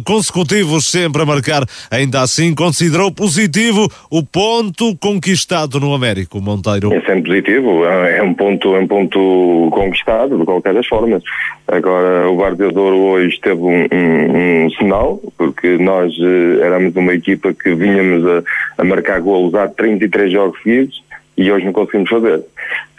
[0.05, 1.65] consecutivos sempre a marcar.
[1.91, 6.93] Ainda assim, considerou positivo o ponto conquistado no Américo Monteiro.
[6.93, 11.23] É sempre positivo, é um ponto, é um ponto conquistado de qualquer das formas.
[11.67, 17.15] Agora, o Várzea Douro hoje teve um, um, um sinal, porque nós uh, éramos uma
[17.15, 18.43] equipa que vinhamos a,
[18.83, 21.03] a marcar golos há 33 jogos seguidos
[21.37, 22.43] e hoje não conseguimos fazer.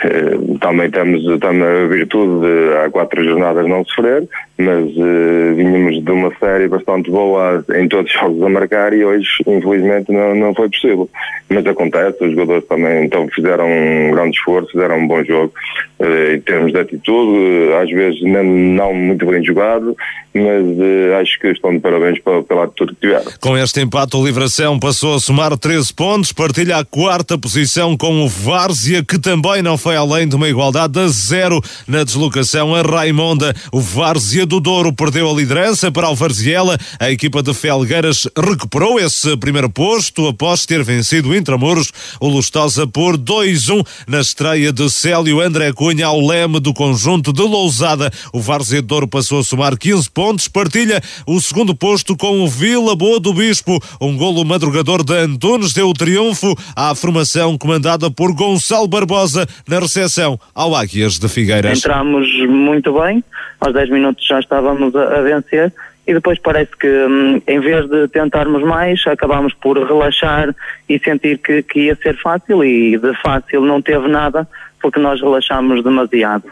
[0.04, 4.28] Uh, também temos, temos a virtude de há quatro jornadas não sofrer,
[4.58, 9.06] mas uh, vínhamos de uma série bastante boa em todos os jogos a marcar e
[9.06, 11.10] hoje, infelizmente, não, não foi possível.
[11.50, 15.54] Mas acontece, os jogadores também então, fizeram um grande esforço, fizeram um bom jogo
[16.00, 19.96] uh, em termos de atitude, às vezes não, não muito bem jogado,
[20.34, 23.32] mas acho que estão de parabéns pela, pela atitude que tiveram.
[23.40, 28.24] Com este empate, o Livração passou a somar 13 pontos, partilha a quarta posição com
[28.24, 32.82] o Várzea, que também não foi além de uma igualdade a zero na deslocação a
[32.82, 33.56] Raimonda.
[33.72, 36.78] O Várzea do Douro perdeu a liderança para o Varziela.
[37.00, 42.88] A equipa de Felgueiras recuperou esse primeiro posto após ter vencido o Intramuros, o Lustosa
[42.88, 48.12] por 2-1 na estreia de Célio André Cunha ao leme do conjunto de Lousada.
[48.32, 52.48] O Várzea do Douro passou a somar 15 pontos, partilha o segundo posto com o
[52.48, 53.82] Vila Boa do Bispo.
[54.00, 59.80] Um golo madrugador de Antunes deu o triunfo à formação comandada por Gonçalo Barbosa na
[59.84, 61.80] recepção ao Águias de Figueiras.
[61.80, 63.24] Entramos muito bem,
[63.60, 65.72] aos 10 minutos já estávamos a, vencer
[66.06, 70.54] e depois parece que hum, em vez de tentarmos mais, acabámos por relaxar
[70.90, 74.48] e sentir que, que ia ser fácil e de fácil não teve nada
[74.82, 76.44] porque nós relaxámos demasiado.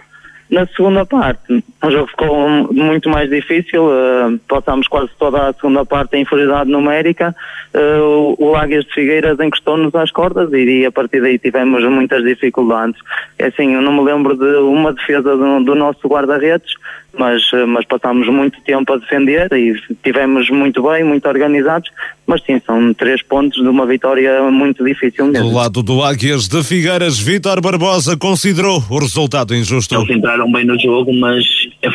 [0.52, 5.86] Na segunda parte, o jogo ficou muito mais difícil, uh, passámos quase toda a segunda
[5.86, 7.34] parte em inferioridade numérica,
[7.74, 13.00] uh, o Águias de Figueiras encostou-nos às cordas e, a partir daí tivemos muitas dificuldades.
[13.40, 16.74] É assim, eu não me lembro de uma defesa do, do nosso guarda-redes,
[17.18, 19.74] mas, uh, mas passámos muito tempo a defender e
[20.04, 21.90] tivemos muito bem, muito organizados,
[22.28, 25.50] mas sim, são três pontos de uma vitória muito difícil mesmo.
[25.50, 29.96] Do lado do Águias de Figueiras, Vítor Barbosa considerou o resultado injusto.
[29.96, 31.46] Eles entraram bem no jogo, mas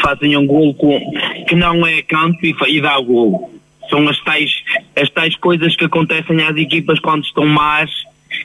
[0.02, 1.00] fazem um gol com,
[1.48, 3.54] que não é canto e, e dá o gol.
[3.88, 4.50] São as tais,
[4.94, 7.90] as tais coisas que acontecem às equipas quando estão más,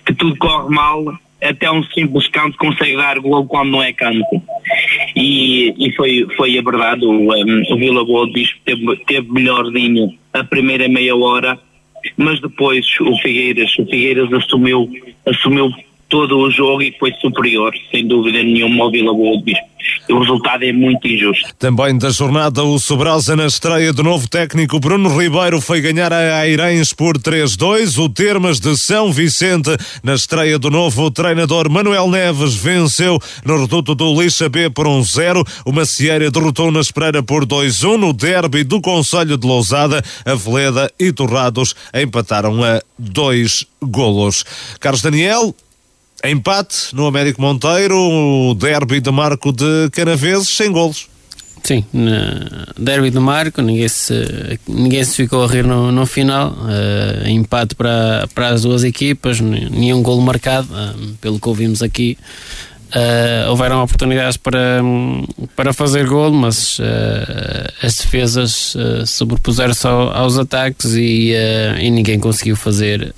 [0.05, 1.03] que tudo corre mal,
[1.41, 4.41] até um simples canto consegue dar gol quando não é canto.
[5.15, 10.13] E, e foi, foi a verdade, o, um, o Vila Boa Bispo teve, teve melhorzinho
[10.31, 11.59] a primeira meia hora,
[12.17, 14.89] mas depois o Figueiras, o Figueiras assumiu,
[15.25, 15.71] assumiu
[16.11, 19.41] todo o jogo e foi superior, sem dúvida nenhuma, ao Vila Boa.
[20.09, 21.47] O resultado é muito injusto.
[21.57, 26.45] Também da jornada, o Sobrosa na estreia do novo técnico Bruno Ribeiro foi ganhar a
[26.45, 27.97] Airens por 3-2.
[27.97, 29.69] O Termas de São Vicente
[30.03, 35.47] na estreia do novo treinador Manuel Neves venceu no reduto do Lixa B por 1-0.
[35.65, 37.97] O Macieira derrotou na Espereira por 2-1.
[37.97, 44.43] No derby do Conselho de Lousada, a Veleda e Torrados empataram a dois golos.
[44.79, 45.55] Carlos Daniel,
[46.23, 51.09] Empate no Américo Monteiro, o derby de Marco de Canaveses, sem golos.
[51.63, 51.85] Sim,
[52.77, 56.53] derby de Marco, ninguém se, ninguém se ficou a rir no, no final.
[56.53, 62.17] Uh, empate para, para as duas equipas, nenhum golo marcado, uh, pelo que ouvimos aqui.
[62.89, 64.81] Uh, houveram oportunidades para,
[65.55, 66.77] para fazer golo, mas
[67.81, 68.75] as defesas
[69.05, 71.31] sobrepuseram-se aos ataques e,
[71.79, 73.13] e ninguém conseguiu fazer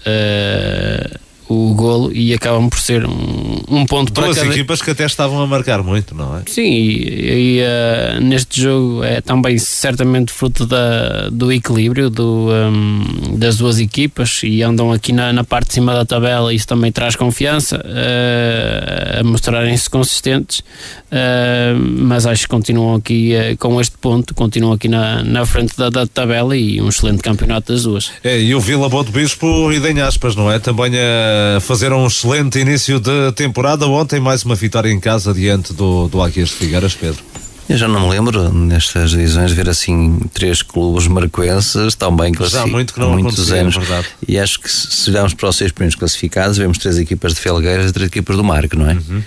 [1.48, 4.54] o golo e acabam por ser um, um ponto Duas para cada...
[4.54, 6.42] equipas que até estavam a marcar muito, não é?
[6.48, 13.38] Sim, e, e uh, neste jogo é também certamente fruto da, do equilíbrio do, um,
[13.38, 16.92] das duas equipas e andam aqui na, na, parte de cima da tabela, isso também
[16.92, 24.34] traz confiança uh, a mostrarem-se consistentes, uh, mas acho que continuam aqui com este ponto,
[24.34, 28.12] continuam aqui na, na frente da, da, tabela e um excelente campeonato das duas.
[28.24, 30.60] É, e o Vila Boa do Bispo, e aspas, não é?
[30.60, 33.88] Também a fazer um excelente início de temporada.
[33.88, 37.24] Ontem, mais uma vitória em casa diante do, do Águias de Figueiras, Pedro.
[37.70, 42.70] Eu já não me lembro nestas divisões ver assim três clubes marcoenses tão bem classificados.
[42.70, 43.78] Já muito que não muitos é anos.
[43.78, 47.40] É e acho que se olharmos para os seis primeiros classificados, vemos três equipas de
[47.40, 48.94] Felgueiras e três equipas do Marco, não é?
[48.94, 49.24] Uhum.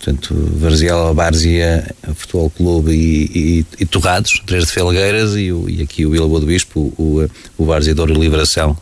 [0.00, 6.06] Portanto, Varziela, Várzea, Futebol Clube e, e, e, Torrados, três de Felgueiras e, e aqui
[6.06, 7.28] o Vila Boa do Bispo, o,
[7.58, 8.76] o Várzea Douro e Liberação,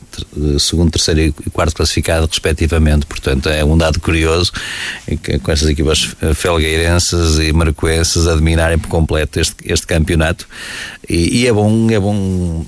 [0.61, 3.05] segundo, terceiro e quarto classificado, respectivamente.
[3.05, 4.53] Portanto, é um dado curioso
[5.43, 10.47] com estas equipas felgueirenses e marcoenses a dominarem por completo este, este campeonato.
[11.09, 12.65] E, e é bom, é bom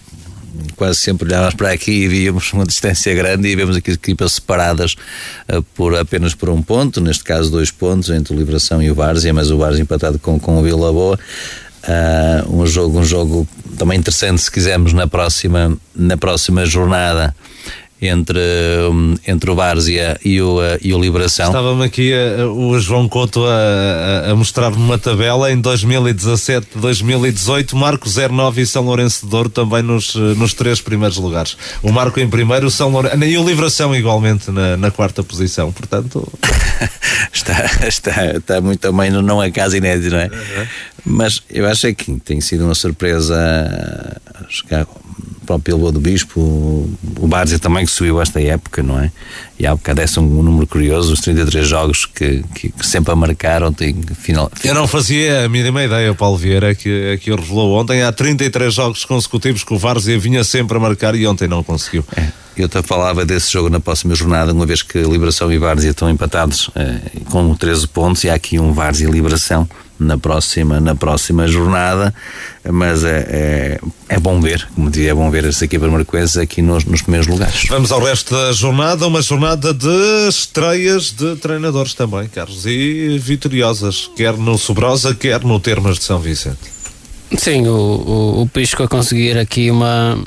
[0.77, 4.95] quase sempre olhávamos para aqui e víamos uma distância grande e vemos aqui equipas separadas
[5.53, 8.95] uh, por apenas por um ponto, neste caso dois pontos entre o Liberação e o
[8.95, 11.19] Várzea, mas o Várzea empatado com, com o Vila Boa.
[11.83, 17.35] Uh, um jogo um jogo também interessante se quisermos na próxima na próxima jornada
[18.01, 18.41] entre,
[19.27, 21.47] entre o Várzea e o, e o Liberação.
[21.47, 28.09] Estava-me aqui a, o João Couto a, a, mostrar-me uma tabela em 2017, 2018, Marco
[28.09, 31.57] 09 e São Lourenço de Douro também nos, nos três primeiros lugares.
[31.83, 35.71] O Marco em primeiro, o São Lourenço e o Liberação igualmente na, na quarta posição,
[35.73, 36.27] portanto...
[37.33, 40.27] está, está, está muito também, não é caso inédito, não é?
[40.27, 40.67] Uhum.
[41.05, 43.37] Mas eu acho é que tem sido uma surpresa
[44.49, 44.87] chegar
[45.47, 49.11] próprio Bilbao do Bispo, o Várzea também que subiu esta época, não é?
[49.59, 53.17] E há bocado é um número curioso, os 33 jogos que, que, que sempre a
[53.17, 53.73] marcaram.
[53.73, 58.03] Tem, final, Eu não fazia a mínima ideia, o Paulo Vieira, que, que revelou ontem.
[58.03, 62.05] Há 33 jogos consecutivos que o Várzea vinha sempre a marcar e ontem não conseguiu.
[62.17, 62.29] É.
[62.57, 66.11] Eu te falava desse jogo na próxima jornada, uma vez que Liberação e Várzea estão
[66.11, 67.01] empatados eh,
[67.31, 69.69] com 13 pontos e há aqui um Várzea e Liberação
[70.01, 72.13] na próxima, na próxima jornada,
[72.69, 76.63] mas é, é, é bom ver, como dizia, é bom ver essa equipa marquenses aqui
[76.63, 77.67] nos, nos primeiros lugares.
[77.69, 84.11] Vamos ao resto da jornada, uma jornada de estreias de treinadores também, Carlos, e vitoriosas,
[84.17, 86.59] quer no Sobrosa, quer no Termas de São Vicente.
[87.37, 90.19] Sim, o, o, o Pisco a conseguir aqui uma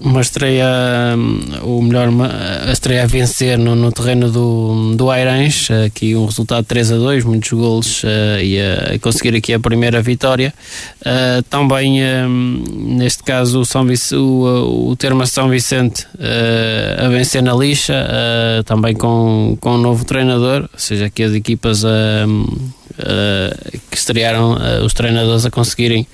[0.00, 0.66] uma estreia,
[1.62, 2.08] o melhor,
[2.66, 6.96] a estreia a vencer no, no terreno do, do Airães, aqui um resultado 3 a
[6.96, 10.52] 2, muitos golos uh, e a, conseguir aqui a primeira vitória.
[11.00, 12.64] Uh, também, um,
[12.96, 17.94] neste caso, o, São Vic, o, o Termas São Vicente uh, a vencer na lixa,
[18.64, 21.82] também com, com um novo treinador, ou seja, aqui as equipas
[23.90, 26.06] que estrearam, os treinadores a conseguirem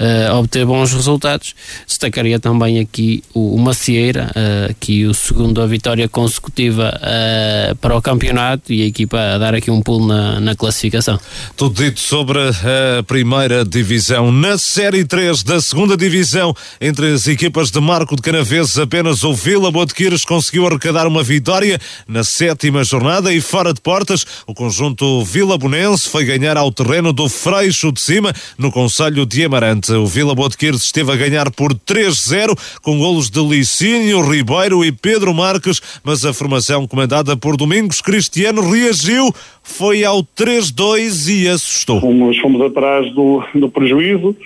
[0.00, 1.54] uh, obter bons resultados.
[1.86, 7.96] Destacaria também aqui o, o Macieira, uh, aqui o segundo a vitória consecutiva uh, para
[7.96, 11.18] o campeonato e a equipa a dar aqui um pulo na, na classificação.
[11.56, 14.32] Tudo dito sobre a primeira divisão.
[14.32, 19.34] Na Série 3 da segunda divisão, entre as equipas de Marco de Canaveses, apenas o
[19.34, 21.78] Vila Botequires conseguiu arrecadar uma vitória
[22.08, 27.12] na sétima jornada e fora de portas, o conjunto Vila Bonense foi ganhar ao terreno
[27.12, 29.89] do Freixo de Cima, no Conselho de Amarante.
[29.98, 35.34] O Vila Botequires esteve a ganhar por 3-0, com golos de Licínio, Ribeiro e Pedro
[35.34, 42.00] Marques, mas a formação comandada por Domingos Cristiano reagiu, foi ao 3-2 e assustou.
[42.00, 44.36] Fomos, fomos atrás do, do prejuízo,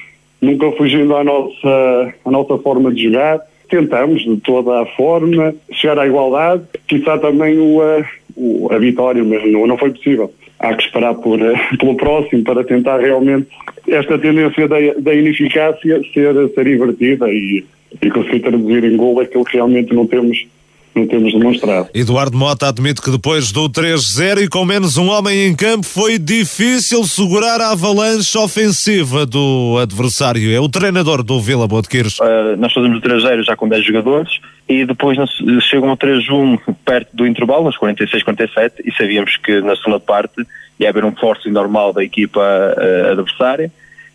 [0.40, 3.40] nunca fugindo à nossa, à nossa forma de jogar.
[3.68, 8.04] Tentamos, de toda a forma, chegar à igualdade, quizá também o, a,
[8.36, 10.32] o, a vitória, mas não, não foi possível
[10.64, 13.48] há que esperar por, eh, pelo próximo para tentar realmente
[13.88, 17.64] esta tendência da, da ineficácia ser, ser invertida e,
[18.00, 20.46] e conseguir traduzir em gol aquilo que realmente não temos
[20.94, 21.88] não temos demonstrado.
[21.92, 26.18] Eduardo Mota admite que depois do 3-0 e com menos um homem em campo foi
[26.18, 30.54] difícil segurar a avalanche ofensiva do adversário.
[30.54, 32.20] É o treinador do Vila Botequeiros.
[32.20, 34.38] Uh, nós fazemos o 3-0 já com 10 jogadores
[34.68, 35.18] e depois
[35.62, 40.44] chegam ao 3-1 perto do intervalo, nos 46-47, e sabíamos que na segunda parte
[40.80, 43.70] ia haver um force normal da equipa uh, adversária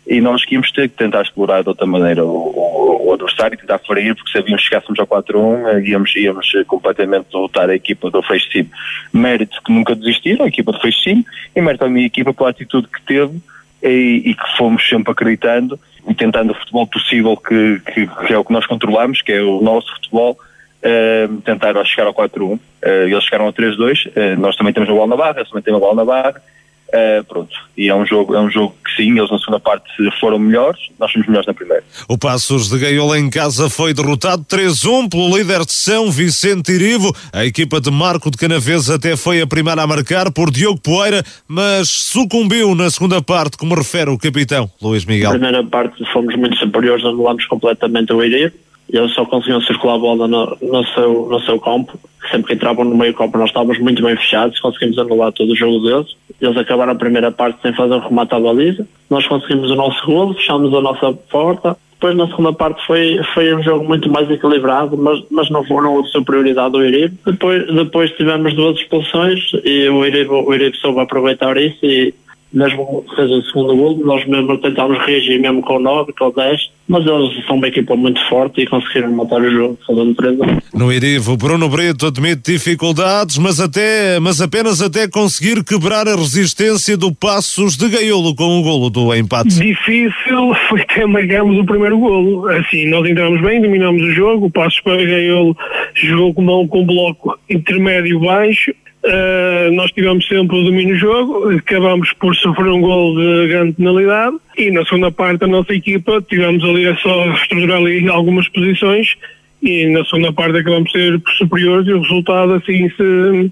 [0.06, 3.78] e nós que íamos ter que tentar explorar de outra maneira o, o, adversário, tentar
[3.78, 8.22] ferir, porque sabíamos que chegássemos ao 4-1, eh, íamos, íamos completamente derrotar a equipa do
[8.22, 8.66] Freixo
[9.12, 11.10] Mérito que nunca desistiram, a equipa do Freixo
[11.54, 13.40] e mérito à minha equipa pela atitude que teve
[13.82, 15.78] e, e, que fomos sempre acreditando
[16.16, 19.60] tentando o futebol possível que, que, que, é o que nós controlamos, que é o
[19.60, 20.38] nosso futebol,
[20.82, 22.54] uh, tentar chegar ao 4-1.
[22.54, 25.62] Uh, eles chegaram ao 3-2, uh, nós também temos a bola na barra, eles também
[25.62, 26.42] têm a bola na barra,
[26.92, 29.88] Uh, pronto, e é um, jogo, é um jogo que sim, eles na segunda parte
[30.18, 31.84] foram melhores, nós fomos melhores na primeira.
[32.08, 37.14] O Passos de Gaiola em casa foi derrotado 3-1 pelo líder de São Vicente Irivo.
[37.32, 41.22] A equipa de Marco de Canaves até foi a primeira a marcar por Diogo Poeira,
[41.46, 45.30] mas sucumbiu na segunda parte, como refere o capitão Luís Miguel.
[45.30, 48.54] Na primeira parte fomos muito superiores, anulámos completamente o Irivo
[48.92, 51.98] eles só conseguiam circular a bola no, no, seu, no seu campo.
[52.30, 55.56] Sempre que entravam no meio campo, nós estávamos muito bem fechados, conseguimos anular todo o
[55.56, 56.16] jogo deles.
[56.40, 58.86] Eles acabaram a primeira parte sem fazer um remate à baliza.
[59.08, 61.76] Nós conseguimos o nosso golo, fechamos a nossa porta.
[61.92, 66.00] Depois, na segunda parte, foi, foi um jogo muito mais equilibrado, mas, mas não foram
[66.00, 67.18] de superioridade do Iribe.
[67.26, 72.14] Depois, depois tivemos duas expulsões e o Iribe, o Iribe soube aproveitar isso e,
[72.52, 76.26] mesmo que seja o segundo gol, nós mesmo tentámos reagir mesmo com o 9, com
[76.26, 80.14] o 10, mas eles são uma equipa muito forte e conseguiram matar o jogo, fazendo
[80.14, 80.38] 3
[80.74, 86.96] No Irivo, Bruno Brito admite dificuldades, mas, até, mas apenas até conseguir quebrar a resistência
[86.96, 89.50] do Passos de Gaiolo com o golo do empate.
[89.50, 92.48] Difícil foi até marcarmos o primeiro golo.
[92.48, 95.56] Assim, nós entramos bem, dominamos o jogo, o Passos para Gaiolo
[95.94, 98.72] jogou com, com um bloco intermédio baixo,
[99.02, 103.72] Uh, nós tivemos sempre o domínio do jogo, acabamos por sofrer um gol de grande
[103.72, 108.46] penalidade e na segunda parte da nossa equipa tivemos ali a só estruturar ali algumas
[108.48, 109.16] posições
[109.62, 113.50] e na segunda parte acabamos ser superiores e o resultado assim se,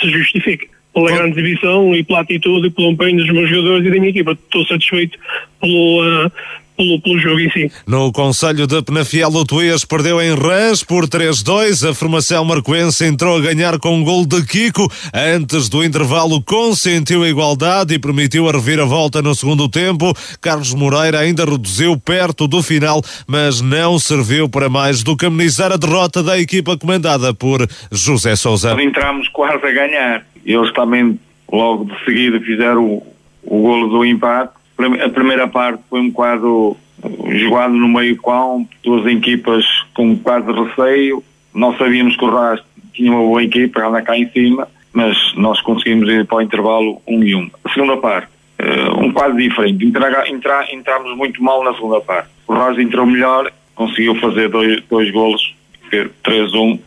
[0.00, 0.66] se justifica.
[0.92, 4.10] Pela grande exibição e pela atitude e pelo empenho dos meus jogadores e da minha
[4.10, 4.32] equipa.
[4.32, 5.16] Estou satisfeito
[5.60, 6.32] pelo, uh,
[6.80, 7.72] pelo, pelo jogo em si.
[7.86, 11.88] No Conselho de Penafiel, o Tuías perdeu em Rãs por 3-2.
[11.88, 14.90] A formação marcoense entrou a ganhar com um gol de Kiko.
[15.12, 20.12] Antes do intervalo, consentiu a igualdade e permitiu a reviravolta no segundo tempo.
[20.40, 25.72] Carlos Moreira ainda reduziu perto do final, mas não serviu para mais do que amenizar
[25.72, 28.80] a derrota da equipa comandada por José Souza.
[28.80, 30.24] Entramos quase a ganhar.
[30.44, 31.20] Eles também,
[31.52, 33.06] logo de seguida, fizeram o,
[33.42, 34.59] o golo do empate
[35.04, 36.76] a primeira parte foi um bocado
[37.28, 41.22] jogado no meio campo, duas equipas com quase receio.
[41.54, 45.60] Nós sabíamos que o Rast tinha uma boa equipa, anda cá em cima, mas nós
[45.60, 47.50] conseguimos ir para o intervalo um e um.
[47.64, 48.28] A segunda parte,
[48.60, 49.84] uh, um quadro diferente.
[49.84, 52.28] Entra, entra, entramos muito mal na segunda parte.
[52.46, 55.54] O Rast entrou melhor, conseguiu fazer dois, dois golos,
[55.90, 56.78] 3-1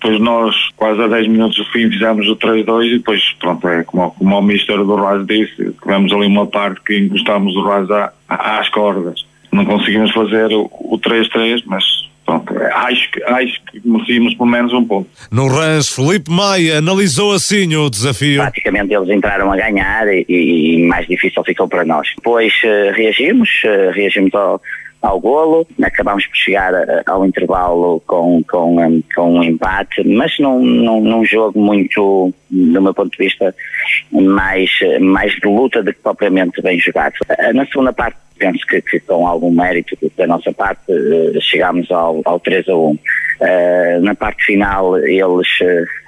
[0.00, 3.82] depois nós, quase a 10 minutos do fim, fizemos o 3-2 e depois, pronto, é
[3.82, 7.88] como, como o Ministério do Raz disse, tivemos ali uma parte que encostámos o Raz
[8.28, 9.26] às cordas.
[9.50, 11.84] Não conseguimos fazer o, o 3-3, mas
[12.24, 15.08] pronto, é, acho que, acho que merecíamos pelo menos um ponto.
[15.32, 18.40] No Rãs, Felipe Maia analisou assim o desafio.
[18.40, 22.06] Praticamente eles entraram a ganhar e, e mais difícil ficou para nós.
[22.16, 24.62] Depois uh, reagimos, uh, reagimos ao
[25.00, 25.66] ao golo.
[25.82, 31.00] Acabámos por chegar eh, ao intervalo com, com, eh, com um empate, mas num, num,
[31.00, 33.54] num jogo muito, do meu ponto de vista,
[34.10, 34.70] mais,
[35.00, 37.14] mais de luta do que propriamente bem jogado.
[37.28, 40.84] Eh, na segunda parte, penso que, que com algum mérito da nossa parte,
[41.40, 42.98] chegámos ao, ao 3 a 1.
[43.40, 45.46] Uh, na parte final eles,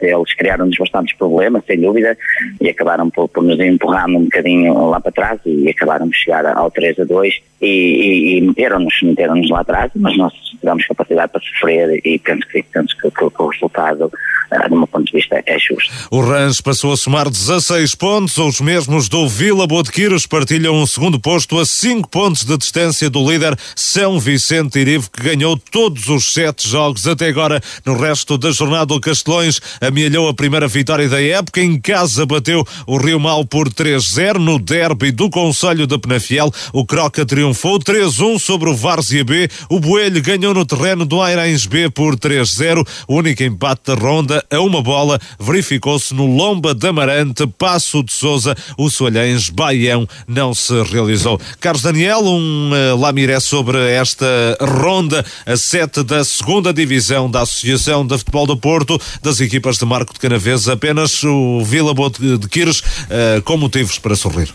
[0.02, 2.18] eles criaram-nos bastantes problemas, sem dúvida,
[2.60, 6.44] e acabaram por, por nos empurrando um bocadinho lá para trás e acabaram por chegar
[6.46, 11.30] ao 3 a 2 e, e, e meteram-nos meteram lá atrás, mas nós tivemos capacidade
[11.30, 15.04] para sofrer e penso que, penso que, que, que o resultado, uh, do meu ponto
[15.04, 15.92] de vista, é justo.
[16.10, 21.18] O Rans passou a somar 16 pontos, os mesmos do Vila Botequiros partilham um segundo
[21.18, 26.32] posto a 5 pontos de distância do líder São Vicente Irivo, que ganhou todos os
[26.32, 27.60] sete jogos até agora.
[27.84, 31.60] No resto da jornada, o Castelões amealhou a primeira vitória da época.
[31.60, 34.38] Em casa bateu o Rio Mal por 3-0.
[34.38, 39.48] No derby do Conselho de Penafiel, o Croca triunfou 3-1 sobre o Várzea B.
[39.68, 42.86] O Boelho ganhou no terreno do Airães B por 3-0.
[43.08, 48.12] O único empate da ronda a uma bola verificou-se no Lomba da Amarante, Passo de
[48.12, 48.56] Souza.
[48.76, 51.40] O Soalhães Baião não se realizou.
[51.60, 54.26] Carlos Daniel, um uh, lamiré sobre esta
[54.60, 59.78] ronda, a sete da segunda divisão divisão da Associação de Futebol do Porto, das equipas
[59.78, 64.52] de Marco de Canaves, apenas o Vila Boa de Quires uh, com motivos para sorrir.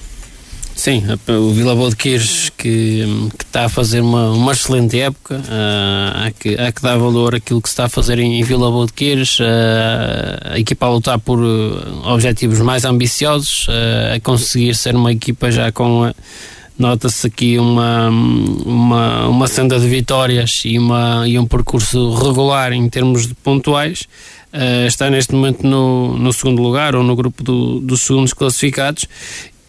[0.85, 3.03] Sim, o Vila Boa de Quires que,
[3.35, 7.33] que está a fazer uma, uma excelente época, uh, há, que, há que dar valor
[7.33, 10.85] àquilo que se está a fazer em, em Vila Boa de Quires, uh, a equipa
[10.85, 11.39] a lutar por
[12.03, 13.65] objetivos mais ambiciosos,
[14.13, 16.13] a conseguir ser uma equipa já com
[16.77, 22.87] nota-se aqui uma, uma, uma senda de vitórias e, uma, e um percurso regular em
[22.87, 24.03] termos de pontuais.
[24.53, 29.05] Uh, está neste momento no, no segundo lugar ou no grupo do, dos segundos classificados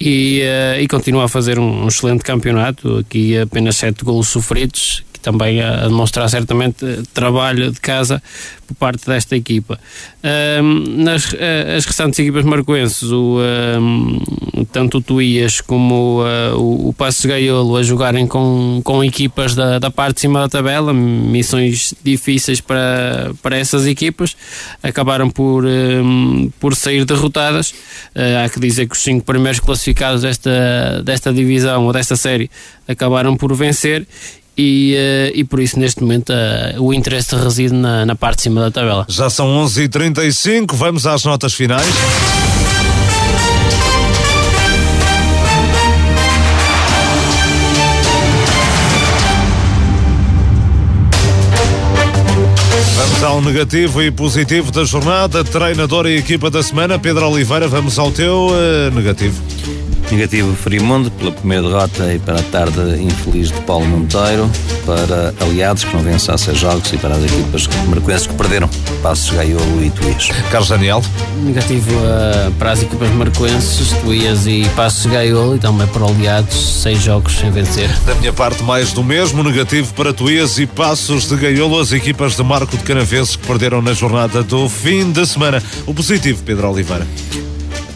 [0.00, 2.98] e, uh, e continua a fazer um, um, excelente campeonato.
[2.98, 8.22] Aqui apenas sete golos sofridos, também a demonstrar certamente trabalho de casa
[8.64, 9.76] por parte desta equipa.
[10.62, 11.34] Um, nas
[11.76, 13.38] as restantes equipas marcoenses, o,
[13.80, 14.20] um,
[14.70, 19.80] tanto o Tuías como uh, o, o Passos Gaiolo a jogarem com, com equipas da,
[19.80, 24.36] da parte de cima da tabela, missões difíceis para, para essas equipas,
[24.80, 27.72] acabaram por, um, por sair derrotadas.
[28.14, 32.48] Uh, há que dizer que os cinco primeiros classificados desta, desta divisão ou desta série
[32.86, 34.06] acabaram por vencer
[34.56, 38.42] e, uh, e por isso neste momento uh, o interesse reside na, na, parte de
[38.44, 39.04] cima da tabela.
[39.08, 41.86] Já são 11h35, vamos às notas finais.
[52.96, 57.98] Vamos ao negativo e positivo da jornada, treinador e equipa da semana, Pedro Oliveira, vamos
[57.98, 59.42] ao teu uh, negativo.
[60.10, 64.48] Negativo Frimundo pela primeira derrota e para a tarde infeliz de Paulo Monteiro,
[64.84, 68.68] para aliados que não vencem a seis jogos e para as equipas marcoenses que perderam,
[69.02, 70.30] Passos Gaiolo e Tuías.
[70.50, 71.02] Carlos Daniel.
[71.42, 77.02] Negativo uh, para as equipas marcoenses, Tuías e Passos Gaiolo e também para aliados, seis
[77.02, 77.90] jogos sem vencer.
[78.06, 82.36] Da minha parte, mais do mesmo, negativo para Tuías e Passos de Gaiolo, as equipas
[82.36, 85.62] de Marco de Canaveses que perderam na jornada do fim de semana.
[85.84, 87.06] O positivo, Pedro Oliveira.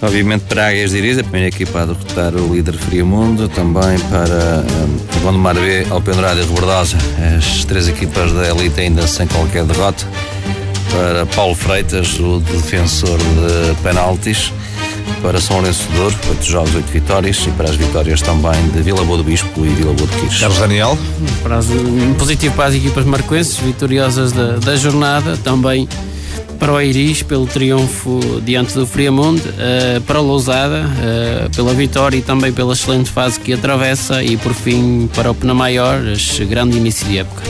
[0.02, 4.64] Obviamente para Águias de Iris, a primeira equipa a derrotar o líder Friamundo, também para
[4.64, 6.96] um, Gondomar B, Alpendurado e Rebordosa,
[7.36, 10.06] as três equipas da elite ainda sem qualquer derrota.
[10.90, 14.52] Para Paulo Freitas, o defensor de penaltis.
[15.22, 17.46] Para São Lourenço de Douro, 8 jogos, 8 vitórias.
[17.46, 20.38] E para as vitórias também de Vila Boa do Bispo e Vila Boa de Quires.
[20.38, 20.98] Carlos Daniel.
[21.42, 25.36] Para as, um positivo para as equipas marcoenses, vitoriosas da, da jornada.
[25.36, 25.86] Também
[26.60, 32.18] para o Iris pelo triunfo diante do Friamundo, uh, para a Lousada uh, pela vitória
[32.18, 35.98] e também pela excelente fase que atravessa e por fim para o Penamaior,
[36.48, 37.42] grande início de época.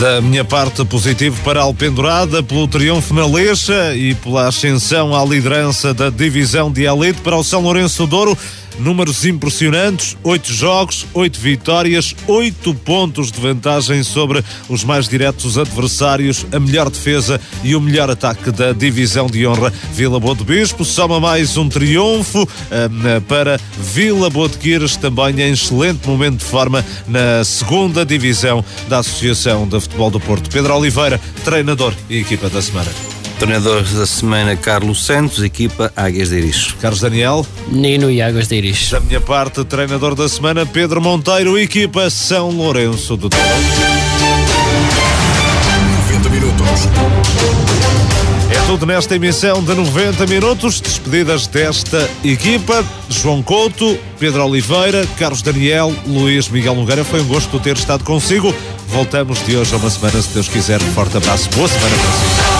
[0.00, 5.22] Da minha parte positivo para a Alpendurada pelo triunfo na Leixa e pela ascensão à
[5.22, 8.36] liderança da divisão de elite para o São Lourenço Douro
[8.78, 16.44] Números impressionantes: oito jogos, oito vitórias, oito pontos de vantagem sobre os mais diretos adversários,
[16.52, 19.72] a melhor defesa e o melhor ataque da divisão de honra.
[19.92, 25.40] Vila Boa de Bispo soma mais um triunfo um, para Vila Boa de Quires, também
[25.40, 30.48] em excelente momento de forma na segunda divisão da Associação de Futebol do Porto.
[30.50, 32.90] Pedro Oliveira, treinador e equipa da semana.
[33.38, 36.74] Treinador da semana Carlos Santos, equipa Águias de Iris.
[36.80, 37.46] Carlos Daniel.
[37.68, 38.90] Nino e Águas de Iris.
[38.90, 43.93] Da minha parte, treinador da semana Pedro Monteiro, equipa São Lourenço do Douro.
[48.66, 50.80] Tudo nesta emissão de 90 minutos.
[50.80, 52.84] Despedidas desta equipa.
[53.08, 57.04] João Couto, Pedro Oliveira, Carlos Daniel, Luís Miguel Nogueira.
[57.04, 58.54] Foi um gosto ter estado consigo.
[58.88, 60.80] Voltamos de hoje a uma semana, se Deus quiser.
[60.82, 61.48] Um forte abraço.
[61.50, 62.53] Boa semana para si.